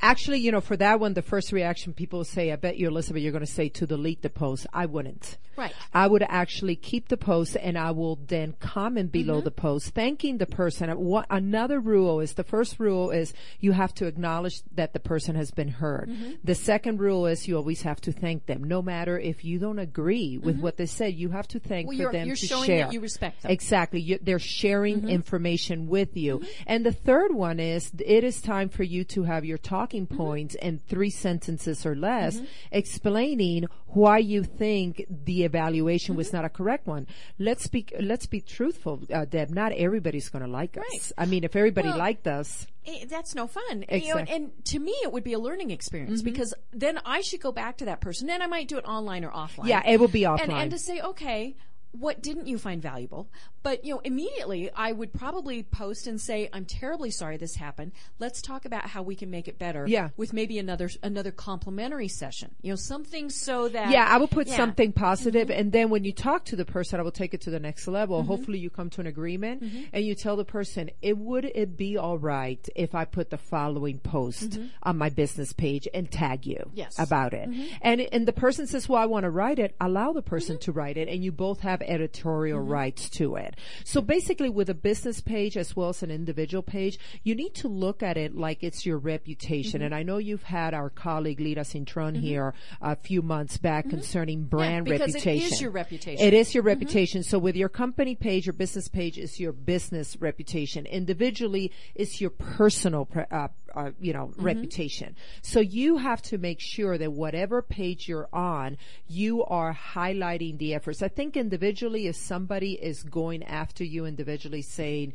Actually, 0.00 0.38
you 0.38 0.52
know, 0.52 0.60
for 0.60 0.76
that 0.76 1.00
one, 1.00 1.14
the 1.14 1.22
first 1.22 1.50
reaction 1.52 1.92
people 1.92 2.24
say, 2.24 2.52
I 2.52 2.56
bet 2.56 2.76
you, 2.76 2.86
Elizabeth, 2.88 3.22
you're 3.22 3.32
going 3.32 3.44
to 3.44 3.50
say 3.50 3.68
to 3.70 3.86
delete 3.86 4.22
the 4.22 4.30
post. 4.30 4.66
I 4.72 4.86
wouldn't. 4.86 5.38
Right. 5.56 5.72
I 5.92 6.06
would 6.06 6.22
actually 6.28 6.76
keep 6.76 7.08
the 7.08 7.16
post 7.16 7.56
and 7.60 7.76
I 7.76 7.90
will 7.90 8.16
then 8.28 8.54
comment 8.60 9.10
below 9.10 9.38
Mm-hmm. 9.38 9.44
the 9.44 9.50
post 9.50 9.88
thanking 9.94 10.38
the 10.38 10.46
person. 10.46 10.88
What, 10.90 11.26
another 11.30 11.80
rule 11.80 12.20
is 12.20 12.34
the 12.34 12.44
first 12.44 12.78
rule 12.78 13.10
is 13.10 13.34
you 13.58 13.72
have 13.72 13.92
to 13.94 14.06
acknowledge 14.06 14.62
that 14.76 14.92
the 14.92 15.00
person 15.00 15.34
has 15.34 15.50
been 15.50 15.66
heard. 15.68 16.08
The 16.44 16.54
second 16.54 17.00
rule 17.00 17.26
is 17.26 17.48
you 17.48 17.56
always 17.56 17.82
have 17.82 18.00
to 18.02 18.12
thank 18.12 18.46
them. 18.46 18.62
No 18.62 18.80
matter 18.82 19.18
if 19.18 19.44
you 19.44 19.58
don't 19.58 19.80
agree 19.80 20.38
with 20.38 20.60
what 20.60 20.76
they 20.76 20.86
said, 20.86 21.14
you 21.14 21.30
have 21.30 21.48
to 21.48 21.58
thank 21.58 21.88
Mm-hmm. 21.88 21.88
Well, 21.88 21.96
for 21.96 22.02
you're- 22.02 22.12
them 22.12 22.26
you're 22.28 22.36
to 22.36 22.46
showing 22.46 22.66
share. 22.66 22.84
that 22.84 22.92
you 22.92 23.00
respect 23.00 23.42
them. 23.42 23.50
Exactly. 23.50 24.00
You, 24.00 24.18
they're 24.22 24.38
sharing 24.38 24.98
Mm-hmm. 24.98 25.08
information 25.08 25.88
with 25.88 26.16
you. 26.16 26.42
And 26.68 26.86
the 26.86 26.92
third 26.92 27.34
one 27.34 27.58
is 27.58 27.90
it 27.98 28.22
is 28.22 28.40
time 28.40 28.68
for 28.68 28.84
you 28.84 29.02
to 29.06 29.24
have 29.24 29.44
your 29.44 29.58
talking 29.88 30.06
Mm-hmm. 30.06 30.16
points 30.16 30.54
in 30.56 30.78
three 30.78 31.10
sentences 31.10 31.84
or 31.86 31.94
less 31.96 32.40
explaining 32.70 33.64
why 33.88 34.18
you 34.18 34.42
think 34.44 35.04
the 35.08 35.44
evaluation 35.44 36.14
was 36.14 36.28
Mm-hmm. 36.28 36.36
not 36.36 36.44
a 36.44 36.48
correct 36.50 36.86
one. 36.86 37.06
Let's 37.38 37.66
be, 37.68 37.86
let's 38.00 38.26
be 38.26 38.40
truthful, 38.42 39.00
uh, 39.12 39.24
Deb. 39.24 39.48
Not 39.50 39.72
everybody's 39.72 40.28
going 40.28 40.44
to 40.44 40.50
like 40.50 40.76
us. 40.76 40.84
Right. 40.92 41.12
I 41.16 41.24
mean, 41.26 41.42
if 41.44 41.56
everybody 41.56 41.88
Well, 41.88 41.98
liked 41.98 42.26
us, 42.26 42.66
Eh, 42.86 43.04
that's 43.08 43.34
no 43.34 43.46
fun. 43.46 43.84
You 43.90 44.14
know, 44.14 44.24
and 44.28 44.50
to 44.66 44.78
me, 44.78 44.92
it 45.02 45.12
would 45.12 45.24
be 45.24 45.32
a 45.34 45.38
learning 45.38 45.70
experience 45.70 46.20
Mm-hmm. 46.20 46.30
because 46.30 46.54
then 46.72 46.98
I 47.04 47.20
should 47.22 47.40
go 47.40 47.52
back 47.52 47.78
to 47.78 47.86
that 47.86 48.00
person 48.00 48.28
and 48.30 48.42
I 48.42 48.46
might 48.46 48.68
do 48.68 48.76
it 48.78 48.84
online 48.84 49.24
or 49.24 49.30
offline. 49.30 49.66
Yeah, 49.68 49.82
it 49.86 49.98
will 50.00 50.08
be 50.08 50.24
And, 50.24 50.38
offline. 50.40 50.62
and 50.62 50.70
to 50.70 50.78
say, 50.78 51.00
okay, 51.00 51.56
what 51.92 52.22
didn't 52.22 52.46
you 52.46 52.58
find 52.58 52.82
valuable? 52.82 53.28
But, 53.62 53.84
you 53.84 53.94
know, 53.94 54.00
immediately 54.04 54.70
I 54.74 54.92
would 54.92 55.12
probably 55.12 55.62
post 55.62 56.06
and 56.06 56.20
say, 56.20 56.48
I'm 56.52 56.64
terribly 56.64 57.10
sorry 57.10 57.36
this 57.36 57.56
happened. 57.56 57.92
Let's 58.18 58.40
talk 58.40 58.64
about 58.64 58.86
how 58.86 59.02
we 59.02 59.14
can 59.14 59.30
make 59.30 59.48
it 59.48 59.58
better. 59.58 59.86
Yeah. 59.86 60.10
With 60.16 60.32
maybe 60.32 60.58
another, 60.58 60.90
another 61.02 61.30
complimentary 61.30 62.08
session. 62.08 62.54
You 62.62 62.72
know, 62.72 62.76
something 62.76 63.30
so 63.30 63.68
that. 63.68 63.90
Yeah, 63.90 64.06
I 64.08 64.18
will 64.18 64.28
put 64.28 64.46
Yeah. 64.46 64.56
something 64.56 64.90
mm-hmm. 64.90 65.04
positive, 65.04 65.50
and 65.50 65.72
then 65.72 65.90
when 65.90 66.04
you 66.04 66.12
talk 66.12 66.44
to 66.46 66.56
the 66.56 66.64
person, 66.64 67.00
I 67.00 67.02
will 67.02 67.10
take 67.10 67.34
it 67.34 67.40
to 67.42 67.50
the 67.50 67.60
next 67.60 67.86
level. 67.88 68.18
Mm-hmm. 68.18 68.28
Hopefully, 68.28 68.58
you 68.58 68.70
come 68.70 68.90
to 68.90 69.00
an 69.00 69.06
agreement, 69.06 69.62
mm-hmm. 69.62 69.84
and 69.92 70.04
you 70.04 70.14
tell 70.14 70.36
the 70.36 70.44
person, 70.44 70.90
"It 71.02 71.18
would 71.18 71.44
it 71.44 71.76
be 71.76 71.96
all 71.96 72.18
right 72.18 72.66
if 72.76 72.94
I 72.94 73.04
put 73.04 73.30
the 73.30 73.38
following 73.38 73.98
post 73.98 74.58
on 74.82 74.98
my 74.98 75.10
business 75.10 75.52
page 75.52 75.88
and 75.92 76.10
tag 76.10 76.46
you 76.46 76.70
Yes. 76.74 76.98
about 76.98 77.34
it?" 77.34 77.48
And 77.82 78.00
and 78.00 78.26
the 78.26 78.32
person 78.32 78.66
says, 78.66 78.88
"Well, 78.88 79.00
I 79.00 79.06
want 79.06 79.24
to 79.24 79.30
write 79.30 79.58
it." 79.58 79.74
Allow 79.80 80.12
the 80.12 80.22
person 80.22 80.58
to 80.58 80.72
write 80.72 80.96
it, 80.96 81.08
and 81.08 81.24
you 81.24 81.32
both 81.32 81.60
have 81.60 81.77
editorial 81.82 82.60
mm-hmm. 82.60 82.70
rights 82.70 83.08
to 83.10 83.36
it. 83.36 83.56
So 83.84 84.00
basically, 84.00 84.48
with 84.48 84.70
a 84.70 84.74
business 84.74 85.20
page 85.20 85.56
as 85.56 85.74
well 85.76 85.90
as 85.90 86.02
an 86.02 86.10
individual 86.10 86.62
page, 86.62 86.98
you 87.22 87.34
need 87.34 87.54
to 87.54 87.68
look 87.68 88.02
at 88.02 88.16
it 88.16 88.34
like 88.34 88.62
it's 88.62 88.84
your 88.84 88.98
reputation. 88.98 89.78
Mm-hmm. 89.78 89.86
And 89.86 89.94
I 89.94 90.02
know 90.02 90.18
you've 90.18 90.42
had 90.42 90.74
our 90.74 90.90
colleague 90.90 91.40
Lita 91.40 91.62
Cintron 91.62 92.12
mm-hmm. 92.12 92.20
here 92.20 92.54
a 92.80 92.96
few 92.96 93.22
months 93.22 93.56
back 93.58 93.88
concerning 93.88 94.44
brand 94.44 94.84
because 94.84 95.14
it 95.14 95.18
is 95.18 95.26
reputation. 95.26 95.58
your 95.60 95.70
reputation. 95.70 96.26
It 96.26 96.34
is 96.34 96.54
your 96.54 96.62
reputation. 96.62 97.22
So 97.22 97.38
with 97.38 97.56
your 97.56 97.68
company 97.68 98.14
page, 98.14 98.46
your 98.46 98.52
business 98.52 98.88
page 98.88 99.18
is 99.18 99.38
your 99.40 99.52
business 99.52 100.16
reputation. 100.20 100.86
Individually, 100.86 101.72
it's 101.94 102.20
your 102.20 102.30
personal, 102.30 103.04
pre- 103.04 103.24
uh, 103.30 103.48
uh, 103.74 103.90
you 104.00 104.12
know, 104.12 104.26
mm-hmm. 104.26 104.42
reputation. 104.42 105.16
So 105.42 105.60
you 105.60 105.98
have 105.98 106.22
to 106.22 106.38
make 106.38 106.60
sure 106.60 106.98
that 106.98 107.12
whatever 107.12 107.62
page 107.62 108.08
you're 108.08 108.28
on, 108.32 108.76
you 109.06 109.44
are 109.44 109.74
highlighting 109.94 110.58
the 110.58 110.74
efforts. 110.74 111.02
I 111.02 111.08
think 111.08 111.36
individually, 111.36 112.06
if 112.06 112.16
somebody 112.16 112.72
is 112.72 113.02
going 113.02 113.42
after 113.42 113.84
you 113.84 114.06
individually 114.06 114.62
saying, 114.62 115.14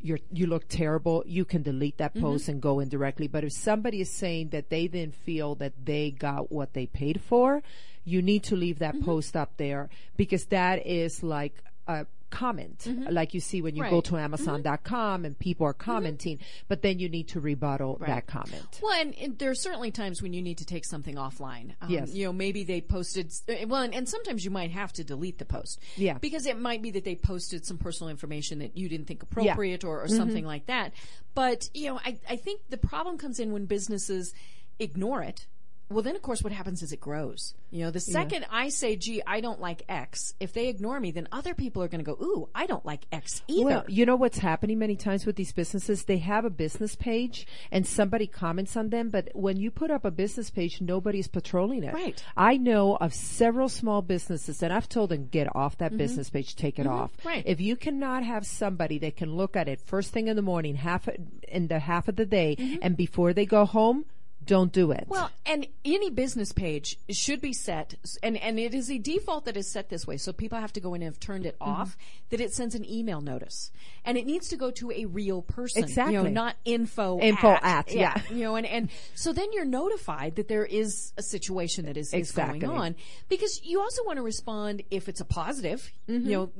you're, 0.00 0.20
you 0.32 0.46
look 0.46 0.68
terrible, 0.68 1.24
you 1.26 1.44
can 1.44 1.62
delete 1.62 1.98
that 1.98 2.14
mm-hmm. 2.14 2.24
post 2.24 2.48
and 2.48 2.60
go 2.60 2.80
in 2.80 2.88
directly. 2.88 3.26
But 3.26 3.44
if 3.44 3.52
somebody 3.52 4.00
is 4.00 4.10
saying 4.10 4.50
that 4.50 4.70
they 4.70 4.86
didn't 4.86 5.14
feel 5.14 5.56
that 5.56 5.72
they 5.84 6.10
got 6.10 6.52
what 6.52 6.72
they 6.72 6.86
paid 6.86 7.20
for, 7.20 7.62
you 8.04 8.22
need 8.22 8.44
to 8.44 8.56
leave 8.56 8.78
that 8.78 8.94
mm-hmm. 8.94 9.04
post 9.04 9.36
up 9.36 9.56
there 9.56 9.90
because 10.16 10.46
that 10.46 10.86
is 10.86 11.22
like 11.22 11.54
a 11.86 12.06
comment, 12.30 12.86
like 13.10 13.34
you 13.34 13.40
see 13.40 13.62
when 13.62 13.74
you 13.76 13.82
go 13.88 14.00
to 14.02 14.16
Amazon.com 14.16 15.24
and 15.24 15.38
people 15.38 15.66
are 15.66 15.72
commenting, 15.72 16.38
but 16.68 16.82
then 16.82 16.98
you 16.98 17.08
need 17.08 17.28
to 17.28 17.40
rebuttal 17.40 17.98
that 18.06 18.26
comment. 18.26 18.80
Well, 18.82 19.00
and, 19.00 19.14
and 19.18 19.38
there 19.38 19.50
are 19.50 19.54
certainly 19.54 19.90
times 19.90 20.22
when 20.22 20.32
you 20.32 20.42
need 20.42 20.58
to 20.58 20.64
take 20.64 20.84
something 20.84 21.16
offline. 21.16 21.74
Um, 21.80 21.88
Yes. 21.90 22.12
You 22.12 22.26
know, 22.26 22.32
maybe 22.32 22.64
they 22.64 22.80
posted, 22.80 23.32
uh, 23.48 23.66
well, 23.66 23.82
and, 23.82 23.94
and 23.94 24.08
sometimes 24.08 24.44
you 24.44 24.50
might 24.50 24.70
have 24.70 24.92
to 24.94 25.04
delete 25.04 25.38
the 25.38 25.44
post. 25.44 25.80
Yeah. 25.96 26.18
Because 26.18 26.46
it 26.46 26.58
might 26.58 26.82
be 26.82 26.90
that 26.92 27.04
they 27.04 27.14
posted 27.16 27.64
some 27.64 27.78
personal 27.78 28.10
information 28.10 28.58
that 28.60 28.76
you 28.76 28.88
didn't 28.88 29.06
think 29.06 29.22
appropriate 29.22 29.84
or, 29.84 30.02
or 30.02 30.08
something 30.08 30.44
like 30.44 30.66
that. 30.66 30.92
But, 31.34 31.70
you 31.74 31.88
know, 31.88 32.00
I, 32.04 32.18
I 32.28 32.36
think 32.36 32.62
the 32.68 32.76
problem 32.76 33.16
comes 33.18 33.40
in 33.40 33.52
when 33.52 33.66
businesses 33.66 34.34
ignore 34.78 35.22
it. 35.22 35.46
Well, 35.90 36.02
then 36.02 36.16
of 36.16 36.22
course 36.22 36.42
what 36.42 36.52
happens 36.52 36.82
is 36.82 36.92
it 36.92 37.00
grows. 37.00 37.54
You 37.70 37.84
know, 37.84 37.90
the 37.90 38.00
second 38.00 38.46
I 38.50 38.68
say, 38.68 38.96
gee, 38.96 39.22
I 39.26 39.40
don't 39.40 39.60
like 39.60 39.84
X, 39.88 40.34
if 40.40 40.52
they 40.52 40.68
ignore 40.68 41.00
me, 41.00 41.10
then 41.10 41.28
other 41.32 41.54
people 41.54 41.82
are 41.82 41.88
going 41.88 42.04
to 42.04 42.14
go, 42.14 42.18
ooh, 42.22 42.48
I 42.54 42.66
don't 42.66 42.84
like 42.84 43.06
X 43.12 43.42
either. 43.46 43.64
Well, 43.64 43.84
you 43.88 44.06
know 44.06 44.16
what's 44.16 44.38
happening 44.38 44.78
many 44.78 44.96
times 44.96 45.26
with 45.26 45.36
these 45.36 45.52
businesses? 45.52 46.04
They 46.04 46.18
have 46.18 46.44
a 46.44 46.50
business 46.50 46.94
page 46.94 47.46
and 47.70 47.86
somebody 47.86 48.26
comments 48.26 48.76
on 48.76 48.90
them, 48.90 49.10
but 49.10 49.30
when 49.34 49.56
you 49.56 49.70
put 49.70 49.90
up 49.90 50.04
a 50.04 50.10
business 50.10 50.50
page, 50.50 50.80
nobody's 50.80 51.28
patrolling 51.28 51.84
it. 51.84 51.94
Right. 51.94 52.22
I 52.36 52.56
know 52.56 52.96
of 52.96 53.14
several 53.14 53.68
small 53.68 54.02
businesses 54.02 54.62
and 54.62 54.72
I've 54.72 54.88
told 54.88 55.10
them 55.10 55.28
get 55.28 55.54
off 55.54 55.78
that 55.78 55.96
business 55.96 56.30
page, 56.30 56.56
take 56.56 56.78
it 56.78 56.86
off. 56.86 57.16
Mm-hmm. 57.18 57.28
Right. 57.28 57.42
If 57.46 57.60
you 57.60 57.76
cannot 57.76 58.24
have 58.24 58.46
somebody 58.46 58.98
that 58.98 59.16
can 59.16 59.34
look 59.34 59.56
at 59.56 59.68
it 59.68 59.80
first 59.80 60.12
thing 60.12 60.28
in 60.28 60.36
the 60.36 60.42
morning, 60.42 60.74
half 60.74 61.08
in 61.48 61.68
the 61.68 61.78
half 61.78 62.08
of 62.08 62.16
the 62.16 62.26
day, 62.26 62.78
and 62.82 62.96
before 62.96 63.32
they 63.32 63.46
go 63.46 63.64
home, 63.64 64.04
don't 64.48 64.72
do 64.72 64.90
it. 64.90 65.04
Well, 65.06 65.30
and 65.46 65.66
any 65.84 66.10
business 66.10 66.50
page 66.52 66.98
should 67.10 67.40
be 67.40 67.52
set, 67.52 67.94
and, 68.22 68.36
and 68.36 68.58
it 68.58 68.74
is 68.74 68.90
a 68.90 68.98
default 68.98 69.44
that 69.44 69.56
is 69.56 69.70
set 69.70 69.88
this 69.90 70.06
way. 70.06 70.16
So 70.16 70.32
people 70.32 70.58
have 70.58 70.72
to 70.72 70.80
go 70.80 70.94
in 70.94 71.02
and 71.02 71.12
have 71.12 71.20
turned 71.20 71.46
it 71.46 71.56
Mm-hmm. 71.60 71.70
off, 71.70 71.96
that 72.30 72.40
it 72.40 72.52
sends 72.52 72.74
an 72.74 72.84
email 72.90 73.20
notice. 73.20 73.70
And 74.04 74.18
it 74.18 74.26
needs 74.26 74.48
to 74.48 74.56
go 74.56 74.70
to 74.72 74.90
a 74.90 75.04
real 75.04 75.42
person. 75.42 75.82
You 75.82 75.86
know, 75.86 75.90
Exactly. 75.92 76.30
not 76.30 76.56
info 76.64 77.20
Info 77.20 77.50
at. 77.52 77.62
at, 77.88 77.94
yeah. 77.94 78.20
You 78.30 78.40
know, 78.44 78.56
and, 78.56 78.66
and 78.66 78.90
so 79.14 79.32
then 79.32 79.52
you're 79.52 79.64
notified 79.64 80.36
that 80.36 80.48
there 80.48 80.64
is 80.64 81.12
a 81.16 81.22
situation 81.22 81.86
that 81.86 81.96
is, 81.96 82.12
is 82.12 82.32
going 82.32 82.64
on. 82.64 82.96
Because 83.28 83.60
you 83.64 83.80
also 83.80 84.02
want 84.04 84.16
to 84.16 84.22
respond 84.22 84.82
if 84.90 85.08
it's 85.08 85.20
a 85.20 85.24
positive, 85.24 85.90
Mm-hmm. 86.08 86.26
you 86.28 86.36
know, 86.36 86.50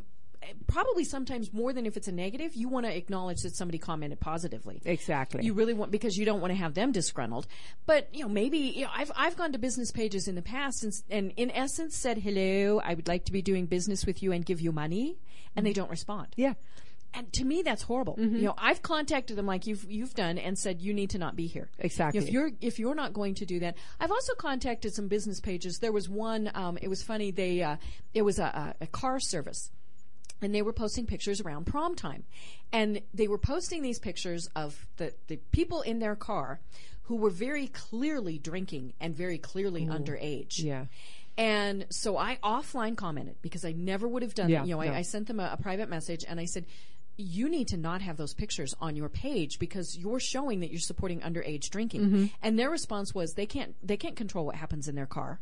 probably 0.67 1.05
sometimes 1.05 1.53
more 1.53 1.73
than 1.73 1.87
if 1.87 1.97
it's 1.97 2.09
a 2.09 2.13
negative, 2.13 2.55
you 2.55 2.69
want 2.69 2.87
to 2.87 2.97
acknowledge 2.97 3.43
that 3.43 3.57
somebody 3.57 3.79
commented 3.79 4.21
positively. 4.21 4.81
Exactly. 4.85 5.45
You 5.45 5.55
really 5.55 5.75
want 5.75 5.91
because 5.91 6.17
you 6.17 6.25
don't 6.25 6.41
want 6.41 6.53
to 6.53 6.57
have 6.57 6.75
them 6.75 6.93
disgruntled. 6.93 7.47
But 7.87 8.09
you 8.15 8.23
know, 8.23 8.29
maybe 8.29 8.59
you 8.59 8.85
know, 8.85 8.91
I've 8.95 9.13
I've 9.17 9.37
gone 9.37 9.53
to 9.53 9.59
business 9.59 9.91
pages 9.91 10.29
in 10.29 10.35
the 10.35 10.43
past 10.43 10.85
and, 10.85 10.93
and 11.11 11.33
in 11.37 11.51
essence 11.51 11.97
said, 11.97 12.19
"Hello, 12.19 12.81
I 12.85 12.95
would 12.95 13.09
like 13.09 13.25
to 13.27 13.33
be 13.33 13.43
doing 13.43 13.67
business 13.67 14.07
with 14.07 14.23
you 14.23 14.33
and 14.33 14.45
give 14.45 14.61
you 14.61 14.73
money," 14.73 15.19
and 15.57 15.67
they 15.67 15.73
don't 15.73 15.91
respond. 15.91 16.29
yeah. 16.37 16.55
And 17.15 17.33
to 17.33 17.45
me, 17.45 17.63
that's 17.63 17.83
horrible. 17.83 18.17
Mm-hmm. 18.17 18.37
You 18.37 18.43
know, 18.43 18.55
I've 18.59 18.83
contacted 18.83 19.39
them 19.39 19.47
like 19.47 19.67
you've 19.67 19.91
you've 19.91 20.15
done 20.15 20.37
and 20.37 20.59
said 20.59 20.83
you 20.83 20.93
need 20.93 21.09
to 21.11 21.19
not 21.19 21.37
be 21.37 21.47
here. 21.47 21.71
Exactly. 21.79 22.21
If 22.21 22.31
you're 22.31 22.51
if 22.61 22.79
you're 22.79 22.95
not 22.95 23.15
going 23.15 23.35
to 23.37 23.47
do 23.47 23.61
that, 23.61 23.77
I've 23.99 24.11
also 24.11 24.35
contacted 24.35 24.93
some 24.95 25.09
business 25.09 25.41
pages. 25.41 25.79
There 25.79 25.91
was 25.91 26.07
one. 26.07 26.51
Um, 26.55 26.77
it 26.83 26.89
was 26.89 27.03
funny. 27.03 27.31
They 27.31 27.63
uh, 27.63 27.77
it 28.13 28.23
was 28.23 28.39
a, 28.39 28.75
a, 28.81 28.85
a 28.85 28.87
car 28.87 29.21
service 29.21 29.71
and 30.41 30.55
they 30.55 30.63
were 30.63 30.73
posting 30.73 31.07
pictures 31.07 31.41
around 31.41 31.67
prom 31.67 31.95
time. 31.95 32.25
And 32.73 33.01
they 33.15 33.29
were 33.29 33.39
posting 33.39 33.83
these 33.83 33.99
pictures 33.99 34.49
of 34.55 34.87
the, 34.97 35.13
the 35.27 35.37
people 35.53 35.83
in 35.83 35.99
their 35.99 36.17
car 36.17 36.61
who 37.05 37.17
were 37.17 37.31
very 37.31 37.69
clearly 37.69 38.39
drinking 38.39 38.93
and 39.01 39.15
very 39.15 39.39
clearly 39.39 39.87
underage. 39.87 40.63
Yeah. 40.63 40.87
And 41.39 41.87
so 41.91 42.17
I 42.17 42.39
offline 42.43 42.97
commented 42.97 43.37
because 43.43 43.65
I 43.65 43.73
never 43.73 44.07
would 44.07 44.23
have 44.23 44.35
done 44.35 44.51
Yeah, 44.51 44.61
that. 44.61 44.69
You 44.69 44.77
know, 44.77 44.83
no. 44.83 44.93
I, 44.93 44.99
I 44.99 45.03
sent 45.03 45.29
them 45.29 45.41
a, 45.41 45.51
a 45.53 45.57
private 45.57 45.89
message 45.89 46.25
and 46.29 46.39
I 46.39 46.45
said, 46.45 46.67
you 47.17 47.49
need 47.49 47.69
to 47.69 47.77
not 47.77 48.01
have 48.03 48.17
those 48.17 48.33
pictures 48.33 48.75
on 48.81 48.95
your 48.95 49.09
page 49.09 49.59
because 49.59 49.97
you're 49.97 50.21
showing 50.21 50.61
that 50.61 50.71
you're 50.71 50.81
supporting 50.81 51.21
underage 51.21 51.69
drinking. 51.71 52.01
Mm-hmm. 52.03 52.27
And 52.43 52.59
their 52.59 52.71
response 52.71 53.15
was 53.15 53.35
they 53.35 53.47
can't 53.47 53.75
they 53.83 53.97
can't 53.97 54.15
control 54.15 54.47
what 54.47 54.55
happens 54.55 54.87
in 54.87 54.95
their 54.95 55.07
car. 55.07 55.41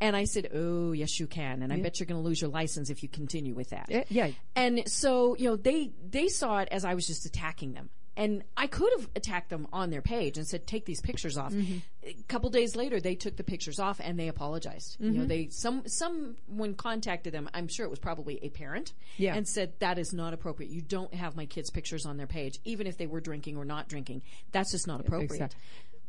And 0.00 0.14
I 0.16 0.24
said, 0.24 0.50
"Oh, 0.54 0.92
yes, 0.92 1.18
you 1.18 1.26
can." 1.26 1.62
And 1.62 1.72
I 1.72 1.80
bet 1.80 1.98
you're 1.98 2.06
going 2.06 2.20
to 2.22 2.26
lose 2.26 2.40
your 2.40 2.50
license 2.50 2.88
if 2.90 3.02
you 3.02 3.08
continue 3.08 3.54
with 3.54 3.70
that. 3.70 3.86
Eh, 3.90 4.04
yeah. 4.10 4.30
And 4.54 4.88
so, 4.88 5.34
you 5.36 5.48
know, 5.48 5.56
they 5.56 5.90
they 6.08 6.28
saw 6.28 6.58
it 6.58 6.68
as 6.70 6.84
I 6.84 6.94
was 6.94 7.06
just 7.06 7.26
attacking 7.26 7.72
them. 7.72 7.90
And 8.16 8.42
I 8.56 8.66
could 8.66 8.90
have 8.98 9.08
attacked 9.14 9.48
them 9.48 9.68
on 9.72 9.90
their 9.90 10.02
page 10.02 10.38
and 10.38 10.46
said, 10.46 10.66
"Take 10.66 10.84
these 10.84 11.00
pictures 11.00 11.36
off." 11.36 11.52
Mm-hmm. 11.52 11.78
A 12.04 12.14
couple 12.26 12.50
days 12.50 12.74
later, 12.74 13.00
they 13.00 13.14
took 13.14 13.36
the 13.36 13.44
pictures 13.44 13.78
off 13.78 14.00
and 14.02 14.18
they 14.18 14.26
apologized. 14.26 14.96
You 14.98 15.10
Mm-hmm. 15.10 15.18
know, 15.20 15.24
they 15.26 15.48
some 15.50 15.82
someone 15.86 16.74
contacted 16.74 17.32
them. 17.32 17.48
I'm 17.54 17.68
sure 17.68 17.86
it 17.86 17.90
was 17.90 18.00
probably 18.00 18.38
a 18.42 18.48
parent, 18.48 18.92
Yeah. 19.18 19.36
and 19.36 19.46
said 19.46 19.72
that 19.78 19.98
is 20.00 20.12
not 20.12 20.32
appropriate. 20.34 20.70
You 20.72 20.80
don't 20.82 21.14
have 21.14 21.36
my 21.36 21.46
kids' 21.46 21.70
pictures 21.70 22.06
on 22.06 22.16
their 22.16 22.26
page, 22.26 22.58
even 22.64 22.88
if 22.88 22.96
they 22.98 23.06
were 23.06 23.20
drinking 23.20 23.56
or 23.56 23.64
not 23.64 23.88
drinking. 23.88 24.22
That's 24.50 24.72
just 24.72 24.86
not 24.88 25.00
appropriate. 25.00 25.32
Exactly. 25.32 25.60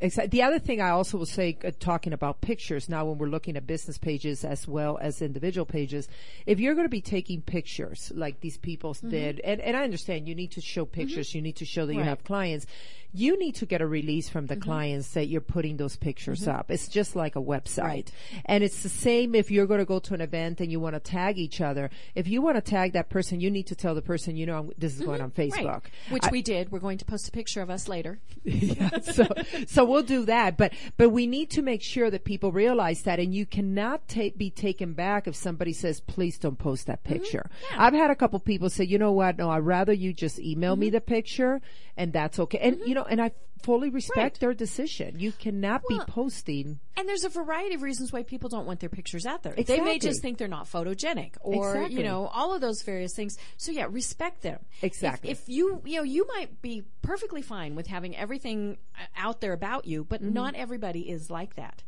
Exactly. 0.02 0.30
The 0.30 0.42
other 0.42 0.58
thing 0.58 0.80
I 0.80 0.90
also 0.90 1.18
will 1.18 1.26
say, 1.26 1.58
uh, 1.62 1.72
talking 1.78 2.14
about 2.14 2.40
pictures 2.40 2.88
now, 2.88 3.04
when 3.04 3.18
we're 3.18 3.28
looking 3.28 3.56
at 3.56 3.66
business 3.66 3.98
pages 3.98 4.44
as 4.44 4.66
well 4.66 4.98
as 5.00 5.20
individual 5.20 5.66
pages, 5.66 6.08
if 6.46 6.58
you're 6.58 6.74
going 6.74 6.86
to 6.86 6.90
be 6.90 7.02
taking 7.02 7.42
pictures 7.42 8.10
like 8.14 8.40
these 8.40 8.56
people 8.56 8.80
Mm-hmm. 8.90 9.10
did, 9.10 9.40
and, 9.40 9.60
and 9.60 9.76
I 9.76 9.84
understand 9.84 10.26
you 10.26 10.34
need 10.34 10.52
to 10.52 10.60
show 10.60 10.84
pictures, 10.84 11.34
you 11.34 11.42
need 11.42 11.56
to 11.56 11.64
show 11.64 11.86
that 11.86 11.94
you 11.94 12.02
have 12.02 12.24
clients, 12.24 12.66
you 13.12 13.38
need 13.38 13.54
to 13.56 13.66
get 13.66 13.80
a 13.80 13.86
release 13.86 14.28
from 14.28 14.46
the 14.46 14.54
Mm-hmm. 14.54 14.62
clients 14.70 15.08
that 15.14 15.26
you're 15.28 15.40
putting 15.40 15.76
those 15.76 15.96
pictures 15.96 16.46
up. 16.46 16.70
It's 16.70 16.86
just 16.88 17.16
like 17.16 17.34
a 17.36 17.40
website. 17.40 17.82
Right. 17.84 18.12
And 18.46 18.62
it's 18.62 18.82
the 18.82 18.88
same 18.88 19.34
if 19.34 19.50
you're 19.50 19.66
going 19.66 19.80
to 19.80 19.84
go 19.84 19.98
to 20.00 20.14
an 20.14 20.20
event 20.20 20.60
and 20.60 20.70
you 20.70 20.78
want 20.80 20.94
to 20.94 21.00
tag 21.00 21.38
each 21.38 21.60
other. 21.60 21.90
If 22.14 22.28
you 22.28 22.42
want 22.42 22.56
to 22.56 22.60
tag 22.60 22.92
that 22.92 23.08
person, 23.08 23.40
you 23.40 23.50
need 23.50 23.66
to 23.68 23.74
tell 23.74 23.94
the 23.94 24.02
person, 24.02 24.36
you 24.36 24.46
know, 24.46 24.54
I'm- 24.54 24.70
this 24.78 24.94
is 24.98 25.04
going 25.04 25.20
on 25.20 25.30
Facebook. 25.30 25.52
Mm-hmm. 25.52 25.66
Right. 25.66 25.82
Which 26.10 26.24
I- 26.24 26.30
we 26.30 26.42
did. 26.42 26.70
We're 26.70 26.78
going 26.78 26.98
to 26.98 27.04
post 27.04 27.26
a 27.28 27.30
picture 27.30 27.62
of 27.62 27.70
us 27.70 27.88
later. 27.88 28.18
yeah, 28.44 29.00
so 29.00 29.26
so 29.66 29.84
we'll 29.84 30.02
do 30.02 30.24
that, 30.26 30.56
but 30.56 30.72
but 30.96 31.10
we 31.10 31.26
need 31.26 31.50
to 31.50 31.62
make 31.62 31.82
sure 31.82 32.10
that 32.10 32.24
people 32.24 32.52
realize 32.52 33.02
that, 33.02 33.18
and 33.20 33.34
you 33.34 33.44
cannot 33.44 34.08
ta- 34.08 34.30
be 34.36 34.50
taken 34.50 34.94
back 34.94 35.26
if 35.28 35.34
somebody 35.36 35.72
says, 35.72 36.00
"Please 36.00 36.38
don't 36.38 36.58
post 36.58 36.86
that 36.86 37.04
picture." 37.04 37.50
I've 37.76 37.92
had 37.92 38.10
a 38.10 38.14
couple 38.16 38.38
people 38.40 38.70
say, 38.70 38.84
"You 38.84 38.98
know 38.98 39.12
what? 39.12 39.36
No, 39.38 39.50
I'd 39.50 39.58
rather 39.58 39.92
you 39.92 40.12
just 40.14 40.38
email 40.38 40.74
me 40.76 40.88
the 40.90 41.00
picture, 41.02 41.60
and 41.98 42.12
that's 42.12 42.38
okay." 42.38 42.58
And 42.58 42.80
you 42.86 42.94
know, 42.94 42.99
and 43.08 43.20
I 43.20 43.30
fully 43.62 43.90
respect 43.90 44.16
Right. 44.36 44.40
their 44.40 44.54
decision. 44.54 45.18
You 45.18 45.32
cannot 45.32 45.82
Well, 45.88 45.98
be 45.98 46.04
posting. 46.10 46.80
And 46.96 47.08
there's 47.08 47.24
a 47.24 47.28
variety 47.30 47.74
of 47.74 47.82
reasons 47.82 48.12
why 48.12 48.22
people 48.22 48.48
don't 48.50 48.66
want 48.66 48.80
their 48.80 48.88
pictures 48.90 49.24
out 49.24 49.42
there. 49.42 49.54
They 49.54 49.80
may 49.80 49.98
just 49.98 50.20
think 50.20 50.36
they're 50.38 50.48
not 50.48 50.66
photogenic 50.66 51.32
or, 51.40 51.70
Exactly. 51.74 51.96
you 51.96 52.02
know, 52.02 52.26
all 52.26 52.52
of 52.54 52.60
those 52.60 52.82
various 52.82 53.14
things. 53.14 53.38
So 53.56 53.72
yeah, 53.72 53.86
respect 53.90 54.42
them. 54.42 54.58
Exactly. 54.82 55.30
If, 55.30 55.48
you, 55.48 55.80
you 55.86 55.96
know, 55.96 56.02
you 56.02 56.26
might 56.28 56.60
be 56.60 56.84
perfectly 57.00 57.40
fine 57.42 57.74
with 57.74 57.86
having 57.86 58.14
everything 58.16 58.76
uh, 58.98 59.04
out 59.16 59.40
there 59.40 59.52
about 59.54 59.86
you, 59.86 60.04
but 60.04 60.20
Mm-hmm. 60.20 60.34
not 60.34 60.54
everybody 60.54 61.08
is 61.08 61.30
like 61.30 61.56
that. 61.56 61.82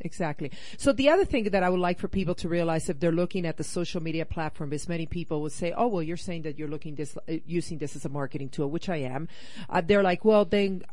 Exactly. 0.00 0.50
So 0.78 0.92
the 0.92 1.10
other 1.10 1.24
thing 1.26 1.44
that 1.50 1.62
I 1.62 1.68
would 1.68 1.80
like 1.80 1.98
for 1.98 2.08
people 2.08 2.34
to 2.36 2.48
realize 2.48 2.88
if 2.88 3.00
they're 3.00 3.12
looking 3.12 3.44
at 3.46 3.56
the 3.58 3.64
social 3.64 4.02
media 4.02 4.24
platform 4.24 4.72
is 4.72 4.88
many 4.88 5.04
people 5.06 5.42
will 5.42 5.50
say, 5.50 5.72
"Oh, 5.76 5.88
well, 5.88 6.02
you're 6.02 6.16
saying 6.16 6.42
that 6.42 6.58
you're 6.58 6.68
looking 6.68 6.94
this 6.94 7.16
uh, 7.16 7.34
using 7.46 7.76
this 7.78 7.94
as 7.94 8.04
a 8.06 8.08
marketing 8.08 8.48
tool," 8.48 8.70
which 8.70 8.88
I 8.88 8.96
am. 8.96 9.28
Uh, 9.68 9.82
they're 9.82 10.02
like, 10.02 10.24
"Well, 10.24 10.44
then." 10.46 10.84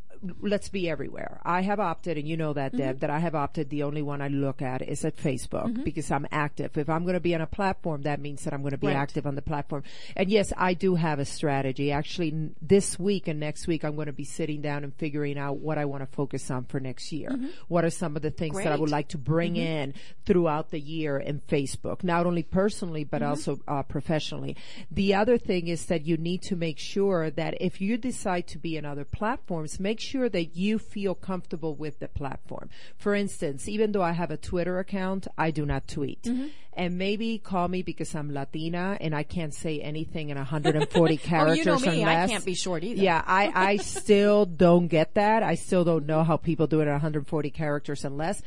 Let's 0.42 0.70
be 0.70 0.90
everywhere. 0.90 1.40
I 1.44 1.62
have 1.62 1.80
opted, 1.80 2.18
and 2.18 2.28
you 2.28 2.38
know 2.38 2.54
that, 2.54 2.76
Deb, 2.76 2.82
mm-hmm. 2.82 3.00
that 3.00 3.10
I 3.10 3.20
have 3.20 3.36
opted. 3.36 3.70
The 3.70 3.84
only 3.84 4.02
one 4.02 4.22
I 4.22 4.28
look 4.28 4.62
at 4.62 4.82
is 4.82 5.04
at 5.06 5.18
Facebook 5.18 5.68
mm-hmm. 5.68 5.84
because 5.84 6.12
I'm 6.12 6.28
active. 6.32 6.78
If 6.78 6.90
I'm 6.90 7.04
going 7.04 7.16
to 7.16 7.20
be 7.20 7.36
on 7.36 7.42
a 7.42 7.48
platform, 7.48 8.04
that 8.04 8.20
means 8.20 8.44
that 8.44 8.54
I'm 8.54 8.62
going 8.62 8.72
to 8.72 8.78
be 8.78 8.88
Right. 8.88 8.96
active 8.96 9.26
on 9.26 9.36
the 9.36 9.42
platform. 9.42 9.84
And 10.16 10.30
yes, 10.30 10.54
I 10.56 10.74
do 10.74 10.96
have 10.96 11.20
a 11.20 11.26
strategy. 11.26 11.92
Actually, 11.92 12.32
n- 12.32 12.56
this 12.62 13.00
week 13.00 13.28
and 13.28 13.40
next 13.40 13.68
week, 13.68 13.84
I'm 13.84 13.96
going 13.96 14.08
to 14.08 14.14
be 14.14 14.24
sitting 14.24 14.62
down 14.62 14.84
and 14.84 14.94
figuring 14.96 15.38
out 15.38 15.58
what 15.58 15.78
I 15.78 15.86
want 15.86 16.02
to 16.02 16.16
focus 16.16 16.50
on 16.52 16.66
for 16.66 16.80
next 16.80 17.12
year. 17.12 17.30
Mm-hmm. 17.30 17.48
What 17.68 17.84
are 17.84 17.90
some 17.90 18.16
of 18.16 18.22
the 18.22 18.32
things 18.32 18.56
that 18.58 18.72
I 18.72 18.76
would 18.76 18.92
like 18.92 19.10
to 19.10 19.18
bring 19.18 19.56
in 19.56 19.94
throughout 20.26 20.72
the 20.72 20.80
year 20.80 21.18
in 21.18 21.42
Facebook, 21.48 22.04
not 22.04 22.26
only 22.26 22.44
personally, 22.44 23.04
but 23.04 23.22
also 23.22 23.60
uh, 23.68 23.84
professionally. 23.84 24.56
The 24.92 25.16
other 25.16 25.38
thing 25.38 25.68
is 25.68 25.86
that 25.88 26.06
you 26.06 26.18
need 26.18 26.42
to 26.44 26.56
make 26.56 26.80
sure 26.80 27.30
that 27.32 27.62
if 27.62 27.82
you 27.82 27.98
decide 27.98 28.48
to 28.48 28.58
be 28.58 28.78
in 28.78 28.86
other 28.86 29.06
platforms, 29.06 29.80
make 29.80 30.00
sure 30.00 30.15
that 30.30 30.56
you 30.56 30.80
feel 30.80 31.16
comfortable 31.16 31.76
with 31.76 32.00
the 32.00 32.08
platform. 32.08 32.70
For 32.98 33.14
instance, 33.14 33.68
even 33.68 33.92
though 33.92 34.02
I 34.02 34.14
have 34.14 34.32
a 34.32 34.38
Twitter 34.38 34.80
account, 34.80 35.28
I 35.38 35.52
do 35.52 35.66
not 35.66 35.88
tweet. 35.88 36.24
Mm-hmm. 36.24 36.48
And 36.74 36.98
maybe 36.98 37.38
call 37.38 37.68
me 37.68 37.84
because 37.84 38.14
I'm 38.16 38.34
Latina 38.34 38.98
and 39.00 39.16
I 39.16 39.24
can't 39.24 39.54
say 39.54 39.80
anything 39.80 40.30
in 40.30 40.38
140 40.38 41.18
characters 41.18 41.68
Oh, 41.68 41.78
know 41.78 41.92
me, 41.92 42.04
I 42.04 42.28
can't 42.28 42.44
be 42.46 42.54
short 42.56 42.84
either. 42.84 43.02
Yeah, 43.02 43.24
I, 43.26 43.52
I 43.56 43.78
still 43.78 44.46
don't 44.46 44.88
get 44.88 45.14
that. 45.14 45.42
I 45.44 45.56
still 45.56 45.84
don't 45.84 46.06
know 46.06 46.24
how 46.24 46.38
people 46.38 46.68
do 46.68 46.80
it 46.82 46.84
in 46.84 46.92
140 46.92 47.50
characters 47.52 48.04
and 48.04 48.18
less. 48.18 48.42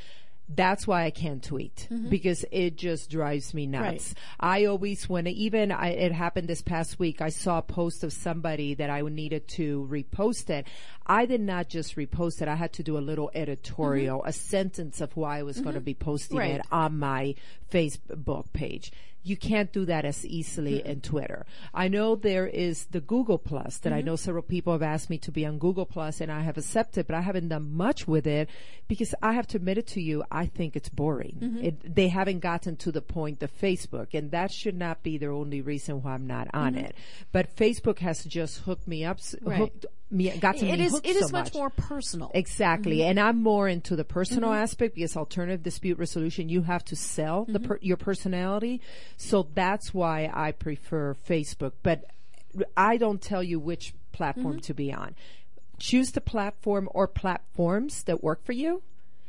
That's 0.48 0.86
why 0.86 1.04
I 1.04 1.10
can't 1.10 1.42
tweet 1.42 1.88
mm-hmm. 1.90 2.08
because 2.08 2.44
it 2.50 2.76
just 2.76 3.10
drives 3.10 3.52
me 3.52 3.66
nuts. 3.66 4.14
Right. 4.40 4.62
I 4.62 4.64
always, 4.64 5.06
when 5.08 5.26
even 5.26 5.70
I, 5.70 5.88
it 5.90 6.12
happened 6.12 6.48
this 6.48 6.62
past 6.62 6.98
week, 6.98 7.20
I 7.20 7.28
saw 7.28 7.58
a 7.58 7.62
post 7.62 8.02
of 8.02 8.14
somebody 8.14 8.72
that 8.74 8.88
I 8.88 9.02
needed 9.02 9.46
to 9.48 9.86
repost 9.90 10.48
it. 10.48 10.66
I 11.06 11.26
did 11.26 11.42
not 11.42 11.68
just 11.68 11.96
repost 11.96 12.40
it. 12.40 12.48
I 12.48 12.54
had 12.54 12.72
to 12.74 12.82
do 12.82 12.96
a 12.96 13.00
little 13.00 13.30
editorial, 13.34 14.20
mm-hmm. 14.20 14.28
a 14.28 14.32
sentence 14.32 15.02
of 15.02 15.14
why 15.16 15.38
I 15.38 15.42
was 15.42 15.60
going 15.60 15.74
to 15.74 15.80
mm-hmm. 15.80 15.84
be 15.84 15.94
posting 15.94 16.38
Right. 16.38 16.54
it 16.54 16.62
on 16.72 16.98
my 16.98 17.34
Facebook 17.70 18.52
page. 18.52 18.90
You 19.28 19.36
can't 19.36 19.72
do 19.72 19.84
that 19.84 20.04
as 20.04 20.24
easily 20.24 20.78
mm-hmm. 20.78 20.88
in 20.88 21.00
Twitter. 21.00 21.46
I 21.74 21.88
know 21.88 22.16
there 22.16 22.46
is 22.46 22.86
the 22.86 23.00
Google 23.00 23.38
Plus 23.38 23.78
that 23.78 23.92
I 23.92 23.98
mm-hmm. 23.98 24.06
know 24.06 24.16
several 24.16 24.42
people 24.42 24.72
have 24.72 24.82
asked 24.82 25.10
me 25.10 25.18
to 25.18 25.32
be 25.32 25.44
on 25.44 25.58
Google 25.58 25.86
Plus 25.86 26.20
and 26.20 26.30
I 26.30 26.40
have 26.40 26.56
accepted, 26.56 27.06
but 27.06 27.16
I 27.16 27.20
haven't 27.20 27.48
done 27.48 27.72
much 27.74 28.08
with 28.08 28.26
it 28.26 28.48
because 28.88 29.14
I 29.22 29.32
have 29.32 29.46
to 29.48 29.56
admit 29.56 29.78
it 29.78 29.86
to 29.88 30.00
you, 30.00 30.24
I 30.30 30.46
think 30.46 30.76
it's 30.76 30.88
boring. 30.88 31.38
Mm-hmm. 31.40 31.64
It, 31.64 31.94
they 31.94 32.08
haven't 32.08 32.40
gotten 32.40 32.76
to 32.76 32.92
the 32.92 33.02
point 33.02 33.42
of 33.42 33.56
Facebook 33.58 34.14
and 34.14 34.30
that 34.30 34.50
should 34.50 34.76
not 34.76 35.02
be 35.02 35.18
the 35.18 35.28
only 35.28 35.60
reason 35.60 36.02
why 36.02 36.14
I'm 36.14 36.26
not 36.26 36.48
on 36.54 36.74
it. 36.74 36.94
But 37.32 37.54
Facebook 37.54 37.98
has 37.98 38.24
just 38.24 38.60
hooked 38.60 38.88
me 38.88 39.04
up, 39.04 39.18
Right. 39.42 39.58
hooked 39.58 39.86
me, 40.10 40.30
gotten 40.38 40.68
It 40.68 40.80
is, 40.80 40.94
it 40.94 41.16
is 41.16 41.26
so 41.26 41.32
much 41.32 41.52
more 41.54 41.70
personal. 41.70 42.30
Exactly. 42.34 42.98
Mm-hmm. 42.98 43.10
And 43.10 43.20
I'm 43.20 43.42
more 43.42 43.68
into 43.68 43.94
the 43.96 44.04
personal 44.04 44.52
aspect 44.52 44.94
because 44.94 45.16
alternative 45.16 45.62
dispute 45.62 45.98
resolution, 45.98 46.48
you 46.48 46.62
have 46.62 46.84
to 46.86 46.96
sell 46.96 47.46
Mm-hmm. 47.46 47.64
per- 47.64 47.78
your 47.82 47.96
personality. 47.96 48.80
So 49.16 49.48
that's 49.54 49.92
why 49.92 50.30
I 50.32 50.52
prefer 50.52 51.14
Facebook. 51.14 51.72
But 51.82 52.04
I 52.76 52.96
don't 52.96 53.20
tell 53.20 53.42
you 53.42 53.58
which 53.60 53.94
platform 54.12 54.54
Mm-hmm. 54.54 54.60
to 54.60 54.74
be 54.74 54.92
on. 54.92 55.14
Choose 55.78 56.10
the 56.12 56.20
platform 56.20 56.88
or 56.92 57.06
platforms 57.06 58.02
that 58.04 58.22
work 58.22 58.44
for 58.44 58.52
you 58.52 58.82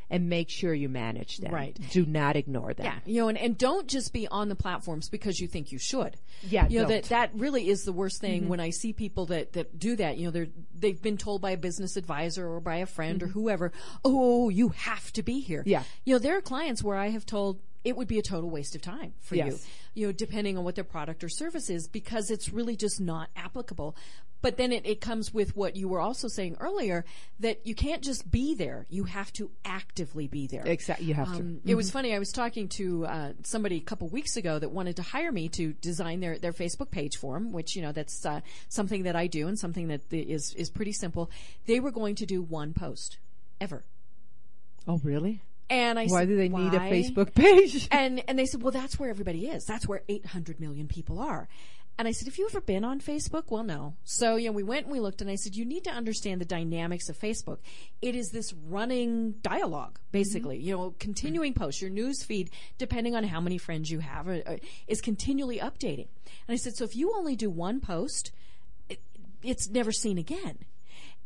and 0.09 0.29
make 0.29 0.49
sure 0.49 0.73
you 0.73 0.89
manage 0.89 1.37
them. 1.37 1.53
Right. 1.53 1.77
Do 1.91 2.05
not 2.05 2.35
ignore 2.35 2.73
them. 2.73 2.85
Yeah, 2.85 2.99
you 3.05 3.21
know, 3.21 3.27
and, 3.29 3.37
and 3.37 3.57
don't 3.57 3.87
just 3.87 4.11
be 4.13 4.27
on 4.27 4.49
the 4.49 4.55
platforms 4.55 5.09
because 5.09 5.39
you 5.39 5.47
think 5.47 5.71
you 5.71 5.77
should. 5.77 6.15
Yeah, 6.43 6.67
you 6.67 6.81
know 6.81 6.87
that 6.87 7.03
don't. 7.03 7.09
that 7.09 7.31
really 7.35 7.69
is 7.69 7.83
the 7.83 7.93
worst 7.93 8.21
thing 8.21 8.41
mm-hmm. 8.41 8.49
when 8.49 8.59
I 8.59 8.71
see 8.71 8.93
people 8.93 9.27
that 9.27 9.53
that 9.53 9.77
do 9.77 9.95
that. 9.97 10.17
You 10.17 10.25
know, 10.25 10.31
they're 10.31 10.47
they've 10.73 11.01
been 11.01 11.17
told 11.17 11.41
by 11.41 11.51
a 11.51 11.57
business 11.57 11.97
advisor 11.97 12.47
or 12.47 12.59
by 12.59 12.77
a 12.77 12.85
friend 12.85 13.21
or 13.21 13.27
mm-hmm. 13.27 13.39
whoever, 13.39 13.71
oh, 14.03 14.49
you 14.49 14.69
have 14.69 15.11
to 15.13 15.23
be 15.23 15.39
here. 15.39 15.63
Yeah. 15.65 15.83
you 16.05 16.15
know, 16.15 16.19
there 16.19 16.37
are 16.37 16.41
clients 16.41 16.83
where 16.83 16.97
I 16.97 17.09
have 17.09 17.25
told 17.25 17.59
it 17.83 17.95
would 17.95 18.07
be 18.07 18.19
a 18.19 18.21
total 18.21 18.49
waste 18.49 18.75
of 18.75 18.81
time 18.81 19.13
for 19.21 19.35
you. 19.35 19.45
Yes. 19.45 19.67
You 19.93 20.07
know, 20.07 20.11
depending 20.11 20.57
on 20.57 20.63
what 20.63 20.75
their 20.75 20.83
product 20.83 21.23
or 21.23 21.29
service 21.29 21.69
is, 21.69 21.87
because 21.87 22.29
it's 22.29 22.49
really 22.49 22.75
just 22.75 22.99
not 22.99 23.29
applicable. 23.35 23.95
But 24.41 24.55
then 24.57 24.71
it, 24.71 24.85
it 24.85 25.01
comes 25.01 25.33
with 25.33 25.55
what 25.55 25.75
you 25.75 25.87
were 25.89 25.99
also 25.99 26.27
saying 26.29 26.55
earlier 26.59 27.03
that 27.41 27.65
you 27.67 27.75
can't 27.75 28.01
just 28.01 28.29
be 28.31 28.55
there; 28.55 28.85
you 28.89 29.03
have 29.03 29.33
to 29.33 29.51
actively 29.65 30.27
be 30.27 30.47
there. 30.47 30.63
Exactly. 30.65 31.07
You 31.07 31.13
have 31.15 31.33
to. 31.33 31.39
Um, 31.39 31.59
It 31.65 31.75
was 31.75 31.91
funny. 31.91 32.15
I 32.15 32.19
was 32.19 32.31
talking 32.31 32.69
to 32.69 33.05
uh, 33.05 33.33
somebody 33.43 33.77
a 33.77 33.81
couple 33.81 34.07
weeks 34.07 34.37
ago 34.37 34.57
that 34.59 34.71
wanted 34.71 34.95
to 34.95 35.01
hire 35.01 35.31
me 35.31 35.49
to 35.49 35.73
design 35.73 36.21
their, 36.21 36.37
their 36.39 36.53
Facebook 36.53 36.89
page 36.89 37.17
for 37.17 37.33
them, 37.33 37.51
which 37.51 37.75
you 37.75 37.81
know 37.81 37.91
that's 37.91 38.25
uh, 38.25 38.39
something 38.69 39.03
that 39.03 39.15
I 39.15 39.27
do 39.27 39.47
and 39.47 39.59
something 39.59 39.89
that 39.89 40.01
is 40.11 40.53
is 40.55 40.69
pretty 40.69 40.93
simple. 40.93 41.29
They 41.65 41.79
were 41.79 41.91
going 41.91 42.15
to 42.15 42.25
do 42.25 42.41
one 42.41 42.73
post 42.73 43.17
ever, 43.59 43.83
Oh, 44.87 44.99
really? 45.03 45.41
and 45.69 45.99
I 45.99 46.07
Why 46.07 46.21
said, 46.21 46.29
do 46.29 46.37
they 46.37 46.49
need 46.49 46.73
a 46.73 46.79
Facebook 46.79 47.33
page? 47.35 47.87
And 47.91 48.23
and 48.27 48.39
they 48.39 48.45
said, 48.45 48.63
well, 48.63 48.71
that's 48.71 48.97
where 48.97 49.09
everybody 49.09 49.47
is. 49.47 49.65
That's 49.65 49.87
where 49.87 50.01
800 50.07 50.59
million 50.59 50.87
people 50.87 51.19
are. 51.19 51.47
And 51.99 52.07
I 52.07 52.11
said, 52.11 52.29
have 52.29 52.37
you 52.37 52.47
ever 52.49 52.61
been 52.61 52.85
on 52.85 53.01
Facebook? 53.01 53.43
Well, 53.49 53.63
no. 53.63 53.97
So, 54.05 54.37
you 54.37 54.45
know, 54.47 54.53
we 54.53 54.63
went 54.63 54.85
and 54.85 54.93
we 54.93 55.01
looked 55.01 55.19
and 55.19 55.29
I 55.29 55.35
said, 55.35 55.57
you 55.57 55.65
need 55.65 55.83
to 55.83 55.89
understand 55.89 56.39
the 56.39 56.45
dynamics 56.45 57.09
of 57.09 57.19
Facebook. 57.19 57.57
It 58.01 58.15
is 58.15 58.29
this 58.29 58.53
running 58.53 59.33
dialogue, 59.41 59.99
basically, 60.13 60.59
you 60.59 60.77
know, 60.77 60.95
continuing 60.97 61.53
posts, 61.53 61.81
your 61.81 61.91
news 61.91 62.23
feed, 62.23 62.51
depending 62.77 63.17
on 63.17 63.25
how 63.25 63.41
many 63.41 63.57
friends 63.57 63.91
you 63.91 63.99
have, 63.99 64.29
uh, 64.29 64.39
uh, 64.45 64.57
is 64.87 65.01
continually 65.01 65.59
updating. 65.59 66.07
And 66.47 66.53
I 66.53 66.55
said, 66.55 66.77
so 66.77 66.85
if 66.85 66.95
you 66.95 67.13
only 67.17 67.35
do 67.35 67.49
one 67.49 67.81
post, 67.81 68.31
it, 68.87 69.01
it's 69.43 69.69
never 69.69 69.91
seen 69.91 70.17
again. 70.17 70.59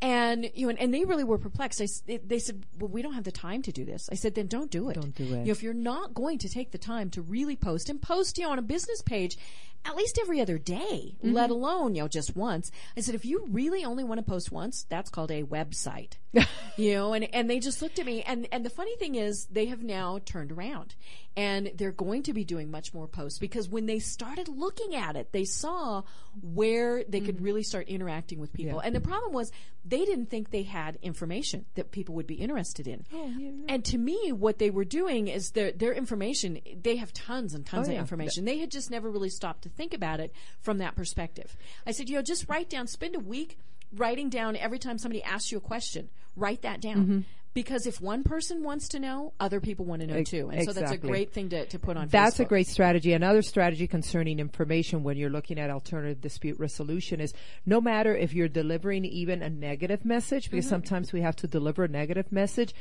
And 0.02 0.52
you 0.54 0.66
know, 0.66 0.70
and, 0.72 0.80
and 0.80 0.94
they 0.94 1.06
really 1.06 1.24
were 1.24 1.38
perplexed. 1.38 1.80
They, 1.80 1.86
s- 1.86 2.02
they, 2.06 2.18
they 2.18 2.39
said, 2.39 2.66
"Well, 2.78 2.89
we 2.89 3.02
don't 3.02 3.14
have 3.14 3.24
the 3.24 3.32
time 3.32 3.62
to 3.62 3.72
do 3.72 3.86
this." 3.86 4.10
I 4.12 4.16
said, 4.16 4.36
"Then 4.36 4.48
don't 4.48 4.70
do 4.70 4.89
it. 4.89 4.96
Don't 4.96 5.16
do 5.16 5.24
it. 5.24 5.30
You 5.30 5.36
know, 5.46 5.52
if 5.52 5.64
you're 5.64 5.74
not 5.74 6.14
going 6.14 6.39
to 6.39 6.50
take 6.50 6.72
the 6.72 6.78
time 6.78 7.10
to 7.12 7.22
really 7.22 7.56
post 7.56 7.89
and 7.89 8.02
post, 8.02 8.38
you 8.38 8.44
know, 8.44 8.52
on 8.52 8.60
a 8.60 8.64
business 8.64 9.02
page, 9.02 9.38
at 9.86 9.96
least 9.96 10.20
every 10.22 10.41
other 10.41 10.58
day, 10.58 11.16
Mm-hmm. 11.24 11.32
let 11.34 11.50
alone 11.52 11.96
you 11.96 12.02
know 12.02 12.10
just 12.10 12.36
once." 12.36 12.70
I 12.98 13.00
said, 13.02 13.16
"If 13.16 13.24
you 13.24 13.46
really 13.50 13.86
only 13.86 14.04
want 14.04 14.18
to 14.20 14.24
post 14.30 14.52
once, 14.52 14.86
that's 14.89 15.10
called 15.10 15.32
a 15.32 15.44
website." 15.44 16.18
you 16.78 16.94
know, 16.96 17.14
and 17.14 17.24
and 17.34 17.50
they 17.50 17.60
just 17.60 17.82
looked 17.82 17.98
at 18.00 18.06
me, 18.06 18.24
and 18.24 18.46
and 18.52 18.66
the 18.66 18.70
funny 18.70 18.98
thing 18.98 19.16
is, 19.16 19.46
they 19.46 19.68
have 19.68 19.84
now 19.84 20.20
turned 20.26 20.52
around, 20.52 20.96
and 21.38 21.72
they're 21.78 21.91
going 21.94 22.24
to 22.24 22.34
be 22.34 22.44
doing 22.44 22.70
much 22.72 22.94
more 22.94 23.08
posts 23.08 23.39
because 23.39 23.70
when 23.70 23.86
they 23.86 24.00
started 24.00 24.50
looking 24.50 24.96
at 24.96 25.16
it, 25.16 25.32
they 25.32 25.46
saw 25.46 26.02
where 26.41 27.04
they 27.06 27.22
could 27.22 27.39
really 27.41 27.64
start 27.64 27.88
interacting 27.88 28.39
with 28.39 28.52
people, 28.52 28.80
and 28.80 28.94
the 28.96 29.00
problem 29.00 29.32
was 29.32 29.52
they 29.94 30.06
didn't 30.06 30.30
think 30.32 30.50
they 30.50 30.64
had 30.64 30.98
information 31.02 31.66
that 31.76 31.91
people 31.91 32.16
would 32.16 32.26
be 32.28 32.36
interested 32.36 32.88
in. 32.88 33.06
And 33.70 33.86
to 33.86 33.98
me, 33.98 34.32
what 34.32 34.58
they 34.58 34.70
were 34.72 34.86
doing 34.86 35.28
is 35.28 35.52
their 35.52 35.72
their 35.72 35.94
information. 35.94 36.60
They 36.82 36.96
have 36.96 37.14
tons 37.14 37.54
and 37.54 37.64
tons 37.66 37.88
Oh, 37.88 37.91
of 37.91 37.96
yeah. 37.96 38.00
information. 38.02 38.46
They 38.46 38.58
had 38.58 38.72
just 38.72 38.89
never 38.89 39.10
really 39.10 39.30
stopped 39.30 39.62
to 39.64 39.70
think 39.70 39.94
about 39.94 40.20
it 40.20 40.34
from 40.62 40.80
that 40.80 40.96
perspective. 40.96 41.56
I 41.86 41.91
said, 41.91 42.10
you 42.10 42.16
know, 42.16 42.22
just 42.24 42.50
write 42.50 42.70
down, 42.70 42.88
spend 42.88 43.16
a 43.16 43.20
week 43.20 43.58
writing 43.96 44.30
down 44.30 44.56
every 44.56 44.80
time 44.80 44.98
somebody 44.98 45.22
asks 45.24 45.52
you 45.52 45.60
a 45.60 45.62
question. 45.62 46.10
Write 46.36 46.64
that 46.64 46.82
down. 46.82 46.96
Mm-hmm. 46.98 47.20
Because 47.54 47.86
if 47.86 48.01
one 48.01 48.24
person 48.24 48.64
wants 48.64 48.88
to 48.89 48.99
know, 48.99 49.34
other 49.39 49.60
people 49.60 49.86
want 49.86 50.01
to 50.01 50.08
know 50.08 50.24
too. 50.24 50.49
And 50.49 50.66
so 50.66 50.74
that's 50.74 50.91
a 50.91 50.97
great 50.97 51.32
thing 51.34 51.49
to, 51.49 51.66
to 51.68 51.78
put 51.78 51.97
on 51.97 52.08
That's 52.08 52.39
a 52.39 52.45
great 52.45 52.68
strategy. 52.68 53.14
Another 53.14 53.43
strategy 53.43 53.86
concerning 53.88 54.39
information 54.39 55.04
when 55.04 55.18
you're 55.18 55.30
looking 55.30 55.60
at 55.60 55.70
alternative 55.70 56.20
dispute 56.20 56.60
resolution 56.60 57.22
is 57.22 57.32
no 57.66 57.80
matter 57.80 58.16
if 58.16 58.34
you're 58.34 58.47
delivering 58.47 59.06
even 59.06 59.43
a 59.43 59.49
negative 59.49 60.04
message, 60.04 60.49
because 60.49 60.66
Mm-hmm. 60.66 60.70
sometimes 60.74 61.14
we 61.14 61.22
have 61.22 61.36
to 61.36 61.47
deliver 61.47 61.84
a 61.84 61.88
negative 61.88 62.32
message, 62.32 62.74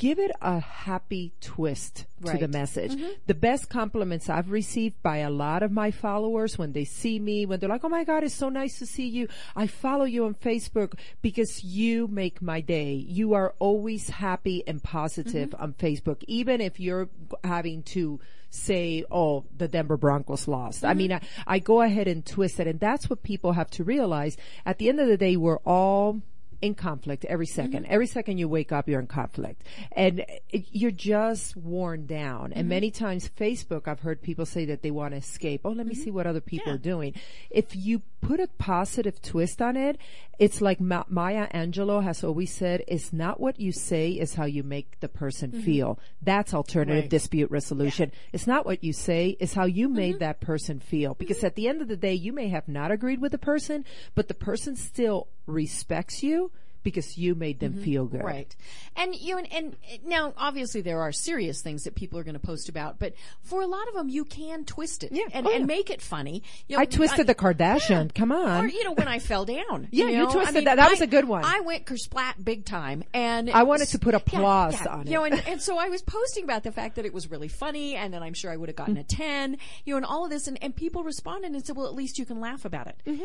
give 0.00 0.18
it 0.18 0.30
a 0.40 0.58
happy 0.60 1.30
twist 1.42 2.06
to 2.24 2.38
the 2.38 2.48
message. 2.48 2.92
Mm-hmm. 2.92 3.10
The 3.26 3.34
best 3.34 3.68
compliments 3.68 4.30
I've 4.30 4.50
received 4.50 5.02
by 5.02 5.18
a 5.18 5.28
lot 5.28 5.62
of 5.62 5.70
my 5.70 5.90
followers 5.90 6.56
when 6.56 6.72
they 6.72 6.84
see 6.84 7.18
me, 7.18 7.44
when 7.44 7.60
they're 7.60 7.68
like, 7.68 7.84
Oh 7.84 7.90
my 7.90 8.04
God, 8.04 8.24
it's 8.24 8.34
so 8.34 8.48
nice 8.48 8.78
to 8.78 8.86
see 8.86 9.06
you. 9.06 9.28
I 9.54 9.66
follow 9.66 10.04
you 10.06 10.24
on 10.24 10.34
Facebook 10.34 10.94
because 11.20 11.62
you 11.62 12.08
make 12.08 12.40
my 12.40 12.62
day. 12.62 12.94
You 12.94 13.34
are 13.34 13.54
always 13.58 14.08
happy 14.08 14.64
and 14.66 14.82
positive 14.82 15.50
Mm-hmm. 15.50 15.62
on 15.62 15.74
Facebook, 15.74 16.24
even 16.26 16.62
if 16.62 16.80
you're 16.80 17.10
having 17.44 17.82
to 17.94 18.20
say, 18.48 19.04
Oh, 19.10 19.44
the 19.54 19.68
Denver 19.68 19.98
Broncos 19.98 20.48
lost. 20.48 20.82
I 20.82 20.94
mean, 20.94 21.12
I, 21.12 21.20
I 21.46 21.58
go 21.58 21.82
ahead 21.82 22.08
and 22.08 22.24
twist 22.24 22.58
it. 22.58 22.66
And 22.66 22.80
that's 22.80 23.10
what 23.10 23.22
people 23.22 23.52
have 23.52 23.70
to 23.72 23.84
realize. 23.84 24.38
At 24.64 24.78
the 24.78 24.88
end 24.88 24.98
of 24.98 25.08
the 25.08 25.18
day, 25.18 25.36
we're 25.36 25.58
all 25.58 26.22
in 26.62 26.74
conflict 26.74 27.24
every 27.24 27.46
mm-hmm. 27.46 27.76
2nd 27.76 27.86
Every 27.88 28.06
second 28.06 28.38
you 28.38 28.48
wake 28.48 28.72
up, 28.72 28.88
you're 28.88 29.00
in 29.00 29.06
conflict. 29.06 29.62
And 29.92 30.24
it, 30.50 30.66
you're 30.70 30.90
just 30.90 31.56
worn 31.56 32.06
down. 32.06 32.52
And 32.52 32.62
mm-hmm. 32.62 32.68
many 32.68 32.90
times 32.90 33.28
Facebook, 33.28 33.88
I've 33.88 34.00
heard 34.00 34.22
people 34.22 34.46
say 34.46 34.64
that 34.66 34.82
they 34.82 34.90
want 34.90 35.12
to 35.12 35.18
escape. 35.18 35.62
Oh, 35.64 35.70
let 35.70 35.86
me 35.86 35.94
mm-hmm. 35.94 36.02
see 36.02 36.10
what 36.10 36.26
other 36.26 36.40
people 36.40 36.68
Yeah. 36.68 36.74
are 36.74 36.78
doing. 36.78 37.14
If 37.50 37.74
you 37.74 38.02
put 38.20 38.40
a 38.40 38.48
positive 38.58 39.20
twist 39.22 39.62
on 39.62 39.76
it, 39.76 39.98
it's 40.38 40.60
like 40.60 40.80
Ma- 40.80 41.04
Maya 41.08 41.48
Angelou 41.52 42.02
has 42.02 42.24
always 42.24 42.52
said, 42.52 42.82
it's 42.88 43.12
not 43.12 43.40
what 43.40 43.60
you 43.60 43.72
say, 43.72 44.12
it's 44.12 44.34
how 44.34 44.44
you 44.44 44.62
make 44.62 45.00
the 45.00 45.08
person 45.08 45.52
feel. 45.52 45.98
That's 46.22 46.54
alternative 46.54 47.04
Right. 47.04 47.10
dispute 47.10 47.50
resolution. 47.50 48.10
It's 48.32 48.46
not 48.46 48.64
what 48.64 48.82
you 48.82 48.92
say, 48.92 49.36
it's 49.38 49.54
how 49.54 49.66
you 49.66 49.88
made 49.88 50.18
that 50.20 50.40
person 50.40 50.80
feel. 50.80 51.14
Because 51.14 51.44
at 51.44 51.56
the 51.56 51.68
end 51.68 51.82
of 51.82 51.88
the 51.88 51.96
day, 51.96 52.14
you 52.14 52.32
may 52.32 52.48
have 52.48 52.68
not 52.68 52.90
agreed 52.90 53.20
with 53.20 53.32
the 53.32 53.38
person, 53.38 53.84
but 54.14 54.28
the 54.28 54.34
person 54.34 54.76
still 54.76 55.28
respects 55.50 56.22
you 56.22 56.50
because 56.82 57.18
you 57.18 57.34
made 57.34 57.60
them 57.60 57.74
feel 57.74 58.06
good. 58.06 58.24
Right. 58.24 58.56
And 58.96 59.14
you 59.14 59.36
and, 59.36 59.46
and 59.52 59.76
now 60.02 60.32
obviously 60.38 60.80
there 60.80 61.02
are 61.02 61.12
serious 61.12 61.60
things 61.60 61.84
that 61.84 61.94
people 61.94 62.18
are 62.18 62.24
going 62.24 62.32
to 62.32 62.38
post 62.40 62.70
about, 62.70 62.98
but 62.98 63.12
for 63.42 63.60
a 63.60 63.66
lot 63.66 63.86
of 63.88 63.92
them 63.92 64.08
you 64.08 64.24
can 64.24 64.64
twist 64.64 65.04
it 65.04 65.12
Yeah. 65.12 65.24
and, 65.34 65.46
Oh, 65.46 65.50
and 65.50 65.60
yeah. 65.60 65.66
make 65.66 65.90
it 65.90 66.00
funny. 66.00 66.42
You 66.68 66.76
know, 66.78 66.80
I 66.82 66.86
twisted 66.86 67.26
the 67.26 67.34
Kardashian. 67.34 68.14
Come 68.14 68.32
on. 68.32 68.64
Or 68.64 68.68
you 68.68 68.82
know 68.82 68.94
when 68.94 69.08
I 69.08 69.18
fell 69.18 69.44
down. 69.44 69.88
Yeah, 69.90 70.06
you 70.08 70.16
know? 70.20 70.30
twisted 70.32 70.48
I 70.48 70.52
mean, 70.60 70.64
that. 70.64 70.76
That 70.76 70.90
was 70.90 71.02
a 71.02 71.06
good 71.06 71.26
one. 71.26 71.44
I 71.44 71.60
went 71.60 71.84
kersplat 71.84 72.42
big 72.42 72.64
time, 72.64 73.04
and 73.12 73.50
I 73.50 73.64
wanted 73.64 73.88
to 73.88 73.98
put 73.98 74.14
applause 74.14 74.80
yeah. 74.80 74.90
on 74.90 75.06
You 75.06 75.12
know, 75.12 75.24
and, 75.24 75.34
and 75.46 75.60
so 75.60 75.76
I 75.76 75.90
was 75.90 76.00
posting 76.00 76.44
about 76.44 76.62
the 76.62 76.72
fact 76.72 76.96
that 76.96 77.04
it 77.04 77.12
was 77.12 77.30
really 77.30 77.48
funny, 77.48 77.94
and 77.94 78.14
then 78.14 78.22
I'm 78.22 78.32
sure 78.32 78.50
I 78.50 78.56
would 78.56 78.70
have 78.70 78.76
gotten 78.76 78.96
Mm. 78.96 79.00
a 79.00 79.04
ten. 79.20 79.58
You 79.84 79.92
know, 79.92 79.96
and 79.98 80.06
all 80.06 80.24
of 80.24 80.30
this, 80.30 80.48
and, 80.48 80.56
and 80.62 80.74
people 80.74 81.04
responded 81.04 81.52
and 81.52 81.66
said, 81.66 81.76
"Well, 81.76 81.86
at 81.88 81.94
least 81.94 82.18
you 82.18 82.24
can 82.24 82.40
laugh 82.40 82.64
about 82.64 82.86
it." 82.86 82.96
Mm-hmm. 83.06 83.24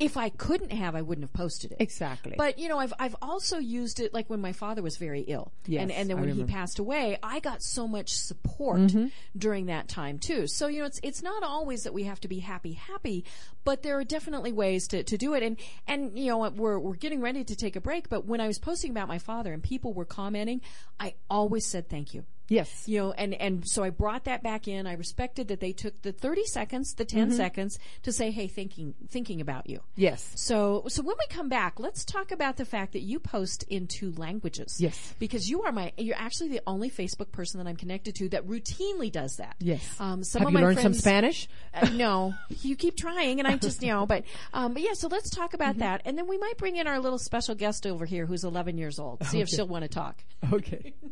If 0.00 0.16
I 0.16 0.28
couldn't 0.28 0.72
have, 0.72 0.96
I 0.96 1.02
wouldn't 1.02 1.22
have 1.24 1.32
posted 1.32 1.70
it. 1.72 1.76
Exactly. 1.80 2.34
But 2.36 2.58
you 2.58 2.68
know, 2.68 2.78
I've 2.78 2.92
I've 2.98 3.14
also 3.22 3.58
used 3.58 4.00
it 4.00 4.12
like 4.12 4.28
when 4.28 4.40
my 4.40 4.52
father 4.52 4.82
was 4.82 4.96
very 4.96 5.20
ill, 5.20 5.52
Yes, 5.66 5.82
and 5.82 5.92
and 5.92 6.10
then 6.10 6.20
when 6.20 6.28
he 6.30 6.42
passed 6.44 6.78
away, 6.80 7.16
I 7.22 7.38
got 7.40 7.62
so 7.62 7.86
much 7.86 8.10
support 8.10 8.80
Mm-hmm. 8.80 9.06
during 9.36 9.66
that 9.66 9.88
time 9.88 10.18
too. 10.18 10.46
So 10.46 10.66
you 10.66 10.80
know, 10.80 10.86
it's 10.86 11.00
it's 11.02 11.22
not 11.22 11.42
always 11.42 11.84
that 11.84 11.92
we 11.94 12.04
have 12.04 12.20
to 12.20 12.28
be 12.28 12.40
happy 12.40 12.72
happy, 12.72 13.24
but 13.64 13.82
there 13.82 13.98
are 13.98 14.04
definitely 14.04 14.52
ways 14.52 14.88
to, 14.88 15.02
to 15.04 15.16
do 15.16 15.34
it. 15.34 15.42
And 15.42 15.56
and 15.86 16.18
you 16.18 16.26
know, 16.26 16.48
we're 16.50 16.78
we're 16.78 16.96
getting 16.96 17.20
ready 17.20 17.44
to 17.44 17.54
take 17.56 17.76
a 17.76 17.80
break, 17.80 18.08
but 18.08 18.26
when 18.26 18.40
I 18.40 18.46
was 18.46 18.58
posting 18.58 18.90
about 18.90 19.06
my 19.08 19.18
father 19.18 19.52
and 19.52 19.62
people 19.62 19.92
were 19.92 20.04
commenting, 20.04 20.60
I 20.98 21.14
always 21.30 21.66
said 21.66 21.88
thank 21.88 22.14
you 22.14 22.24
yes. 22.48 22.84
you 22.86 22.98
know 22.98 23.12
and 23.12 23.34
and 23.34 23.66
so 23.66 23.82
i 23.82 23.90
brought 23.90 24.24
that 24.24 24.42
back 24.42 24.68
in 24.68 24.86
i 24.86 24.92
respected 24.94 25.48
that 25.48 25.60
they 25.60 25.72
took 25.72 26.00
the 26.02 26.12
30 26.12 26.44
seconds 26.44 26.94
the 26.94 27.04
10 27.04 27.28
Mm-hmm. 27.28 27.36
seconds 27.36 27.78
to 28.02 28.12
say 28.12 28.30
hey 28.30 28.46
thinking 28.48 28.94
thinking 29.08 29.40
about 29.40 29.68
you 29.68 29.80
Yes. 29.96 30.32
so 30.36 30.84
so 30.88 31.02
when 31.02 31.16
we 31.18 31.26
come 31.34 31.48
back 31.48 31.78
let's 31.80 32.04
talk 32.04 32.30
about 32.32 32.56
the 32.56 32.64
fact 32.64 32.92
that 32.92 33.02
you 33.02 33.18
post 33.18 33.62
in 33.68 33.86
two 33.86 34.12
languages 34.12 34.76
Yes. 34.80 35.14
because 35.18 35.48
you 35.48 35.62
are 35.62 35.72
my 35.72 35.92
you're 35.96 36.16
actually 36.16 36.48
the 36.50 36.60
only 36.66 36.90
facebook 36.90 37.32
person 37.32 37.58
that 37.62 37.68
i'm 37.68 37.76
connected 37.76 38.14
to 38.16 38.28
that 38.30 38.46
routinely 38.46 39.10
does 39.10 39.36
that 39.36 39.56
Yes. 39.60 39.82
um 39.98 40.22
some 40.24 40.40
Have 40.40 40.48
of 40.48 40.52
you 40.52 40.58
my 40.58 40.64
learned 40.64 40.78
some 40.78 40.92
friends- 40.92 40.98
Spanish? 40.98 41.48
uh, 41.74 41.88
no, 41.90 42.34
you 42.62 42.76
keep 42.76 42.96
trying, 42.96 43.38
and 43.40 43.48
I 43.48 43.56
just 43.56 43.82
you 43.82 43.88
know, 43.88 44.06
but 44.06 44.24
um, 44.52 44.74
but 44.74 44.82
yeah. 44.82 44.92
So 44.94 45.08
let's 45.08 45.28
talk 45.30 45.54
about 45.54 45.78
that, 45.78 46.02
and 46.04 46.16
then 46.16 46.26
we 46.28 46.38
might 46.38 46.56
bring 46.56 46.76
in 46.76 46.86
our 46.86 46.98
little 47.00 47.18
special 47.18 47.54
guest 47.54 47.86
over 47.86 48.04
here, 48.04 48.26
who's 48.26 48.44
11 48.44 48.78
years 48.78 48.98
old. 48.98 49.24
See 49.26 49.40
if 49.40 49.48
she'll 49.48 49.66
want 49.66 49.82
to 49.82 49.88
talk. 49.88 50.22
Okay. 50.52 50.94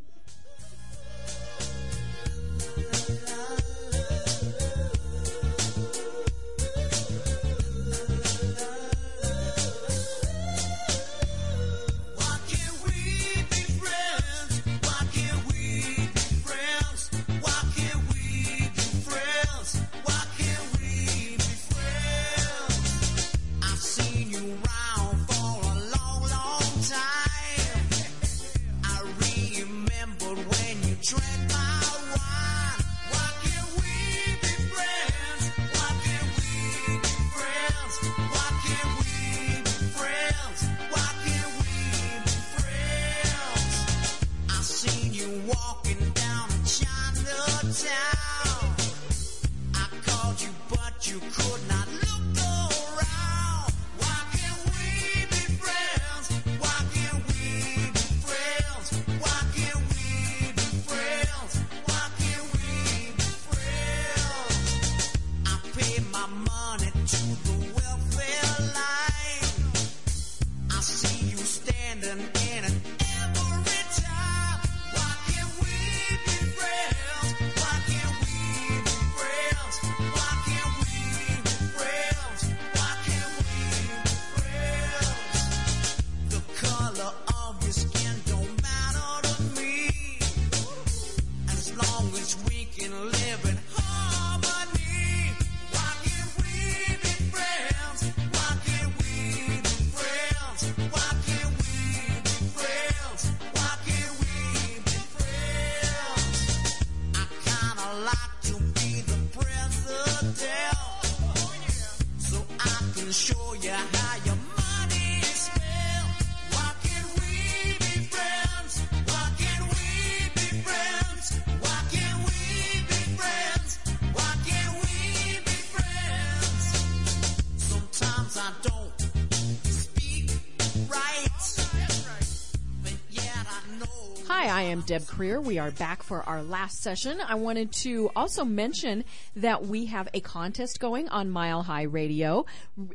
am 134.73 134.81
Deb 134.81 135.03
Creer. 135.03 135.39
We 135.39 135.59
are 135.59 135.71
back 135.71 136.03
for 136.03 136.23
our 136.23 136.43
last 136.43 136.81
session. 136.81 137.21
I 137.21 137.35
wanted 137.35 137.73
to 137.73 138.11
also 138.17 138.43
mention 138.43 139.05
that 139.37 139.67
we 139.67 139.85
have 139.87 140.09
a 140.15 140.21
contest 140.21 140.81
going 140.81 141.11
on 141.11 141.29
Mile 141.29 141.63
High 141.63 141.83
Radio, 141.83 142.47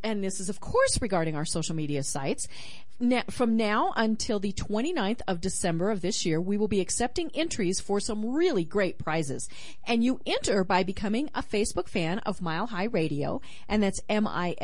and 0.04 0.24
this 0.24 0.40
is 0.40 0.50
of 0.50 0.60
course 0.60 1.00
regarding 1.02 1.36
our 1.36 1.46
social 1.46 1.76
media 1.76 2.02
sites. 2.02 2.48
Now, 3.00 3.22
from 3.30 3.58
now 3.58 3.94
until 3.96 4.40
the 4.40 4.54
29th 4.54 5.22
of 5.28 5.40
December 5.40 5.92
of 5.92 6.02
this 6.02 6.26
year, 6.26 6.42
we 6.42 6.58
will 6.58 6.68
be 6.68 6.82
accepting 6.82 7.30
entries 7.36 7.80
for 7.80 8.00
some 8.00 8.34
really 8.34 8.64
great 8.64 8.98
prizes. 8.98 9.48
And 9.86 10.04
you 10.04 10.20
enter 10.26 10.64
by 10.64 10.82
becoming 10.82 11.30
a 11.36 11.44
Facebook 11.44 11.88
fan 11.90 12.18
of 12.20 12.42
Mile 12.42 12.66
High 12.66 12.86
Radio, 12.86 13.40
and 13.70 13.84
that's 13.84 14.02
M-I-L-E-H-I-R-A-D-I-O. 14.10 14.58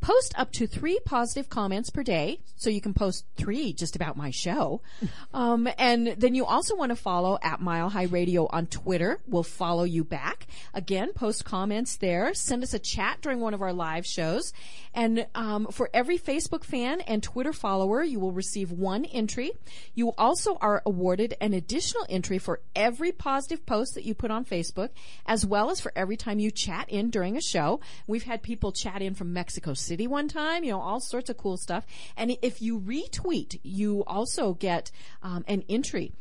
Post 0.00 0.34
up 0.38 0.52
to 0.52 0.66
three 0.66 1.00
positive 1.04 1.48
comments 1.48 1.90
per 1.90 2.02
day, 2.02 2.40
so 2.54 2.70
you 2.70 2.80
can 2.80 2.94
post 2.94 3.24
three 3.36 3.72
just 3.72 3.96
about 3.96 4.16
my 4.16 4.30
show. 4.30 4.82
Um, 5.34 5.68
and 5.76 6.08
then 6.16 6.34
you 6.34 6.46
also 6.46 6.74
want 6.76 6.90
to 6.90 6.96
follow 6.96 7.38
at 7.42 7.60
Mile 7.60 7.90
High 7.90 8.04
Radio 8.04 8.46
on 8.46 8.66
Twitter. 8.66 9.18
We'll 9.26 9.42
follow 9.42 9.84
you 9.84 10.02
back. 10.02 10.46
Again, 10.72 11.12
post 11.12 11.44
comments 11.44 11.96
there. 11.96 12.32
Send 12.32 12.62
us 12.62 12.72
a 12.72 12.78
chat 12.78 13.18
during 13.20 13.40
one 13.40 13.52
of 13.52 13.60
our 13.60 13.72
live 13.72 14.06
shows. 14.06 14.54
And 14.94 15.26
um, 15.34 15.66
for 15.66 15.90
every 15.92 16.18
Facebook 16.18 16.64
fan 16.64 17.02
and 17.02 17.22
Twitter 17.22 17.52
follower, 17.52 18.02
you 18.02 18.18
will 18.18 18.32
receive 18.32 18.72
one 18.72 19.04
entry. 19.04 19.52
You 19.94 20.12
also 20.16 20.56
are 20.62 20.82
awarded 20.86 21.36
an 21.38 21.52
additional 21.52 22.06
entry 22.08 22.38
for 22.38 22.60
every 22.74 23.12
positive 23.12 23.66
post 23.66 23.94
that 23.94 24.04
you 24.04 24.14
put 24.14 24.30
on 24.30 24.46
Facebook, 24.46 24.88
as 25.26 25.44
well 25.44 25.70
as 25.70 25.80
for 25.80 25.92
every 25.94 26.16
time 26.16 26.38
you 26.38 26.50
chat 26.50 26.88
in 26.88 27.10
during 27.10 27.36
a 27.36 27.42
show. 27.42 27.80
We've 28.06 28.24
had 28.24 28.42
people 28.42 28.72
chat 28.72 29.02
in 29.02 29.14
from 29.14 29.34
Mexico 29.34 29.74
City 29.86 30.06
one 30.06 30.28
time, 30.28 30.64
you 30.64 30.72
know, 30.72 30.80
all 30.80 31.00
sorts 31.00 31.30
of 31.30 31.36
cool 31.36 31.56
stuff. 31.56 31.86
And 32.16 32.36
if 32.42 32.60
you 32.60 32.80
retweet, 32.80 33.60
you 33.62 34.04
also 34.06 34.54
get 34.54 34.90
um, 35.22 35.44
an 35.48 35.64
entry 35.68 36.12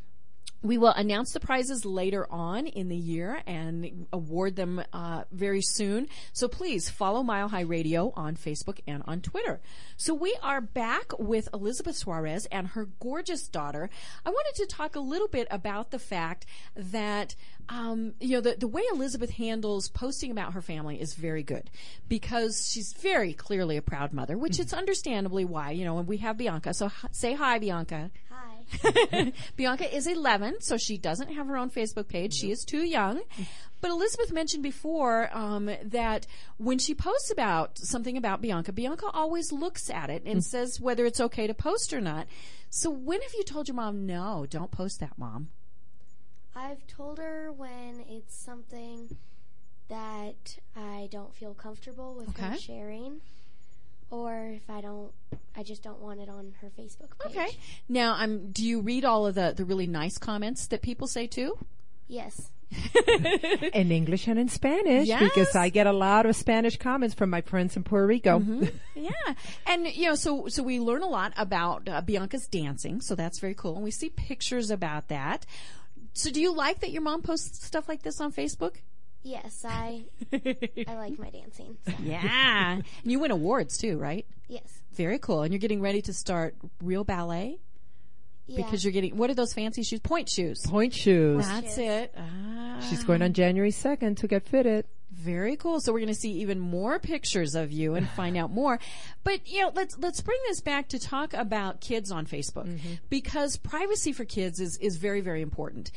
we 0.62 0.78
will 0.78 0.91
announce 0.91 1.32
the 1.32 1.39
prizes 1.39 1.86
later 1.86 2.26
on 2.32 2.68
in 2.68 2.89
the 2.89 2.95
year 2.95 3.41
and 3.45 4.08
award 4.12 4.56
them 4.56 4.84
uh, 4.93 5.24
very 5.32 5.62
soon. 5.62 6.08
So 6.34 6.47
please 6.47 6.89
follow 6.89 7.24
Mile 7.24 7.49
High 7.49 7.62
Radio 7.62 8.12
on 8.16 8.36
Facebook 8.36 8.80
and 8.88 9.03
on 9.06 9.22
Twitter. 9.22 9.62
So 9.97 10.14
we 10.14 10.36
are 10.41 10.62
back 10.62 11.18
with 11.20 11.49
Elizabeth 11.53 11.95
Suarez 11.95 12.47
and 12.47 12.68
her 12.70 12.89
gorgeous 12.99 13.47
daughter. 13.47 13.89
I 14.26 14.30
wanted 14.30 14.56
to 14.56 14.66
talk 14.66 14.95
a 14.95 14.99
little 14.99 15.28
bit 15.28 15.47
about 15.51 15.91
the 15.91 15.99
fact 15.99 16.45
that 16.76 17.36
um, 17.70 18.14
you 18.20 18.36
know 18.36 18.41
the 18.41 18.56
the 18.60 18.68
way 18.68 18.84
Elizabeth 18.93 19.32
handles 19.32 19.89
posting 19.89 20.30
about 20.30 20.53
her 20.53 20.62
family 20.62 21.01
is 21.01 21.16
very 21.16 21.41
good 21.41 21.70
because 22.08 22.70
she's 22.72 22.93
very 22.93 23.34
clearly 23.34 23.78
a 23.78 23.82
proud 23.82 24.14
mother, 24.14 24.38
which 24.38 24.53
mm-hmm. 24.53 24.64
it's 24.64 24.74
understandably 24.74 25.45
why. 25.45 25.72
You 25.72 25.86
know, 25.86 25.97
and 25.97 26.08
we 26.08 26.18
have 26.18 26.38
Bianca. 26.38 26.74
So 26.74 26.88
h- 26.88 27.12
say 27.12 27.34
hi, 27.34 27.58
Bianca. 27.58 28.12
Bianca 29.55 29.93
is 29.95 30.07
11, 30.07 30.61
so 30.61 30.78
she 30.78 30.97
doesn't 30.97 31.34
have 31.34 31.47
her 31.47 31.57
own 31.57 31.70
Facebook 31.70 32.07
page. 32.07 32.34
She 32.34 32.51
is 32.51 32.63
too 32.63 32.84
young. 32.84 33.22
But 33.82 33.91
Elizabeth 33.91 34.32
mentioned 34.32 34.63
before 34.63 35.30
um, 35.32 35.70
that 35.84 36.26
when 36.57 36.80
she 36.80 36.95
posts 36.95 37.32
about 37.32 37.78
something 37.78 38.18
about 38.18 38.41
Bianca, 38.41 38.72
Bianca 38.72 39.07
always 39.13 39.51
looks 39.51 39.89
at 39.89 40.09
it 40.09 40.24
and 40.26 40.39
mm. 40.39 40.43
says 40.43 40.80
whether 40.82 41.05
it's 41.05 41.20
okay 41.20 41.45
to 41.45 41.53
post 41.53 41.93
or 41.93 42.01
not. 42.01 42.28
So 42.70 42.89
when 42.89 43.22
have 43.22 43.34
you 43.34 43.43
told 43.43 43.68
your 43.68 43.76
mom, 43.76 44.05
no, 44.05 44.47
don't 44.49 44.72
post 44.72 44.99
that, 45.01 45.18
mom? 45.18 45.49
I've 46.55 46.88
told 46.88 47.20
her 47.20 47.51
when 47.51 48.03
it's 48.09 48.36
something 48.36 49.18
that 49.89 50.57
I 50.76 51.07
don't 51.11 51.36
feel 51.36 51.53
comfortable 51.53 52.16
with 52.16 52.30
okay. 52.30 52.47
her 52.47 52.57
sharing 52.57 53.22
or 54.10 54.51
if 54.56 54.70
I 54.70 54.82
don't, 54.82 55.12
I 55.56 55.64
just 55.64 55.84
don't 55.84 55.99
want 55.99 56.20
it 56.20 56.30
on 56.30 56.53
her 56.62 56.72
Facebook 56.78 57.18
page. 57.20 57.36
Okay. 57.36 57.58
Now, 57.89 58.16
um, 58.20 58.51
do 58.51 58.66
you 58.66 58.82
read 58.82 59.06
all 59.06 59.26
of 59.26 59.36
the, 59.36 59.53
the 59.56 59.66
really 59.66 59.88
nice 59.88 60.18
comments 60.18 60.68
that 60.68 60.82
people 60.82 61.08
say 61.08 61.28
too? 61.28 61.58
Yes. 62.08 62.51
in 63.74 63.91
English 63.91 64.28
and 64.28 64.39
in 64.39 64.49
Spanish 64.49 65.08
yes. 65.08 65.22
because 65.22 65.56
I 65.56 65.70
get 65.70 65.88
a 65.88 65.93
lot 65.93 66.26
of 66.26 66.36
Spanish 66.36 66.78
comments 66.78 67.16
from 67.16 67.30
my 67.30 67.41
friends 67.41 67.76
in 67.78 67.84
Puerto 67.84 68.08
Rico. 68.08 68.39
Mm-hmm. 68.39 68.66
yeah, 68.95 69.34
and 69.68 69.88
you 69.88 70.08
know, 70.08 70.16
so 70.16 70.47
so 70.47 70.64
we 70.64 70.80
learn 70.80 71.03
a 71.03 71.08
lot 71.08 71.34
about 71.38 71.88
uh, 71.88 72.01
Bianca's 72.01 72.47
dancing, 72.47 73.01
so 73.01 73.16
that's 73.16 73.39
very 73.39 73.53
cool, 73.53 73.76
and 73.76 73.84
we 73.84 73.91
see 73.91 74.10
pictures 74.10 74.72
about 74.72 75.08
that. 75.10 75.45
So, 76.14 76.32
do 76.32 76.41
you 76.41 76.53
like 76.53 76.80
that 76.80 76.91
your 76.91 77.01
mom 77.01 77.22
posts 77.22 77.66
stuff 77.66 77.88
like 77.88 78.01
this 78.01 78.20
on 78.20 78.32
Facebook? 78.32 78.78
Yes, 79.26 79.65
I 79.67 80.03
I 80.32 80.95
like 80.95 81.17
my 81.17 81.32
dancing. 81.32 81.78
So. 81.88 81.93
Yeah, 82.03 82.73
and 82.73 82.84
you 83.03 83.19
win 83.19 83.32
awards 83.32 83.76
too, 83.76 83.97
right? 83.97 84.23
Yes. 84.47 84.84
Very 84.93 85.17
cool. 85.17 85.41
And 85.41 85.51
you're 85.51 85.59
getting 85.59 85.82
ready 85.82 86.03
to 86.03 86.13
start 86.13 86.55
real 86.80 87.03
ballet. 87.03 87.57
Yeah. 88.45 88.57
Because 88.57 88.86
you're 88.86 88.93
getting 88.93 89.17
what 89.17 89.32
are 89.32 89.34
those 89.34 89.51
fancy 89.51 89.82
shoes? 89.82 89.99
Pointe 89.99 90.30
shoes. 90.30 90.61
Pointe 90.67 90.93
shoes. 90.93 91.47
That's 91.47 91.76
it. 91.80 92.13
Ah. 92.15 92.80
She's 92.88 93.03
going 93.03 93.23
on 93.23 93.34
January 93.34 93.71
second 93.71 94.17
to 94.19 94.28
get 94.28 94.43
fitted. 94.43 94.86
Very 95.11 95.55
cool. 95.55 95.80
So 95.80 95.91
we're 95.91 95.99
going 95.99 96.09
to 96.09 96.19
see 96.19 96.34
even 96.34 96.59
more 96.59 96.99
pictures 96.99 97.55
of 97.55 97.71
you 97.71 97.95
and 97.95 98.07
find 98.09 98.38
out 98.38 98.51
more. 98.51 98.80
But 99.23 99.47
you 99.47 99.61
know, 99.61 99.71
let's 99.73 99.97
let's 99.97 100.21
bring 100.21 100.38
this 100.47 100.61
back 100.61 100.89
to 100.89 100.99
talk 100.99 101.34
about 101.34 101.82
kids 101.82 102.11
on 102.11 102.28
Facebook 102.28 102.67
mm-hmm. 102.67 102.93
because 103.09 103.57
privacy 103.57 104.13
for 104.13 104.26
kids 104.26 104.59
is 104.59 104.78
is 104.78 104.97
very 104.97 105.21
very 105.21 105.41
important. 105.41 105.89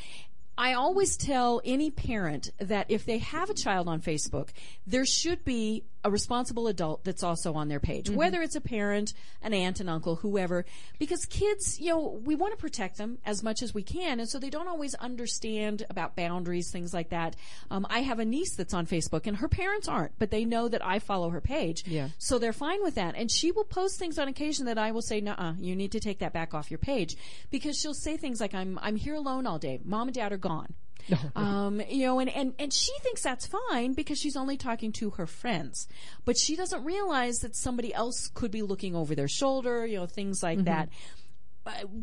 I 0.58 0.72
always 0.72 1.16
tell 1.16 1.62
any 1.64 1.88
parent 1.92 2.50
that 2.58 2.86
if 2.88 3.06
they 3.06 3.18
have 3.18 3.48
a 3.48 3.54
child 3.54 3.86
on 3.86 4.00
Facebook, 4.00 4.48
there 4.88 5.06
should 5.06 5.44
be 5.44 5.84
a 6.04 6.10
responsible 6.10 6.68
adult 6.68 7.04
that's 7.04 7.22
also 7.22 7.54
on 7.54 7.68
their 7.68 7.80
page, 7.80 8.06
mm-hmm. 8.06 8.16
whether 8.16 8.40
it's 8.40 8.56
a 8.56 8.60
parent, 8.60 9.12
an 9.42 9.52
aunt, 9.52 9.80
an 9.80 9.88
uncle, 9.88 10.16
whoever, 10.16 10.64
because 10.98 11.24
kids, 11.26 11.80
you 11.80 11.90
know, 11.90 12.20
we 12.24 12.34
want 12.34 12.52
to 12.52 12.56
protect 12.56 12.98
them 12.98 13.18
as 13.24 13.42
much 13.42 13.62
as 13.62 13.74
we 13.74 13.82
can, 13.82 14.20
and 14.20 14.28
so 14.28 14.38
they 14.38 14.50
don't 14.50 14.68
always 14.68 14.94
understand 14.94 15.84
about 15.90 16.16
boundaries, 16.16 16.70
things 16.70 16.94
like 16.94 17.10
that. 17.10 17.36
Um, 17.70 17.86
I 17.90 18.00
have 18.00 18.18
a 18.18 18.24
niece 18.24 18.54
that's 18.54 18.74
on 18.74 18.86
Facebook, 18.86 19.26
and 19.26 19.36
her 19.38 19.48
parents 19.48 19.88
aren't, 19.88 20.18
but 20.18 20.30
they 20.30 20.44
know 20.44 20.68
that 20.68 20.84
I 20.84 20.98
follow 20.98 21.30
her 21.30 21.40
page, 21.40 21.84
yeah. 21.86 22.08
so 22.18 22.38
they're 22.38 22.52
fine 22.52 22.82
with 22.82 22.94
that. 22.94 23.14
And 23.16 23.30
she 23.30 23.50
will 23.50 23.64
post 23.64 23.98
things 23.98 24.18
on 24.18 24.28
occasion 24.28 24.66
that 24.66 24.78
I 24.78 24.92
will 24.92 25.02
say, 25.02 25.20
"Nah, 25.20 25.54
you 25.58 25.74
need 25.74 25.92
to 25.92 26.00
take 26.00 26.20
that 26.20 26.32
back 26.32 26.54
off 26.54 26.70
your 26.70 26.78
page," 26.78 27.16
because 27.50 27.78
she'll 27.78 27.94
say 27.94 28.16
things 28.16 28.40
like, 28.40 28.54
"I'm 28.54 28.78
I'm 28.82 28.96
here 28.96 29.14
alone 29.14 29.46
all 29.46 29.58
day. 29.58 29.80
Mom 29.84 30.08
and 30.08 30.14
dad 30.14 30.32
are 30.32 30.38
gone." 30.38 30.74
um, 31.36 31.80
you 31.88 32.06
know, 32.06 32.18
and, 32.18 32.30
and, 32.30 32.54
and 32.58 32.72
she 32.72 32.92
thinks 33.02 33.22
that's 33.22 33.46
fine 33.46 33.94
because 33.94 34.18
she's 34.18 34.36
only 34.36 34.56
talking 34.56 34.92
to 34.92 35.10
her 35.10 35.26
friends. 35.26 35.88
But 36.24 36.36
she 36.36 36.56
doesn't 36.56 36.84
realize 36.84 37.38
that 37.38 37.56
somebody 37.56 37.92
else 37.94 38.28
could 38.34 38.50
be 38.50 38.62
looking 38.62 38.94
over 38.94 39.14
their 39.14 39.28
shoulder, 39.28 39.86
you 39.86 39.98
know, 39.98 40.06
things 40.06 40.42
like 40.42 40.58
mm-hmm. 40.58 40.66
that 40.66 40.88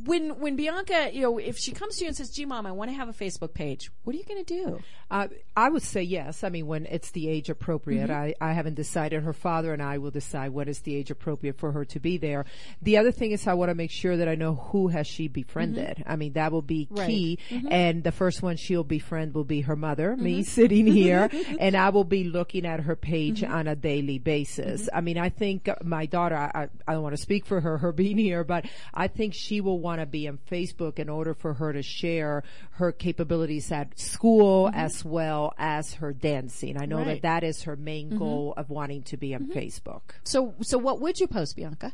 when 0.05 0.39
when 0.39 0.55
Bianca, 0.55 1.09
you 1.13 1.21
know, 1.21 1.37
if 1.37 1.57
she 1.57 1.71
comes 1.71 1.97
to 1.97 2.03
you 2.03 2.07
and 2.07 2.17
says, 2.17 2.29
"Gee, 2.29 2.45
mom, 2.45 2.65
I 2.65 2.71
want 2.71 2.89
to 2.89 2.95
have 2.95 3.09
a 3.09 3.13
Facebook 3.13 3.53
page," 3.53 3.91
what 4.03 4.15
are 4.15 4.19
you 4.19 4.25
going 4.25 4.43
to 4.43 4.53
do? 4.53 4.79
Uh, 5.09 5.27
I 5.55 5.69
would 5.69 5.83
say 5.83 6.01
yes. 6.01 6.43
I 6.43 6.49
mean, 6.49 6.67
when 6.67 6.85
it's 6.87 7.11
the 7.11 7.29
age 7.29 7.49
appropriate. 7.49 8.09
Mm-hmm. 8.09 8.43
I, 8.43 8.49
I 8.49 8.53
haven't 8.53 8.75
decided. 8.75 9.23
Her 9.23 9.33
father 9.33 9.73
and 9.73 9.81
I 9.81 9.97
will 9.97 10.11
decide 10.11 10.49
what 10.49 10.67
is 10.67 10.79
the 10.79 10.95
age 10.95 11.11
appropriate 11.11 11.57
for 11.57 11.71
her 11.71 11.85
to 11.85 11.99
be 11.99 12.17
there. 12.17 12.45
The 12.81 12.97
other 12.97 13.11
thing 13.11 13.31
is, 13.31 13.47
I 13.47 13.53
want 13.53 13.69
to 13.69 13.75
make 13.75 13.91
sure 13.91 14.17
that 14.17 14.27
I 14.27 14.35
know 14.35 14.55
who 14.55 14.87
has 14.89 15.07
she 15.07 15.27
befriended. 15.27 15.97
Mm-hmm. 15.97 16.11
I 16.11 16.15
mean, 16.15 16.33
that 16.33 16.51
will 16.51 16.61
be 16.61 16.87
right. 16.91 17.07
key. 17.07 17.39
Mm-hmm. 17.49 17.67
And 17.71 18.03
the 18.03 18.11
first 18.11 18.41
one 18.41 18.57
she'll 18.57 18.83
befriend 18.83 19.33
will 19.33 19.43
be 19.43 19.61
her 19.61 19.75
mother, 19.75 20.15
me 20.15 20.39
mm-hmm. 20.39 20.43
sitting 20.43 20.87
here, 20.87 21.29
and 21.59 21.75
I 21.75 21.89
will 21.89 22.03
be 22.03 22.23
looking 22.23 22.65
at 22.65 22.81
her 22.81 22.95
page 22.95 23.41
mm-hmm. 23.41 23.53
on 23.53 23.67
a 23.67 23.75
daily 23.75 24.19
basis. 24.19 24.83
Mm-hmm. 24.83 24.97
I 24.97 25.01
mean, 25.01 25.17
I 25.17 25.29
think 25.29 25.69
my 25.83 26.05
daughter. 26.05 26.35
I, 26.35 26.69
I 26.87 26.93
don't 26.93 27.03
want 27.03 27.15
to 27.15 27.21
speak 27.21 27.45
for 27.45 27.61
her, 27.61 27.77
her 27.77 27.91
being 27.91 28.17
here, 28.17 28.43
but 28.43 28.65
I 28.93 29.07
think 29.07 29.33
she 29.33 29.54
will 29.61 29.79
want 29.79 30.01
to 30.01 30.05
be 30.05 30.27
on 30.27 30.39
Facebook 30.49 30.99
in 30.99 31.09
order 31.09 31.33
for 31.33 31.53
her 31.53 31.73
to 31.73 31.81
share 31.81 32.43
her 32.71 32.91
capabilities 32.91 33.71
at 33.71 33.99
school 33.99 34.65
mm-hmm. 34.65 34.79
as 34.79 35.03
well 35.03 35.53
as 35.57 35.95
her 35.95 36.13
dancing. 36.13 36.79
I 36.79 36.85
know 36.85 36.97
right. 36.97 37.07
that 37.07 37.21
that 37.21 37.43
is 37.43 37.63
her 37.63 37.75
main 37.75 38.09
mm-hmm. 38.09 38.19
goal 38.19 38.53
of 38.57 38.69
wanting 38.69 39.03
to 39.03 39.17
be 39.17 39.33
on 39.35 39.47
mm-hmm. 39.47 39.57
Facebook. 39.57 40.01
So, 40.23 40.55
so 40.61 40.77
what 40.77 41.01
would 41.01 41.19
you 41.19 41.27
post, 41.27 41.55
Bianca? 41.55 41.93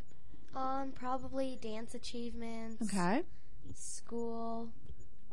Um, 0.54 0.92
probably 0.94 1.58
dance 1.60 1.94
achievements. 1.94 2.82
Okay. 2.82 3.22
School. 3.74 4.68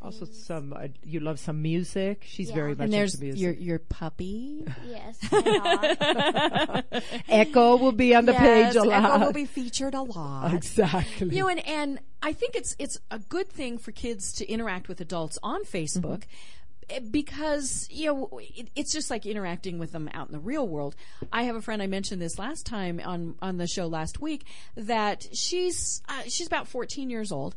Also, 0.02 0.26
some 0.26 0.72
uh, 0.72 0.88
you 1.04 1.20
love 1.20 1.40
some 1.40 1.62
music. 1.62 2.24
She's 2.26 2.50
yeah. 2.50 2.56
very 2.56 2.72
much 2.72 2.86
and 2.86 2.94
there's 2.94 3.16
into 3.16 3.26
music. 3.26 3.42
Your 3.42 3.52
your 3.54 3.80
puppy. 3.80 4.66
yes. 4.88 5.18
Echo 7.28 7.76
will 7.76 7.92
be 7.92 8.16
on 8.16 8.26
the 8.26 8.32
yes, 8.32 8.74
page 8.74 8.76
a 8.78 8.84
lot. 8.84 9.04
Echo 9.04 9.26
will 9.26 9.34
be 9.34 9.46
featured 9.46 9.94
a 9.94 10.02
lot. 10.02 10.54
Exactly. 10.54 11.36
You 11.36 11.44
know, 11.44 11.50
and 11.50 11.68
and 11.68 12.00
I 12.24 12.32
think 12.32 12.56
it's 12.56 12.78
it's 12.80 12.98
a 13.12 13.20
good 13.20 13.50
thing 13.50 13.78
for 13.78 13.92
kids 13.92 14.32
to 14.34 14.50
interact 14.50 14.88
with 14.88 15.02
adults 15.02 15.38
on 15.44 15.64
Facebook. 15.64 16.24
Mm-hmm. 16.24 17.10
Because 17.12 17.88
you 17.92 18.08
know 18.08 18.40
it, 18.42 18.70
it's 18.76 18.92
just 18.92 19.12
like 19.12 19.28
interacting 19.28 19.78
with 19.78 19.92
them 19.92 20.10
out 20.14 20.28
in 20.28 20.34
the 20.34 20.40
real 20.40 20.68
world. 20.68 20.96
I 21.32 21.44
have 21.44 21.56
a 21.56 21.62
friend 21.62 21.84
I 21.84 21.88
mentioned 21.88 22.20
this 22.20 22.40
last 22.40 22.66
time 22.66 23.00
on 23.04 23.36
on 23.44 23.58
the 23.58 23.68
show 23.68 23.86
last 23.86 24.22
week 24.22 24.46
that 24.76 25.28
she's 25.34 26.02
uh, 26.10 26.24
she's 26.24 26.48
about 26.48 26.68
14 26.68 27.12
years 27.12 27.32
old 27.32 27.56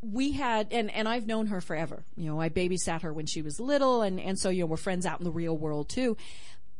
we 0.00 0.32
had 0.32 0.68
and 0.70 0.90
and 0.90 1.08
I've 1.08 1.26
known 1.26 1.46
her 1.48 1.60
forever. 1.60 2.04
You 2.16 2.30
know, 2.30 2.40
I 2.40 2.48
babysat 2.48 3.02
her 3.02 3.12
when 3.12 3.26
she 3.26 3.42
was 3.42 3.58
little 3.58 4.02
and 4.02 4.20
and 4.20 4.38
so 4.38 4.48
you 4.48 4.62
know 4.62 4.66
we're 4.66 4.76
friends 4.76 5.06
out 5.06 5.18
in 5.18 5.24
the 5.24 5.30
real 5.30 5.56
world 5.56 5.88
too. 5.88 6.16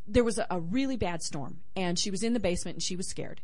There 0.07 0.25
was 0.25 0.39
a, 0.39 0.47
a 0.51 0.61
really 0.61 0.97
bad 0.97 1.23
storm 1.23 1.59
and 1.77 1.99
she 1.99 2.11
was 2.11 2.23
in 2.23 2.33
the 2.33 2.41
basement 2.41 2.77
and 2.77 2.83
she 2.83 2.97
was 2.97 3.09
scared. 3.09 3.41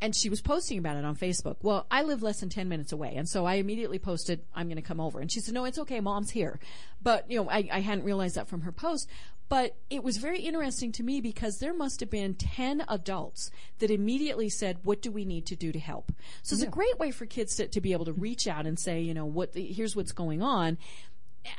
And 0.00 0.14
she 0.14 0.28
was 0.30 0.40
posting 0.40 0.78
about 0.78 0.96
it 0.96 1.04
on 1.04 1.16
Facebook. 1.16 1.56
Well, 1.60 1.84
I 1.90 2.04
live 2.04 2.22
less 2.22 2.38
than 2.38 2.50
10 2.50 2.68
minutes 2.68 2.92
away. 2.92 3.14
And 3.16 3.28
so 3.28 3.46
I 3.46 3.54
immediately 3.54 3.98
posted, 3.98 4.42
I'm 4.54 4.68
going 4.68 4.76
to 4.76 4.82
come 4.82 5.00
over. 5.00 5.18
And 5.18 5.30
she 5.30 5.40
said, 5.40 5.54
no, 5.54 5.64
it's 5.64 5.78
okay. 5.80 5.98
Mom's 5.98 6.30
here. 6.30 6.60
But, 7.02 7.28
you 7.28 7.42
know, 7.42 7.50
I, 7.50 7.68
I 7.72 7.80
hadn't 7.80 8.04
realized 8.04 8.36
that 8.36 8.46
from 8.46 8.60
her 8.60 8.70
post. 8.70 9.08
But 9.48 9.76
it 9.88 10.02
was 10.02 10.18
very 10.18 10.40
interesting 10.40 10.92
to 10.92 11.02
me 11.02 11.20
because 11.20 11.58
there 11.58 11.72
must 11.72 12.00
have 12.00 12.10
been 12.10 12.34
10 12.34 12.84
adults 12.88 13.50
that 13.78 13.90
immediately 13.90 14.48
said, 14.48 14.78
what 14.82 15.00
do 15.00 15.10
we 15.10 15.24
need 15.24 15.46
to 15.46 15.56
do 15.56 15.72
to 15.72 15.78
help? 15.78 16.12
So 16.42 16.54
it's 16.54 16.62
yeah. 16.62 16.68
a 16.68 16.72
great 16.72 16.98
way 16.98 17.10
for 17.10 17.24
kids 17.24 17.56
to, 17.56 17.66
to 17.68 17.80
be 17.80 17.92
able 17.92 18.04
to 18.06 18.12
reach 18.12 18.46
out 18.46 18.66
and 18.66 18.78
say, 18.78 19.00
you 19.00 19.14
know, 19.14 19.24
what, 19.24 19.52
the, 19.52 19.64
here's 19.64 19.96
what's 19.96 20.12
going 20.12 20.42
on. 20.42 20.76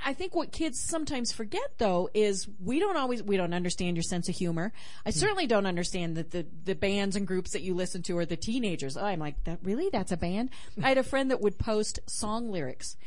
I 0.06 0.14
think 0.14 0.36
what 0.36 0.52
kids 0.52 0.80
sometimes 0.80 1.32
forget 1.32 1.78
though 1.78 2.10
is 2.14 2.48
we 2.64 2.80
don't 2.80 2.98
always 2.98 3.24
we 3.24 3.38
don't 3.38 3.54
understand 3.54 3.96
your 3.96 4.04
sense 4.04 4.30
of 4.30 4.36
humor. 4.36 4.72
I 5.06 5.10
mm-hmm. 5.10 5.20
certainly 5.20 5.48
don't 5.48 5.66
understand 5.66 6.18
that 6.18 6.32
the 6.32 6.46
the 6.66 6.76
bands 6.76 7.16
and 7.16 7.26
groups 7.26 7.52
that 7.52 7.62
you 7.62 7.74
listen 7.74 8.04
to 8.04 8.18
are 8.18 8.26
the 8.26 8.38
teenagers. 8.38 8.98
Oh, 8.98 9.06
I'm 9.06 9.20
like 9.20 9.44
that 9.46 9.60
really 9.64 9.90
that's 9.92 10.12
a 10.12 10.18
band. 10.18 10.50
I 10.84 10.90
had 10.90 10.98
a 10.98 11.04
friend 11.04 11.32
that 11.32 11.42
would 11.42 11.58
post 11.58 12.00
song 12.08 12.52
lyrics 12.52 12.98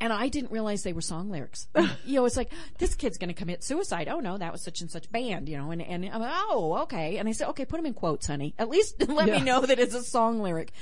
and 0.00 0.12
I 0.12 0.28
didn't 0.28 0.50
realize 0.50 0.82
they 0.82 0.92
were 0.92 1.02
song 1.02 1.30
lyrics. 1.30 1.68
you 2.04 2.16
know, 2.16 2.24
it's 2.24 2.36
like 2.36 2.50
this 2.78 2.94
kid's 2.94 3.18
going 3.18 3.28
to 3.28 3.34
commit 3.34 3.62
suicide. 3.62 4.08
Oh 4.08 4.20
no, 4.20 4.38
that 4.38 4.52
was 4.52 4.62
such 4.62 4.80
and 4.80 4.90
such 4.90 5.10
band. 5.12 5.48
You 5.48 5.58
know, 5.58 5.70
and 5.70 5.82
and 5.82 6.06
I'm 6.06 6.20
like, 6.20 6.32
oh 6.34 6.78
okay. 6.82 7.18
And 7.18 7.28
I 7.28 7.32
said, 7.32 7.48
okay, 7.50 7.64
put 7.64 7.76
them 7.76 7.86
in 7.86 7.94
quotes, 7.94 8.26
honey. 8.26 8.54
At 8.58 8.68
least 8.68 9.00
let 9.08 9.28
yeah. 9.28 9.38
me 9.38 9.44
know 9.44 9.60
that 9.60 9.78
it's 9.78 9.94
a 9.94 10.02
song 10.02 10.40
lyric. 10.40 10.72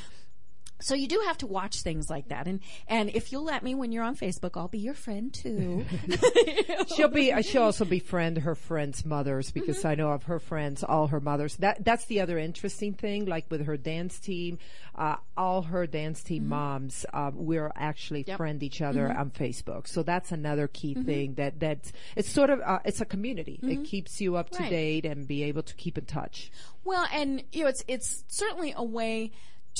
So 0.80 0.94
you 0.94 1.08
do 1.08 1.20
have 1.26 1.38
to 1.38 1.46
watch 1.46 1.82
things 1.82 2.08
like 2.08 2.28
that, 2.28 2.46
and 2.46 2.60
and 2.86 3.10
if 3.10 3.32
you'll 3.32 3.44
let 3.44 3.62
me, 3.64 3.74
when 3.74 3.90
you're 3.92 4.04
on 4.04 4.16
Facebook, 4.16 4.52
I'll 4.56 4.68
be 4.68 4.78
your 4.78 4.94
friend 4.94 5.32
too. 5.34 5.84
she'll 6.94 7.08
be. 7.08 7.32
uh, 7.32 7.42
She'll 7.42 7.62
also 7.64 7.84
befriend 7.84 8.38
her 8.38 8.54
friends' 8.54 9.04
mothers 9.04 9.50
because 9.50 9.84
I 9.84 9.94
know 9.94 10.10
of 10.12 10.24
her 10.24 10.38
friends, 10.38 10.84
all 10.84 11.08
her 11.08 11.20
mothers. 11.20 11.56
That 11.56 11.84
that's 11.84 12.04
the 12.06 12.20
other 12.20 12.38
interesting 12.38 12.94
thing. 12.94 13.26
Like 13.26 13.46
with 13.50 13.66
her 13.66 13.76
dance 13.76 14.18
team, 14.18 14.58
uh, 14.94 15.16
all 15.36 15.62
her 15.62 15.86
dance 15.86 16.22
team 16.22 16.48
moms, 16.48 17.04
uh, 17.12 17.30
we're 17.34 17.72
actually 17.74 18.24
Yep. 18.26 18.36
friend 18.36 18.62
each 18.62 18.80
other 18.82 19.10
on 19.10 19.30
Facebook. 19.30 19.88
So 19.88 20.02
that's 20.02 20.32
another 20.32 20.68
key 20.68 20.94
thing 20.94 21.34
that 21.34 21.58
that's 21.60 21.92
it's 22.16 22.28
sort 22.28 22.50
of 22.50 22.60
uh, 22.60 22.78
it's 22.84 23.00
a 23.00 23.04
community. 23.04 23.58
It 23.62 23.84
keeps 23.84 24.20
you 24.20 24.36
up 24.36 24.50
to 24.50 24.58
Right. 24.62 24.70
date 24.70 25.04
and 25.04 25.26
be 25.26 25.42
able 25.44 25.62
to 25.62 25.74
keep 25.74 25.98
in 25.98 26.04
touch. 26.04 26.50
Well, 26.84 27.06
and 27.12 27.42
you 27.52 27.62
know, 27.64 27.68
it's 27.68 27.84
it's 27.88 28.24
certainly 28.28 28.72
a 28.76 28.84
way 28.84 29.32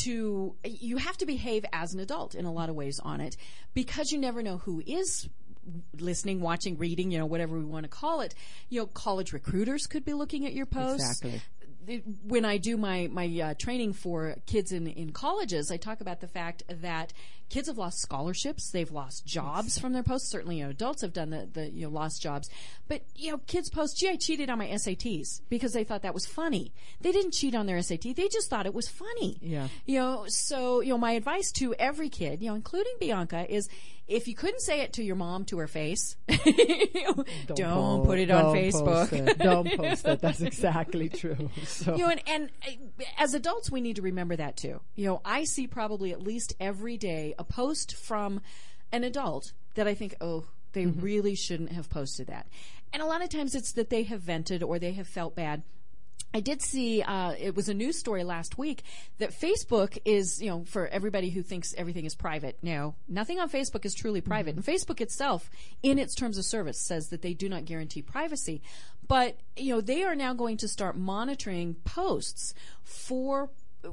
to 0.05 0.55
you 0.64 0.96
have 0.96 1.16
to 1.18 1.26
behave 1.26 1.64
as 1.72 1.94
an 1.94 2.01
adult 2.01 2.34
in 2.34 2.44
a 2.44 2.53
lot 2.53 2.68
of 2.68 2.74
ways 2.74 3.01
on 3.01 3.20
it 3.20 3.36
because 3.74 4.11
you 4.12 4.18
never 4.18 4.42
know 4.42 4.59
who 4.59 4.82
is 4.86 5.28
listening, 5.99 6.40
watching, 6.40 6.78
reading, 6.78 7.11
you 7.11 7.18
know, 7.18 7.26
whatever 7.26 7.59
we 7.59 7.64
want 7.64 7.84
to 7.84 7.88
call 7.88 8.20
it. 8.20 8.34
You 8.68 8.80
know, 8.80 8.86
college 8.86 9.32
recruiters 9.32 9.86
could 9.86 10.05
be 10.05 10.14
looking 10.14 10.46
at 10.46 10.53
your 10.53 10.66
posts. 10.66 11.22
Exactly. 11.22 11.42
When 12.22 12.44
I 12.44 12.59
do 12.59 12.76
my 12.76 13.09
my 13.11 13.40
uh, 13.42 13.55
training 13.55 13.94
for 13.94 14.36
kids 14.46 14.72
in 14.72 14.86
in 14.86 15.11
colleges, 15.12 15.70
I 15.70 15.78
talk 15.78 16.01
about 16.01 16.20
the 16.20 16.28
fact 16.28 16.62
that 16.68 17.12
kids 17.49 17.68
have 17.68 17.78
lost 17.78 18.01
scholarships, 18.01 18.70
they've 18.70 18.90
lost 18.90 19.26
jobs 19.26 19.78
from 19.78 19.92
their 19.92 20.03
posts. 20.03 20.30
Certainly, 20.30 20.59
you 20.59 20.64
know, 20.64 20.70
adults 20.70 21.03
have 21.03 21.12
done 21.12 21.30
the, 21.30 21.49
the 21.53 21.70
you 21.70 21.86
know 21.86 21.92
lost 21.92 22.22
jobs, 22.22 22.49
but 22.88 23.03
you 23.14 23.30
know, 23.30 23.38
kids 23.46 23.70
post, 23.70 23.96
"Gee, 23.99 24.09
I 24.09 24.16
cheated 24.16 24.51
on 24.51 24.59
my 24.59 24.68
SATs" 24.68 25.40
because 25.49 25.72
they 25.72 25.84
thought 25.84 26.03
that 26.03 26.14
was 26.14 26.26
funny. 26.26 26.72
They 27.01 27.12
didn't 27.12 27.32
cheat 27.32 27.55
on 27.55 27.66
their 27.66 27.80
SAT; 27.82 28.14
they 28.16 28.28
just 28.28 28.51
thought 28.51 28.66
it 28.66 28.74
was 28.74 28.88
funny. 28.88 29.38
Yeah. 29.40 29.68
You 29.86 29.99
know, 30.01 30.24
so 30.28 30.80
you 30.80 30.90
know, 30.90 30.99
my 30.99 31.12
advice 31.12 31.51
to 31.53 31.74
every 31.74 32.09
kid, 32.09 32.42
you 32.42 32.49
know, 32.49 32.55
including 32.55 32.94
Bianca, 33.01 33.46
is 33.49 33.68
if 34.09 34.26
you 34.26 34.34
couldn't 34.34 34.61
say 34.61 34.80
it 34.80 34.94
to 34.94 35.05
your 35.05 35.16
mom 35.16 35.44
to 35.44 35.59
her 35.59 35.66
face, 35.66 36.16
you 36.46 36.88
know, 36.94 37.24
don't, 37.55 38.01
po- 38.01 38.05
put 38.07 38.18
it 38.18 38.30
on 38.30 38.44
don't 38.44 38.57
Facebook. 38.57 38.84
post 38.84 39.12
it. 39.12 39.38
Don't 39.38 39.70
post 39.76 40.07
it. 40.07 40.20
That's 40.20 40.40
exactly 40.40 41.09
true. 41.09 41.51
So 41.66 41.94
You 41.94 42.05
know, 42.05 42.09
and, 42.09 42.22
and 42.26 42.51
uh, 42.66 43.05
as 43.18 43.34
adults, 43.34 43.70
we 43.70 43.80
need 43.80 43.96
to 43.96 44.03
remember 44.03 44.34
that 44.36 44.57
too. 44.57 44.80
You 44.96 45.07
know, 45.07 45.20
I 45.24 45.44
see 45.44 45.66
probably 45.66 46.12
at 46.12 46.22
least 46.22 46.55
every 46.59 46.96
day 46.96 47.34
a 47.39 47.45
post 47.45 47.95
from 47.95 48.41
an 48.93 49.05
adult 49.05 49.53
that 49.74 49.86
I 49.86 49.95
think, 49.95 50.14
oh, 50.20 50.45
they 50.72 50.86
really 50.86 51.34
shouldn't 51.34 51.72
have 51.72 51.89
posted 51.89 52.26
that. 52.26 52.47
And 52.93 53.03
a 53.03 53.07
lot 53.07 53.22
of 53.22 53.28
times 53.28 53.55
it's 53.55 53.72
that 53.72 53.91
they 53.91 54.03
have 54.05 54.20
vented 54.20 54.62
or 54.62 54.78
they 54.78 54.93
have 54.93 55.07
felt 55.07 55.34
bad. 55.34 55.62
I 56.32 56.41
did 56.41 56.61
see 56.61 57.01
uh, 57.03 57.32
it 57.39 57.57
was 57.57 57.70
a 57.70 57.74
news 57.74 57.99
story 57.99 58.22
last 58.22 58.59
week 58.59 58.82
that 59.18 59.30
Facebook 59.30 59.97
is, 60.05 60.43
you 60.43 60.51
know, 60.51 60.64
for 60.64 60.86
everybody 60.89 61.30
who 61.30 61.43
thinks 61.43 61.74
everything 61.78 62.05
is 62.05 62.14
private. 62.14 62.59
No, 62.61 62.97
nothing 63.09 63.41
on 63.41 63.49
Facebook 63.49 63.86
is 63.86 63.95
truly 63.95 64.20
private. 64.20 64.55
And 64.55 64.64
Facebook 64.64 65.01
itself, 65.01 65.51
in 65.82 65.99
its 65.99 66.14
terms 66.14 66.36
of 66.36 66.45
service, 66.45 66.78
says 66.78 67.09
that 67.09 67.22
they 67.22 67.32
do 67.32 67.49
not 67.49 67.64
guarantee 67.64 68.03
privacy. 68.03 68.61
But 69.07 69.39
you 69.57 69.74
know, 69.74 69.80
they 69.80 70.05
are 70.05 70.14
now 70.14 70.34
going 70.34 70.59
to 70.59 70.68
start 70.68 70.99
monitoring 70.99 71.76
posts 71.84 72.53
for 72.82 73.49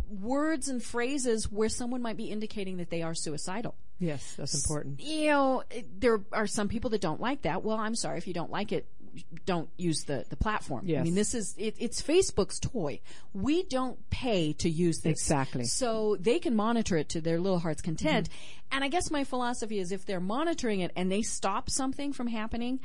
words 0.10 0.68
and 0.68 0.84
phrases 0.84 1.52
where 1.52 1.70
someone 1.70 2.02
might 2.02 2.18
be 2.18 2.26
indicating 2.26 2.78
that 2.78 2.90
they 2.90 3.02
are 3.02 3.14
suicidal 3.14 3.76
yes, 4.00 4.36
that's 4.38 4.54
important. 4.56 5.00
you 5.02 5.28
know, 5.28 5.64
there 5.98 6.22
are 6.32 6.48
some 6.48 6.68
people 6.68 6.90
that 6.92 7.02
don't 7.02 7.22
like 7.22 7.44
that. 7.44 7.64
Well, 7.64 7.78
I'm 7.78 7.96
sorry 7.96 8.18
if 8.18 8.28
you 8.28 8.34
don't 8.34 8.52
like 8.52 8.72
it, 8.72 8.88
don't 9.46 9.70
use 9.78 10.04
the 10.04 10.26
the 10.30 10.36
platform. 10.36 10.84
Yes. 10.86 11.02
I 11.02 11.04
mean, 11.04 11.16
this 11.16 11.34
is 11.34 11.56
it, 11.58 11.76
it's 11.80 12.02
Facebook's 12.02 12.60
toy. 12.60 13.00
We 13.34 13.64
don't 13.64 14.10
pay 14.10 14.54
to 14.54 14.70
use 14.70 15.00
this 15.00 15.12
Exactly. 15.12 15.66
so 15.66 16.18
they 16.20 16.40
can 16.40 16.56
monitor 16.56 16.98
it 16.98 17.10
to 17.10 17.22
their 17.22 17.40
little 17.40 17.60
heart's 17.60 17.82
content. 17.82 18.30
Mm-hmm. 18.30 18.76
And 18.76 18.84
I 18.84 18.90
guess 18.90 19.10
my 19.12 19.24
philosophy 19.24 19.80
is 19.80 19.92
if 19.92 20.06
they're 20.06 20.20
monitoring 20.20 20.82
it 20.82 20.92
and 20.96 21.12
they 21.12 21.22
stop 21.22 21.70
something 21.70 22.12
from 22.14 22.28
happening, 22.28 22.80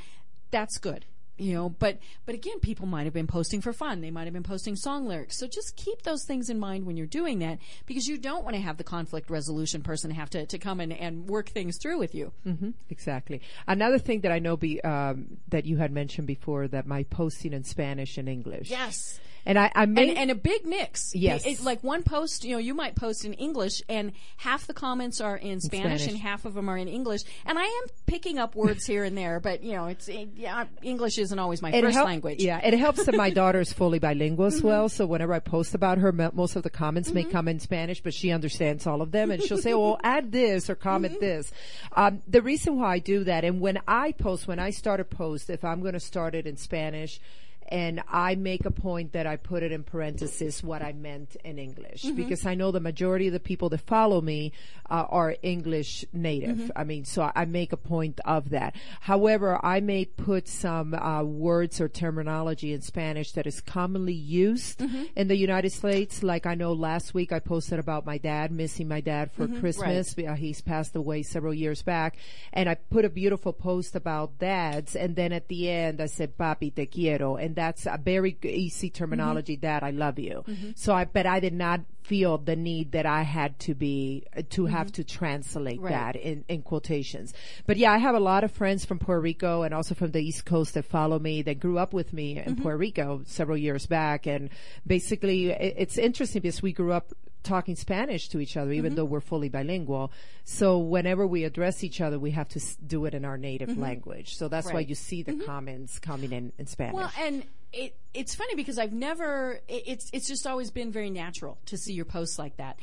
that's 0.50 0.78
good. 0.78 1.04
You 1.40 1.54
know, 1.54 1.68
but 1.70 1.98
but 2.26 2.34
again, 2.34 2.60
people 2.60 2.86
might 2.86 3.04
have 3.04 3.14
been 3.14 3.26
posting 3.26 3.62
for 3.62 3.72
fun. 3.72 4.02
They 4.02 4.10
might 4.10 4.24
have 4.24 4.34
been 4.34 4.42
posting 4.42 4.76
song 4.76 5.06
lyrics. 5.06 5.38
So 5.38 5.46
just 5.46 5.74
keep 5.74 6.02
those 6.02 6.24
things 6.24 6.50
in 6.50 6.60
mind 6.60 6.84
when 6.84 6.98
you're 6.98 7.06
doing 7.06 7.38
that, 7.38 7.58
because 7.86 8.06
you 8.06 8.18
don't 8.18 8.44
want 8.44 8.56
to 8.56 8.62
have 8.62 8.76
the 8.76 8.84
conflict 8.84 9.30
resolution 9.30 9.82
person 9.82 10.10
have 10.10 10.28
to, 10.30 10.44
to 10.44 10.58
come 10.58 10.82
in 10.82 10.92
and 10.92 11.26
work 11.26 11.48
things 11.48 11.78
through 11.78 11.98
with 11.98 12.14
you. 12.14 12.32
Mm-hmm. 12.46 12.70
Exactly. 12.90 13.40
Another 13.66 13.98
thing 13.98 14.20
that 14.20 14.32
I 14.32 14.38
know 14.38 14.58
be, 14.58 14.82
um, 14.82 15.38
that 15.48 15.64
you 15.64 15.78
had 15.78 15.92
mentioned 15.92 16.26
before 16.26 16.68
that 16.68 16.86
my 16.86 17.04
posting 17.04 17.54
in 17.54 17.64
Spanish 17.64 18.18
and 18.18 18.28
English. 18.28 18.70
Yes. 18.70 19.18
And 19.46 19.58
I, 19.58 19.72
I 19.74 19.86
made, 19.86 20.10
and, 20.10 20.18
and 20.18 20.30
a 20.30 20.34
big 20.34 20.66
mix. 20.66 21.12
Yes. 21.14 21.46
It- 21.46 21.60
it- 21.60 21.64
like 21.64 21.82
one 21.82 22.02
post, 22.02 22.44
you 22.44 22.52
know, 22.52 22.58
you 22.58 22.74
might 22.74 22.94
post 22.96 23.24
in 23.24 23.32
English 23.34 23.80
and 23.88 24.12
half 24.36 24.66
the 24.66 24.74
comments 24.74 25.20
are 25.20 25.36
in 25.36 25.60
Spanish, 25.60 26.02
Spanish. 26.02 26.06
and 26.08 26.18
half 26.18 26.44
of 26.44 26.54
them 26.54 26.68
are 26.68 26.76
in 26.76 26.88
English. 26.88 27.22
And 27.46 27.58
I 27.58 27.64
am 27.64 27.82
picking 28.06 28.38
up 28.38 28.54
words 28.54 28.86
here 28.86 29.04
and 29.04 29.16
there, 29.16 29.40
but 29.40 29.62
you 29.62 29.72
know, 29.72 29.86
it's, 29.86 30.08
it, 30.08 30.30
yeah, 30.36 30.64
English 30.82 31.18
isn't 31.18 31.38
always 31.38 31.62
my 31.62 31.70
it 31.70 31.82
first 31.82 31.94
help- 31.96 32.06
language. 32.06 32.38
Mm-hmm. 32.38 32.46
Yeah, 32.46 32.60
it 32.66 32.74
helps 32.78 33.04
that 33.04 33.14
my 33.14 33.30
daughter 33.40 33.60
is 33.60 33.72
fully 33.72 33.98
bilingual 33.98 34.46
as 34.46 34.62
well. 34.62 34.88
So 34.88 35.06
whenever 35.06 35.32
I 35.32 35.38
post 35.40 35.74
about 35.74 35.98
her, 35.98 36.12
most 36.12 36.56
of 36.56 36.62
the 36.62 36.70
comments 36.70 37.12
may 37.12 37.24
come 37.24 37.48
in 37.48 37.60
Spanish, 37.60 38.02
but 38.02 38.14
she 38.14 38.30
understands 38.30 38.86
all 38.86 39.02
of 39.02 39.10
them, 39.12 39.30
and 39.30 39.42
she'll 39.42 39.58
say, 39.58 39.74
"Well, 39.74 39.98
add 40.04 40.32
this 40.32 40.68
or 40.70 40.74
comment 40.74 41.14
Mm-hmm. 41.14 41.20
this." 41.24 41.52
Um, 41.96 42.22
the 42.28 42.42
reason 42.42 42.78
why 42.78 42.94
I 42.94 42.98
do 42.98 43.24
that, 43.24 43.44
and 43.44 43.60
when 43.60 43.78
I 43.88 44.12
post, 44.12 44.46
when 44.48 44.58
I 44.58 44.70
start 44.70 45.00
a 45.00 45.04
post, 45.04 45.50
if 45.50 45.64
I'm 45.64 45.80
going 45.80 45.94
to 45.94 46.00
start 46.00 46.34
it 46.34 46.46
in 46.46 46.56
Spanish. 46.56 47.20
And 47.68 48.02
I 48.08 48.34
make 48.34 48.64
a 48.64 48.70
point 48.72 49.12
that 49.12 49.26
I 49.28 49.36
put 49.36 49.62
it 49.62 49.70
in 49.70 49.84
parentheses 49.84 50.60
what 50.62 50.82
I 50.82 50.92
meant 50.92 51.36
in 51.44 51.58
English 51.58 52.02
Mm-hmm. 52.02 52.16
because 52.16 52.44
I 52.46 52.54
know 52.54 52.72
the 52.72 52.80
majority 52.80 53.26
of 53.28 53.32
the 53.32 53.40
people 53.40 53.68
that 53.68 53.78
follow 53.82 54.20
me 54.20 54.52
uh, 54.88 55.06
are 55.08 55.36
English 55.42 56.04
native. 56.12 56.56
Mm-hmm. 56.56 56.70
I 56.74 56.82
mean, 56.84 57.04
so 57.04 57.30
I, 57.34 57.44
make 57.44 57.72
a 57.72 57.76
point 57.76 58.18
of 58.24 58.50
that. 58.50 58.74
However, 59.00 59.58
I 59.64 59.80
may 59.80 60.04
put 60.04 60.48
some 60.48 60.94
uh, 60.94 61.22
words 61.22 61.80
or 61.80 61.88
terminology 61.88 62.72
in 62.72 62.80
Spanish 62.80 63.32
that 63.32 63.46
is 63.46 63.60
commonly 63.60 64.14
used 64.14 64.80
Mm-hmm. 64.80 65.04
in 65.14 65.28
the 65.28 65.36
United 65.36 65.70
States. 65.70 66.22
Like 66.22 66.46
I 66.46 66.54
know 66.54 66.72
last 66.72 67.14
week 67.14 67.32
I 67.32 67.38
posted 67.38 67.78
about 67.78 68.04
my 68.04 68.18
dad 68.18 68.50
missing 68.50 68.88
my 68.88 69.00
dad 69.00 69.30
for 69.32 69.46
Mm-hmm. 69.46 69.60
Christmas. 69.60 70.14
Uh, 70.18 70.34
he's 70.34 70.60
passed 70.60 70.96
away 70.96 71.22
several 71.22 71.54
years 71.54 71.82
back, 71.82 72.16
and 72.52 72.68
I 72.68 72.74
put 72.74 73.04
a 73.04 73.08
beautiful 73.10 73.52
post 73.52 73.94
about 73.94 74.38
dads. 74.38 74.96
And 74.96 75.14
then 75.14 75.32
at 75.32 75.48
the 75.48 75.68
end 75.70 76.00
I 76.00 76.06
said 76.06 76.36
"Papi 76.36 76.74
te 76.74 76.86
quiero," 76.86 77.36
and 77.36 77.49
that's 77.54 77.86
a 77.86 77.98
very 78.02 78.36
easy 78.42 78.90
terminology. 78.90 79.56
Mm-hmm. 79.56 79.66
Dad, 79.66 79.82
I 79.82 79.90
love 79.90 80.18
you. 80.18 80.44
So 80.76 80.92
I, 80.94 81.04
but 81.04 81.26
I 81.26 81.40
did 81.40 81.54
not 81.54 81.80
feel 82.02 82.38
the 82.38 82.56
need 82.56 82.92
that 82.92 83.06
I 83.06 83.22
had 83.22 83.58
to 83.60 83.74
be 83.74 84.24
uh, 84.36 84.42
to 84.50 84.66
have 84.66 84.90
to 84.92 85.04
translate 85.04 85.60
Mm-hmm. 85.76 85.84
Right. 85.84 85.90
that 85.92 86.16
in, 86.16 86.44
in 86.48 86.62
quotations. 86.62 87.32
But 87.66 87.76
yeah, 87.76 87.92
I 87.92 87.98
have 87.98 88.14
a 88.14 88.20
lot 88.20 88.44
of 88.44 88.50
friends 88.50 88.84
from 88.84 88.98
Puerto 88.98 89.20
Rico 89.20 89.62
and 89.62 89.72
also 89.72 89.94
from 89.94 90.10
the 90.10 90.20
East 90.20 90.44
Coast 90.44 90.74
that 90.74 90.84
follow 90.84 91.18
me 91.18 91.42
that 91.42 91.60
grew 91.60 91.78
up 91.78 91.92
with 91.92 92.12
me 92.12 92.38
in 92.38 92.56
Puerto 92.56 92.76
Rico 92.76 93.22
several 93.26 93.56
years 93.56 93.86
back. 93.86 94.26
And 94.26 94.50
basically, 94.86 95.50
it, 95.50 95.74
it's 95.78 95.98
interesting 95.98 96.42
because 96.42 96.62
we 96.62 96.72
grew 96.72 96.92
up 96.92 97.12
talking 97.42 97.76
Spanish 97.76 98.28
to 98.28 98.40
each 98.40 98.56
other, 98.56 98.72
even 98.72 98.90
mm-hmm. 98.90 98.96
though 98.96 99.04
we're 99.04 99.20
fully 99.20 99.48
bilingual. 99.48 100.12
So 100.44 100.78
whenever 100.78 101.26
we 101.26 101.44
address 101.44 101.82
each 101.82 102.00
other, 102.00 102.18
we 102.18 102.32
have 102.32 102.48
to 102.50 102.60
s- 102.60 102.76
do 102.76 103.04
it 103.06 103.14
in 103.14 103.24
our 103.24 103.38
native 103.38 103.70
mm-hmm. 103.70 103.82
language. 103.82 104.36
So 104.36 104.48
that's 104.48 104.72
why 104.72 104.80
you 104.80 104.94
see 104.94 105.22
the 105.22 105.32
mm-hmm. 105.32 105.46
comments 105.46 105.98
coming 105.98 106.32
in 106.32 106.52
in 106.58 106.66
Spanish. 106.66 106.94
Well, 106.94 107.12
and 107.18 107.44
it, 107.72 107.96
it's 108.14 108.34
funny 108.34 108.54
because 108.54 108.78
I've 108.78 108.92
never, 108.92 109.60
it, 109.68 109.82
it's, 109.86 110.10
it's 110.12 110.28
just 110.28 110.46
always 110.46 110.70
been 110.70 110.92
very 110.92 111.10
natural 111.10 111.58
to 111.66 111.76
see 111.76 111.92
your 111.92 112.04
posts 112.04 112.38
like 112.38 112.56
that. 112.58 112.78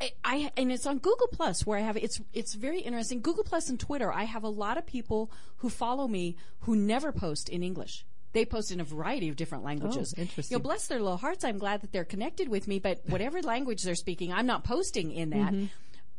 I, 0.00 0.12
I 0.24 0.52
and 0.56 0.72
it's 0.72 0.86
on 0.86 0.98
Google 0.98 1.28
Plus 1.28 1.64
where 1.64 1.78
I 1.78 1.82
have 1.82 1.96
it's 1.96 2.20
it's 2.32 2.54
very 2.54 2.80
interesting. 2.80 3.20
Google 3.20 3.44
Plus 3.44 3.68
and 3.68 3.78
Twitter, 3.78 4.12
I 4.12 4.24
have 4.24 4.42
a 4.42 4.48
lot 4.48 4.76
of 4.76 4.84
people 4.84 5.30
who 5.58 5.68
follow 5.68 6.08
me 6.08 6.36
who 6.60 6.74
never 6.74 7.12
post 7.12 7.48
in 7.48 7.62
English. 7.62 8.04
They 8.32 8.44
post 8.44 8.72
in 8.72 8.80
a 8.80 8.84
variety 8.84 9.28
of 9.28 9.36
different 9.36 9.64
languages. 9.64 10.14
Oh, 10.16 10.20
interesting. 10.22 10.54
You 10.54 10.58
know, 10.58 10.62
bless 10.62 10.86
their 10.86 11.00
little 11.00 11.18
hearts. 11.18 11.44
I'm 11.44 11.58
glad 11.58 11.82
that 11.82 11.92
they're 11.92 12.04
connected 12.04 12.48
with 12.48 12.66
me, 12.66 12.78
but 12.78 13.00
whatever 13.06 13.42
language 13.42 13.82
they're 13.82 13.94
speaking, 13.94 14.32
I'm 14.32 14.46
not 14.46 14.64
posting 14.64 15.12
in 15.12 15.30
that. 15.30 15.52
Mm-hmm. 15.52 15.66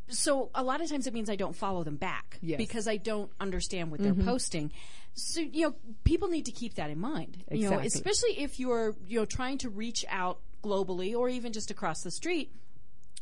So 0.08 0.50
a 0.54 0.62
lot 0.62 0.80
of 0.80 0.90
times 0.90 1.06
it 1.06 1.14
means 1.14 1.30
I 1.30 1.36
don't 1.36 1.56
follow 1.56 1.82
them 1.82 1.96
back 1.96 2.38
Yes. 2.42 2.58
because 2.58 2.86
I 2.86 2.98
don't 2.98 3.30
understand 3.40 3.90
what 3.90 4.00
they're 4.00 4.12
mm-hmm. 4.12 4.28
posting. 4.28 4.70
So 5.14 5.40
you 5.40 5.68
know, 5.68 5.74
people 6.04 6.28
need 6.28 6.46
to 6.46 6.52
keep 6.52 6.74
that 6.74 6.90
in 6.90 6.98
mind. 6.98 7.42
You 7.50 7.70
know, 7.70 7.78
Exactly. 7.78 7.86
especially 7.86 8.42
if 8.44 8.60
you're 8.60 8.94
you 9.06 9.20
know 9.20 9.24
trying 9.24 9.58
to 9.58 9.70
reach 9.70 10.04
out 10.08 10.40
globally 10.62 11.14
or 11.14 11.28
even 11.28 11.52
just 11.52 11.70
across 11.70 12.02
the 12.02 12.10
street. 12.10 12.50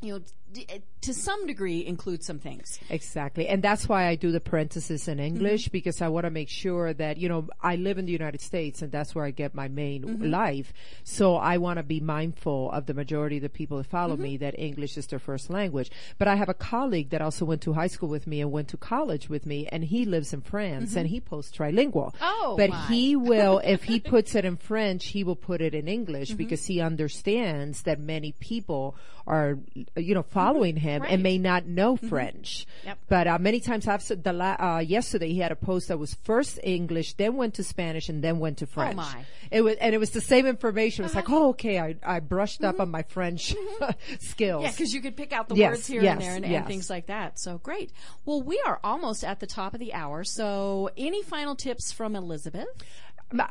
You 0.00 0.14
know, 0.14 0.20
d- 0.52 0.66
to 1.02 1.12
some 1.14 1.46
degree, 1.46 1.84
include 1.84 2.22
some 2.22 2.38
things. 2.38 2.78
Exactly. 2.88 3.48
And 3.48 3.60
that's 3.62 3.88
why 3.88 4.06
I 4.06 4.14
do 4.14 4.30
the 4.30 4.40
parentheses 4.40 5.08
in 5.08 5.18
English 5.18 5.64
Mm-hmm. 5.64 5.72
because 5.72 6.00
I 6.00 6.08
want 6.08 6.24
to 6.24 6.30
make 6.30 6.48
sure 6.48 6.92
that, 6.94 7.16
you 7.18 7.28
know, 7.28 7.48
I 7.60 7.74
live 7.76 7.98
in 7.98 8.06
the 8.06 8.12
United 8.12 8.40
States 8.40 8.82
and 8.82 8.92
that's 8.92 9.14
where 9.14 9.24
I 9.24 9.30
get 9.32 9.54
my 9.54 9.68
main 9.68 10.02
Mm-hmm. 10.04 10.30
life. 10.30 10.72
So 11.04 11.36
I 11.36 11.58
want 11.58 11.78
to 11.78 11.82
be 11.82 12.00
mindful 12.00 12.70
of 12.70 12.86
the 12.86 12.94
majority 12.94 13.36
of 13.38 13.42
the 13.42 13.48
people 13.48 13.78
that 13.78 13.86
follow 13.86 14.14
Mm-hmm. 14.14 14.22
me 14.22 14.36
that 14.38 14.58
English 14.58 14.96
is 14.96 15.06
their 15.08 15.18
first 15.18 15.50
language. 15.50 15.90
But 16.18 16.28
I 16.28 16.36
have 16.36 16.48
a 16.48 16.54
colleague 16.54 17.10
that 17.10 17.20
also 17.22 17.44
went 17.44 17.62
to 17.62 17.72
high 17.72 17.88
school 17.88 18.08
with 18.08 18.26
me 18.26 18.40
and 18.40 18.52
went 18.52 18.68
to 18.68 18.76
college 18.76 19.28
with 19.28 19.44
me 19.46 19.66
and 19.72 19.82
he 19.84 20.04
lives 20.04 20.32
in 20.32 20.40
France 20.42 20.94
and 20.96 21.08
he 21.08 21.20
posts 21.20 21.56
trilingual. 21.56 22.14
Mm-hmm. 22.14 22.24
Oh, 22.44 22.54
But 22.56 22.70
my. 22.70 22.86
he 22.86 23.16
will, 23.16 23.58
if 23.64 23.82
he 23.84 23.98
puts 24.14 24.34
it 24.34 24.44
in 24.44 24.56
French, 24.56 25.06
he 25.08 25.24
will 25.24 25.36
put 25.36 25.60
it 25.60 25.74
in 25.74 25.88
English 25.88 26.28
Mm-hmm. 26.28 26.36
because 26.36 26.66
he 26.66 26.80
understands 26.80 27.82
that 27.82 27.98
many 27.98 28.32
people 28.32 28.94
are, 29.26 29.58
you 29.96 30.14
know, 30.14 30.22
following 30.44 30.76
him 30.76 31.02
Right. 31.02 31.10
and 31.12 31.22
may 31.22 31.38
not 31.38 31.66
know 31.66 31.96
French. 31.96 32.66
Yep. 32.84 32.98
But 33.08 33.26
uh, 33.26 33.38
many 33.38 33.60
times 33.60 33.86
I've 33.86 34.02
said 34.02 34.24
the 34.24 34.32
la- 34.32 34.56
uh, 34.58 34.78
yesterday 34.80 35.28
he 35.32 35.38
had 35.38 35.52
a 35.52 35.56
post 35.56 35.88
that 35.88 35.98
was 35.98 36.14
first 36.24 36.58
English, 36.62 37.14
then 37.14 37.36
went 37.36 37.54
to 37.54 37.64
Spanish, 37.64 38.08
and 38.08 38.22
then 38.22 38.38
went 38.38 38.58
to 38.58 38.66
French. 38.66 38.94
Oh 38.94 38.96
my. 38.96 39.02
Uh-huh. 39.02 39.22
It 39.50 39.60
was 39.60 39.76
and 39.76 39.94
it 39.94 39.98
was 39.98 40.10
the 40.10 40.20
same 40.22 40.46
information. 40.46 41.04
It 41.04 41.08
was 41.08 41.14
like, 41.14 41.28
oh, 41.30 41.50
okay, 41.50 41.78
I, 41.78 41.96
I 42.02 42.20
brushed 42.20 42.64
up 42.64 42.80
on 42.80 42.90
my 42.90 43.02
French 43.02 43.54
skills. 44.20 44.62
Yeah, 44.64 44.70
because 44.70 44.94
you 44.94 45.00
could 45.02 45.16
pick 45.16 45.32
out 45.32 45.48
the 45.48 45.54
Yes, 45.56 45.70
words 45.72 45.86
here 45.86 46.02
yes, 46.02 46.12
and 46.12 46.20
there 46.22 46.34
and, 46.36 46.46
yes. 46.46 46.58
and 46.60 46.66
things 46.66 46.88
like 46.90 47.06
that. 47.06 47.38
So 47.38 47.58
great. 47.58 47.92
Well, 48.24 48.42
we 48.42 48.62
are 48.66 48.80
almost 48.82 49.24
at 49.24 49.40
the 49.40 49.46
top 49.46 49.74
of 49.74 49.80
the 49.80 49.92
hour. 49.94 50.24
So 50.24 50.90
any 50.96 51.22
final 51.22 51.54
tips 51.54 51.92
from 51.92 52.16
Elizabeth? 52.16 52.66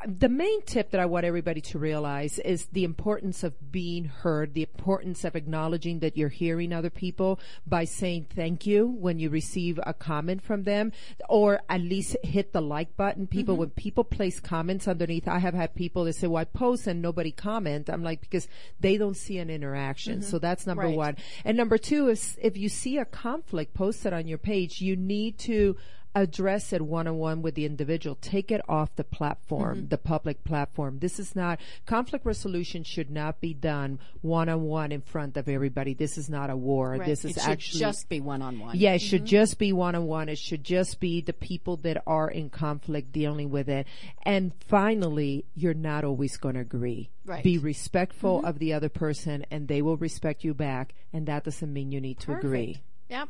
The 0.07 0.29
main 0.29 0.61
tip 0.63 0.91
that 0.91 1.01
I 1.01 1.05
want 1.05 1.25
everybody 1.25 1.61
to 1.61 1.79
realize 1.79 2.37
is 2.39 2.65
the 2.67 2.83
importance 2.83 3.43
of 3.43 3.71
being 3.71 4.05
heard, 4.05 4.53
the 4.53 4.61
importance 4.63 5.23
of 5.23 5.35
acknowledging 5.35 5.99
that 5.99 6.17
you're 6.17 6.29
hearing 6.29 6.73
other 6.73 6.89
people 6.89 7.39
by 7.65 7.85
saying 7.85 8.27
thank 8.35 8.67
you 8.67 8.87
when 8.87 9.17
you 9.19 9.29
receive 9.29 9.79
a 9.85 9.93
comment 9.93 10.43
from 10.43 10.63
them, 10.63 10.91
or 11.29 11.61
at 11.69 11.81
least 11.81 12.15
hit 12.23 12.53
the 12.53 12.61
like 12.61 12.95
button. 12.95 13.27
People, 13.27 13.55
mm-hmm. 13.55 13.61
when 13.61 13.69
people 13.71 14.03
place 14.03 14.39
comments 14.39 14.87
underneath, 14.87 15.27
I 15.27 15.39
have 15.39 15.53
had 15.53 15.73
people 15.73 16.03
that 16.05 16.13
say, 16.13 16.27
well, 16.27 16.41
I 16.41 16.45
post 16.45 16.87
and 16.87 17.01
nobody 17.01 17.31
comment. 17.31 17.89
I'm 17.89 18.03
like, 18.03 18.21
because 18.21 18.47
they 18.79 18.97
don't 18.97 19.17
see 19.17 19.39
an 19.39 19.49
interaction. 19.49 20.19
Mm-hmm. 20.19 20.29
So 20.29 20.39
that's 20.39 20.67
number 20.67 20.83
Right. 20.83 20.95
one. 20.95 21.17
And 21.45 21.55
number 21.57 21.77
two 21.77 22.07
is 22.09 22.37
if 22.41 22.57
you 22.57 22.69
see 22.69 22.97
a 22.97 23.05
conflict 23.05 23.73
posted 23.73 24.13
on 24.13 24.27
your 24.27 24.37
page, 24.37 24.81
you 24.81 24.95
need 24.95 25.37
to 25.39 25.77
address 26.13 26.73
it 26.73 26.81
one 26.81 27.07
on 27.07 27.17
one 27.17 27.41
with 27.41 27.55
the 27.55 27.65
individual. 27.65 28.17
Take 28.19 28.51
it 28.51 28.61
off 28.67 28.95
the 28.95 29.03
platform, 29.03 29.77
Mm-hmm. 29.77 29.87
the 29.87 29.97
public 29.97 30.43
platform. 30.43 30.99
This 30.99 31.19
is 31.19 31.35
not, 31.35 31.59
conflict 31.85 32.25
resolution 32.25 32.83
should 32.83 33.09
not 33.09 33.39
be 33.39 33.53
done 33.53 33.99
one 34.21 34.49
on 34.49 34.63
one 34.63 34.91
in 34.91 35.01
front 35.01 35.37
of 35.37 35.47
everybody. 35.47 35.93
This 35.93 36.17
is 36.17 36.29
not 36.29 36.49
a 36.49 36.55
war. 36.57 36.97
This 36.99 37.23
is 37.25 37.37
it 37.37 37.41
should 37.41 37.49
actually 37.51 37.79
just 37.79 38.09
be 38.09 38.19
one 38.19 38.41
on 38.41 38.59
one. 38.59 38.75
yeah, 38.77 38.93
it 38.93 38.99
should 39.01 39.25
just 39.25 39.57
be 39.57 39.71
one 39.71 39.95
on 39.95 40.05
one. 40.05 40.27
It 40.29 40.37
should 40.37 40.63
just 40.63 40.99
be 40.99 41.21
the 41.21 41.33
people 41.33 41.77
that 41.77 42.03
are 42.05 42.29
in 42.29 42.49
conflict 42.49 43.11
dealing 43.11 43.49
with 43.49 43.69
it. 43.69 43.87
And 44.23 44.51
finally, 44.67 45.45
you're 45.55 45.73
not 45.73 46.03
always 46.03 46.37
going 46.37 46.55
to 46.55 46.61
agree. 46.61 47.09
Right. 47.25 47.43
Be 47.43 47.57
respectful 47.57 48.45
of 48.45 48.59
the 48.59 48.73
other 48.73 48.89
person 48.89 49.45
and 49.51 49.67
they 49.67 49.81
will 49.81 49.97
respect 49.97 50.43
you 50.43 50.53
back. 50.53 50.93
And 51.13 51.27
that 51.27 51.43
doesn't 51.45 51.71
mean 51.71 51.91
you 51.91 52.01
need 52.01 52.19
to 52.21 52.33
agree. 52.33 52.81
Yep. 53.09 53.29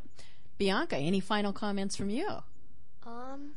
Bianca, 0.58 0.96
any 0.96 1.20
final 1.20 1.52
comments 1.52 1.96
from 1.96 2.08
you? 2.10 2.28
Um, 3.06 3.52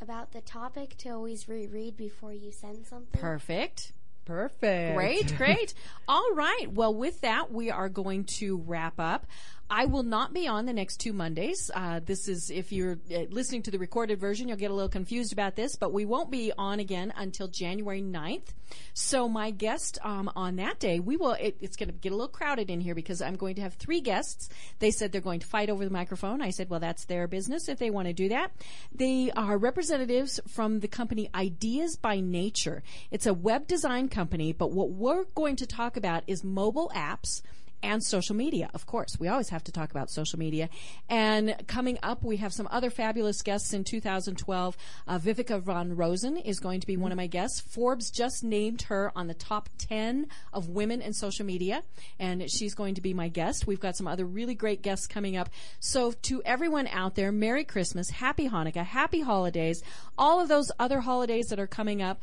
about 0.00 0.32
the 0.32 0.40
topic 0.40 0.96
to 0.98 1.10
always 1.10 1.48
reread 1.48 1.96
before 1.96 2.32
you 2.32 2.50
send 2.50 2.86
something. 2.86 3.20
Perfect. 3.20 3.92
Perfect. 4.24 4.94
Great, 4.96 5.36
great. 5.36 5.74
All 6.08 6.32
right. 6.34 6.66
Well, 6.70 6.94
with 6.94 7.20
that, 7.22 7.52
we 7.52 7.70
are 7.70 7.88
going 7.88 8.24
to 8.38 8.62
wrap 8.66 8.94
up. 8.98 9.26
I 9.74 9.86
will 9.86 10.02
not 10.02 10.34
be 10.34 10.46
on 10.46 10.66
the 10.66 10.74
next 10.74 10.98
two 10.98 11.14
Mondays. 11.14 11.70
Uh, 11.74 12.00
this 12.04 12.28
is, 12.28 12.50
if 12.50 12.72
you're 12.72 12.98
uh, 13.10 13.20
listening 13.30 13.62
to 13.62 13.70
the 13.70 13.78
recorded 13.78 14.20
version, 14.20 14.46
you'll 14.46 14.58
get 14.58 14.70
a 14.70 14.74
little 14.74 14.90
confused 14.90 15.32
about 15.32 15.56
this, 15.56 15.76
but 15.76 15.94
we 15.94 16.04
won't 16.04 16.30
be 16.30 16.52
on 16.58 16.78
again 16.78 17.10
until 17.16 17.48
January 17.48 18.02
9th. 18.02 18.48
So 18.92 19.30
my 19.30 19.50
guest 19.50 19.98
um, 20.02 20.30
on 20.36 20.56
that 20.56 20.78
day, 20.78 21.00
we 21.00 21.16
will, 21.16 21.32
it, 21.32 21.56
it's 21.62 21.76
going 21.76 21.88
to 21.88 21.94
get 21.94 22.12
a 22.12 22.14
little 22.14 22.28
crowded 22.28 22.68
in 22.68 22.82
here 22.82 22.94
because 22.94 23.22
I'm 23.22 23.36
going 23.36 23.54
to 23.54 23.62
have 23.62 23.72
three 23.72 24.02
guests. 24.02 24.50
They 24.78 24.90
said 24.90 25.10
they're 25.10 25.22
going 25.22 25.40
to 25.40 25.46
fight 25.46 25.70
over 25.70 25.82
the 25.86 25.90
microphone. 25.90 26.42
I 26.42 26.50
said, 26.50 26.68
well, 26.68 26.80
that's 26.80 27.06
their 27.06 27.26
business 27.26 27.70
if 27.70 27.78
they 27.78 27.88
want 27.88 28.08
to 28.08 28.12
do 28.12 28.28
that. 28.28 28.52
They 28.94 29.30
are 29.34 29.56
representatives 29.56 30.38
from 30.48 30.80
the 30.80 30.88
company 30.88 31.30
Ideas 31.34 31.96
by 31.96 32.20
Nature. 32.20 32.82
It's 33.10 33.26
a 33.26 33.32
web 33.32 33.68
design 33.68 34.10
company, 34.10 34.52
but 34.52 34.70
what 34.70 34.90
we're 34.90 35.24
going 35.34 35.56
to 35.56 35.66
talk 35.66 35.96
about 35.96 36.24
is 36.26 36.44
mobile 36.44 36.92
apps 36.94 37.40
and 37.82 38.02
social 38.02 38.34
media. 38.34 38.70
Of 38.74 38.86
course, 38.86 39.16
we 39.18 39.28
always 39.28 39.48
have 39.50 39.64
to 39.64 39.72
talk 39.72 39.90
about 39.90 40.10
social 40.10 40.38
media. 40.38 40.68
And 41.08 41.56
coming 41.66 41.98
up, 42.02 42.22
we 42.22 42.36
have 42.38 42.52
some 42.52 42.68
other 42.70 42.90
fabulous 42.90 43.42
guests 43.42 43.72
in 43.72 43.84
2012. 43.84 44.76
Uh, 45.06 45.18
Viveka 45.18 45.60
von 45.60 45.96
Rosen 45.96 46.36
is 46.36 46.60
going 46.60 46.80
to 46.80 46.86
be 46.86 46.96
one 46.96 47.12
of 47.12 47.16
my 47.16 47.26
guests. 47.26 47.60
Forbes 47.60 48.10
just 48.10 48.44
named 48.44 48.82
her 48.82 49.12
on 49.16 49.26
the 49.26 49.34
top 49.34 49.68
10 49.78 50.26
of 50.52 50.68
women 50.68 51.02
in 51.02 51.12
social 51.12 51.44
media, 51.44 51.82
and 52.18 52.50
she's 52.50 52.74
going 52.74 52.94
to 52.94 53.00
be 53.00 53.14
my 53.14 53.28
guest. 53.28 53.66
We've 53.66 53.80
got 53.80 53.96
some 53.96 54.06
other 54.06 54.24
really 54.24 54.54
great 54.54 54.82
guests 54.82 55.06
coming 55.06 55.36
up. 55.36 55.50
So 55.80 56.12
to 56.12 56.42
everyone 56.44 56.86
out 56.88 57.14
there, 57.14 57.32
Merry 57.32 57.64
Christmas, 57.64 58.10
Happy 58.10 58.48
Hanukkah, 58.48 58.84
Happy 58.84 59.20
Holidays, 59.20 59.82
all 60.16 60.40
of 60.40 60.48
those 60.48 60.70
other 60.78 61.00
holidays 61.00 61.46
that 61.46 61.58
are 61.58 61.66
coming 61.66 62.02
up 62.02 62.20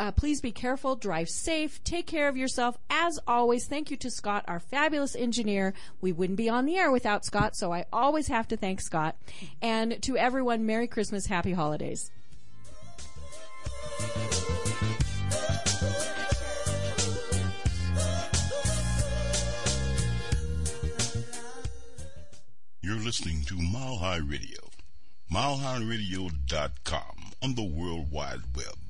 uh, 0.00 0.10
please 0.12 0.40
be 0.40 0.50
careful, 0.50 0.96
drive 0.96 1.28
safe, 1.28 1.84
take 1.84 2.06
care 2.06 2.28
of 2.28 2.36
yourself. 2.36 2.78
As 2.88 3.18
always, 3.26 3.66
thank 3.66 3.90
you 3.90 3.98
to 3.98 4.10
Scott, 4.10 4.44
our 4.48 4.58
fabulous 4.58 5.14
engineer. 5.14 5.74
We 6.00 6.10
wouldn't 6.10 6.38
be 6.38 6.48
on 6.48 6.64
the 6.64 6.78
air 6.78 6.90
without 6.90 7.26
Scott, 7.26 7.54
so 7.54 7.70
I 7.70 7.84
always 7.92 8.28
have 8.28 8.48
to 8.48 8.56
thank 8.56 8.80
Scott. 8.80 9.14
And 9.60 10.02
to 10.02 10.16
everyone, 10.16 10.64
Merry 10.64 10.86
Christmas, 10.86 11.26
Happy 11.26 11.52
Holidays. 11.52 12.10
You're 22.82 22.96
listening 22.96 23.42
to 23.44 23.56
Mile 23.56 23.96
High 23.96 24.16
Radio. 24.16 24.70
MileHighRadio.com 25.30 27.32
on 27.42 27.54
the 27.54 27.62
World 27.62 28.10
Wide 28.10 28.40
Web 28.56 28.89